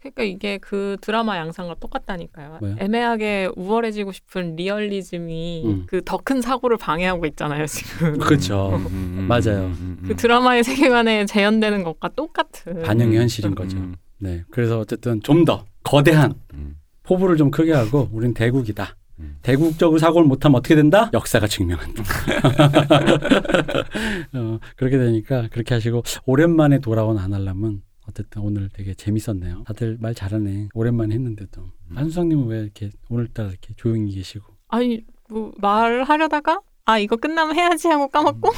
[0.00, 2.58] 그러니까 이게 그 드라마 양상과 똑같다니까요.
[2.60, 2.76] 뭐요?
[2.78, 5.84] 애매하게 우월해지고 싶은 리얼리즘이 음.
[5.86, 8.18] 그더 큰 사고를 방해하고 있잖아요, 지금.
[8.18, 8.70] 그렇죠.
[8.70, 9.72] 음, 음, 음, 맞아요.
[10.06, 12.82] 그 드라마의 세계관에 재현되는 것과 똑같은.
[12.82, 13.76] 반영의 음, 현실인 음, 거죠.
[13.78, 14.42] 음, 네.
[14.50, 16.76] 그래서 어쨌든 좀 더 거대한 음.
[17.02, 18.96] 포부를 좀 크게 하고 우린 대국이다.
[19.20, 19.36] 음.
[19.42, 21.10] 대국적으로 사고를 못하면 어떻게 된다?
[21.12, 22.02] 역사가 증명한다.
[24.34, 29.62] 어, 그렇게 되니까 그렇게 하시고 오랜만에 돌아온 아날람은 어쨌든 오늘 되게 재밌었네요.
[29.64, 30.68] 다들 말 잘하네.
[30.74, 31.62] 오랜만에 했는데도.
[31.62, 31.96] 음.
[31.96, 34.44] 한수장님은 왜 이렇게 오늘따라 이렇게 조용히 계시고?
[34.68, 38.50] 아니, 뭐 말하려다가 아, 이거 끝나면 해야지 하고 까먹고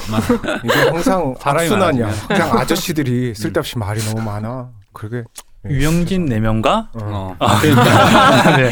[0.64, 2.06] 이게 항상 악순환이야.
[2.06, 2.28] 많아지면.
[2.28, 4.72] 그냥 아저씨들이 쓸데없이 말이 너무 많아.
[4.94, 5.24] 그게
[5.68, 7.34] 유영진 네 명과 어.
[7.38, 7.48] 어.
[7.62, 8.70] 네.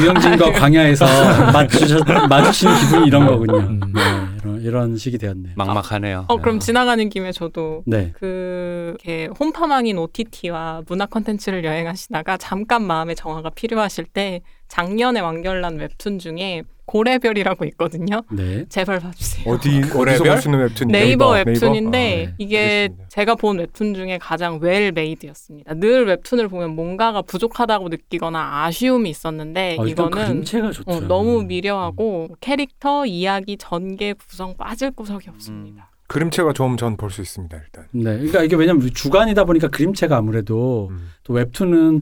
[0.00, 1.04] 유영진과 광야에서
[1.52, 3.58] 맞추셨, 마주치는 기분이 이런 거군요.
[3.58, 4.31] 음.
[4.44, 5.50] 네, 이런, 이런 식이 되었네.
[5.56, 6.26] 막막하네요.
[6.28, 8.12] 어, 그럼 지나가는 김에 저도 네.
[8.14, 8.96] 그
[9.38, 17.64] 홈파망인 OTT와 문화 콘텐츠를 여행하시다가 잠깐 마음의 정화가 필요하실 때 작년에 완결난 웹툰 중에 고래별이라고
[17.66, 18.22] 있거든요.
[18.30, 18.64] 네.
[18.68, 19.52] 제발 봐주세요.
[19.52, 20.28] 어디 어디서 고래별?
[20.36, 20.86] 웹툰이죠?
[20.86, 21.50] 네이버, 네이버?
[21.50, 22.34] 웹툰인데 아, 네.
[22.38, 23.04] 이게 알겠습니다.
[23.08, 25.74] 제가 본 웹툰 중에 가장 well-made였습니다.
[25.74, 30.44] 늘 웹툰을 보면 뭔가가 부족하다고 느끼거나 아쉬움이 있었는데 어, 일단 이거는.
[30.86, 35.90] 어, 너무 미려하고 캐릭터, 이야기, 전개, 구성 빠질 구석이 없습니다.
[36.08, 37.86] 그림체가 좋으면 전 볼 수 있습니다 일단.
[37.90, 38.16] 네.
[38.16, 41.10] 그러니까 이게 왜냐면 주간이다 보니까 그림체가 아무래도 음.
[41.22, 42.00] 또 웹툰은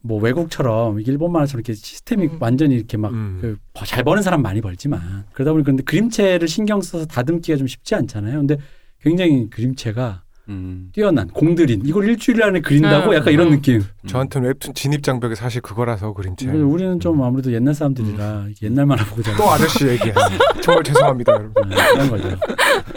[0.00, 2.38] 뭐 외국처럼 일본 만화처럼 이렇게 시스템이 음.
[2.40, 3.58] 완전히 이렇게 막 음.
[3.78, 7.94] 그 잘 버는 사람 많이 벌지만 그러다 보니까 근데 그림체를 신경 써서 다듬기가 좀 쉽지
[7.94, 8.38] 않잖아요.
[8.38, 8.56] 근데
[9.02, 10.90] 굉장히 그림체가 음.
[10.92, 13.52] 뛰어난 공들인 이걸 일주일 안에 그린다고 음, 약간 이런 음.
[13.52, 13.82] 느낌.
[14.06, 16.48] 저한테는 웹툰 진입 장벽이 사실 그거라서 그림체.
[16.48, 19.36] 우리는 좀 아무래도 옛날 사람들이라 옛날 만화 보고 자라.
[19.36, 20.14] 또 아저씨 얘기해.
[20.62, 21.52] 정말 죄송합니다 여러분.
[21.68, 22.36] 네, 그런 거죠.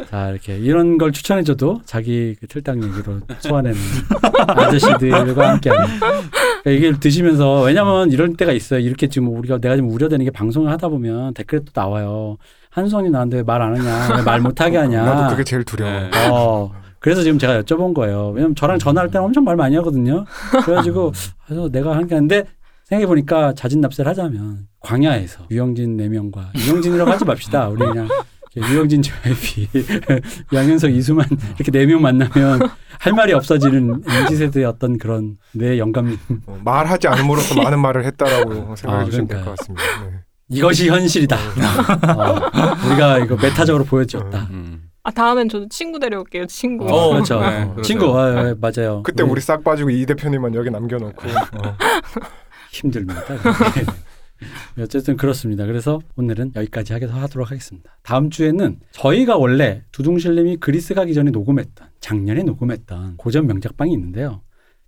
[0.10, 3.78] 자 이렇게 이런 걸 추천해줘도 자기 그 틀딱 얘기로 소화내는
[4.48, 8.80] 아저씨들과 함께하는 그러니까 얘기를 드시면서 왜냐면 이런 때가 있어요.
[8.80, 12.38] 이렇게 지금 우리가 내가 지금 우려되는 게 방송을 하다 보면 댓글에 또 나와요.
[12.72, 15.04] 한수원이 나한테 왜말안 하냐, 왜말 못하게 하냐.
[15.04, 15.92] 나도 그게 제일 두려워.
[15.92, 16.10] 네.
[16.30, 16.72] 어.
[17.00, 18.30] 그래서 지금 제가 여쭤본 거예요.
[18.30, 20.26] 왜냐면 저랑 전화할 때는 엄청 말 많이 하거든요.
[20.66, 21.14] 그래가지고
[21.46, 22.46] 그래서 내가 하는 게 아닌데
[22.86, 27.70] 생각해 보니까 자진 납세를 하자면 광야에서 유영진 네 명과 유영진이라고 하지 맙시다.
[27.70, 28.08] 우리 그냥
[28.58, 29.68] 유영진 JYP
[30.54, 32.60] 양현석 이수만 이렇게 네 명 만나면
[33.00, 36.18] 할 말이 없어지는 MZ 세대의 어떤 그런 내 영감
[36.48, 39.56] 어, 말하지 않음으로써 많은 말을 했다라고 생각해 아, 주시면 될 것.
[39.56, 39.84] 같습니다.
[40.04, 40.18] 네.
[40.50, 41.36] 이것이 현실이다.
[41.38, 42.36] 어,
[42.88, 44.48] 우리가 이거 메타적으로 보여줬다.
[44.50, 44.89] 음.
[45.10, 46.46] 아 다음엔 저도 친구 데려올게요.
[46.46, 46.86] 친구.
[46.88, 47.40] 어, 그렇죠.
[47.42, 47.82] 네, 어, 그러죠.
[47.82, 49.02] 친구, 아, 아, 맞아요.
[49.02, 51.78] 그때 우리 싹 빠지고 이 대표님만 여기 남겨놓고 어.
[52.72, 53.20] 힘듭니다.
[54.78, 54.84] 네.
[54.84, 55.66] 어쨌든 그렇습니다.
[55.66, 57.98] 그래서 오늘은 여기까지 하게 하도록 하겠습니다.
[58.04, 64.42] 다음 주에는 저희가 원래 두둥실님이 그리스 가기 전에 녹음했던 작년에 녹음했던 고전 명작방이 있는데요.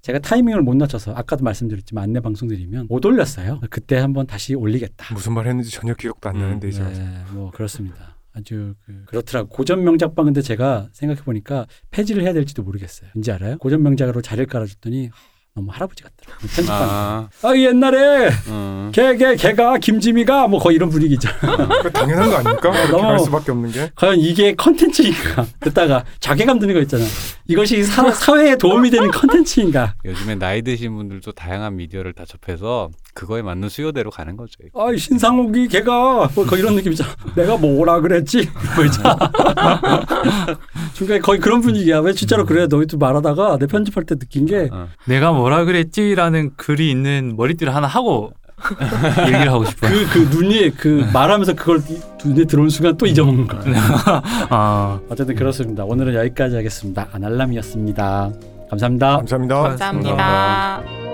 [0.03, 3.60] 제가 타이밍을 못 맞춰서 아까도 말씀드렸지만 안내 방송 드리면 못 올렸어요.
[3.72, 5.15] 그때 한번 다시 올리겠다.
[5.15, 8.10] 무슨 말 했는지 전혀 기억도 안 음, 나는데 이제 네, 뭐 그렇습니다.
[8.33, 13.09] 아주 그, 그렇더라고 고전 명작방 근데 제가 생각해 보니까 폐지를 해야 될지도 모르겠어요.
[13.13, 13.57] 왠지 알아요?
[13.57, 15.13] 고전 명작으로 자리를 깔아줬더니 하,
[15.53, 16.39] 너무 할아버지 같더라고.
[16.47, 16.77] 편집방.
[16.81, 18.89] 아, 아, 옛날에 음.
[18.93, 21.67] 걔, 걔, 걔가 김지미가 뭐 거의 이런 분위기잖아.
[21.83, 22.61] 그 당연한 거 아닙니까?
[22.71, 25.45] 그렇게 너무- 할 수밖에 없는 게 과연 이게 컨텐츠인가?
[25.59, 27.03] 듣다가 자괴감 드는 거 있잖아.
[27.49, 29.95] 이것이 사, 사회에 도움이 되는 컨텐츠인가?
[30.05, 34.53] 요즘에 나이 드신 분들도 다양한 미디어를 다 접해서 그거에 맞는 수요대로 가는 거죠.
[34.73, 37.09] 아, 신상욱이 걔가 뭐 거의 이런 느낌이잖아.
[37.35, 38.49] 내가 뭐라 그랬지?
[38.77, 39.17] 뭐 있잖아.
[40.93, 41.99] 중간에 거의 그런 분위기야.
[41.99, 42.67] 왜 진짜로 그래?
[42.67, 44.87] 너희도 말하다가 내 편집할 때 느낀 게 어.
[45.05, 48.34] 내가 뭐라 그랬지라는 글이 있는 머리띠를 하나 하고
[49.26, 49.91] 얘기를 하고 싶어요.
[49.91, 53.61] 그, 그 눈이 그 말하면서 그걸 이- 눈에 들어온 순간 또 잊어먹는 거야.
[54.51, 55.84] 아, 어쨌든 그렇습니다.
[55.84, 57.07] 오늘은 여기까지 하겠습니다.
[57.11, 58.31] 아날람이었습니다.
[58.69, 59.18] 감사합니다.
[59.18, 59.61] 감사합니다.
[59.63, 61.10] 감사합니다.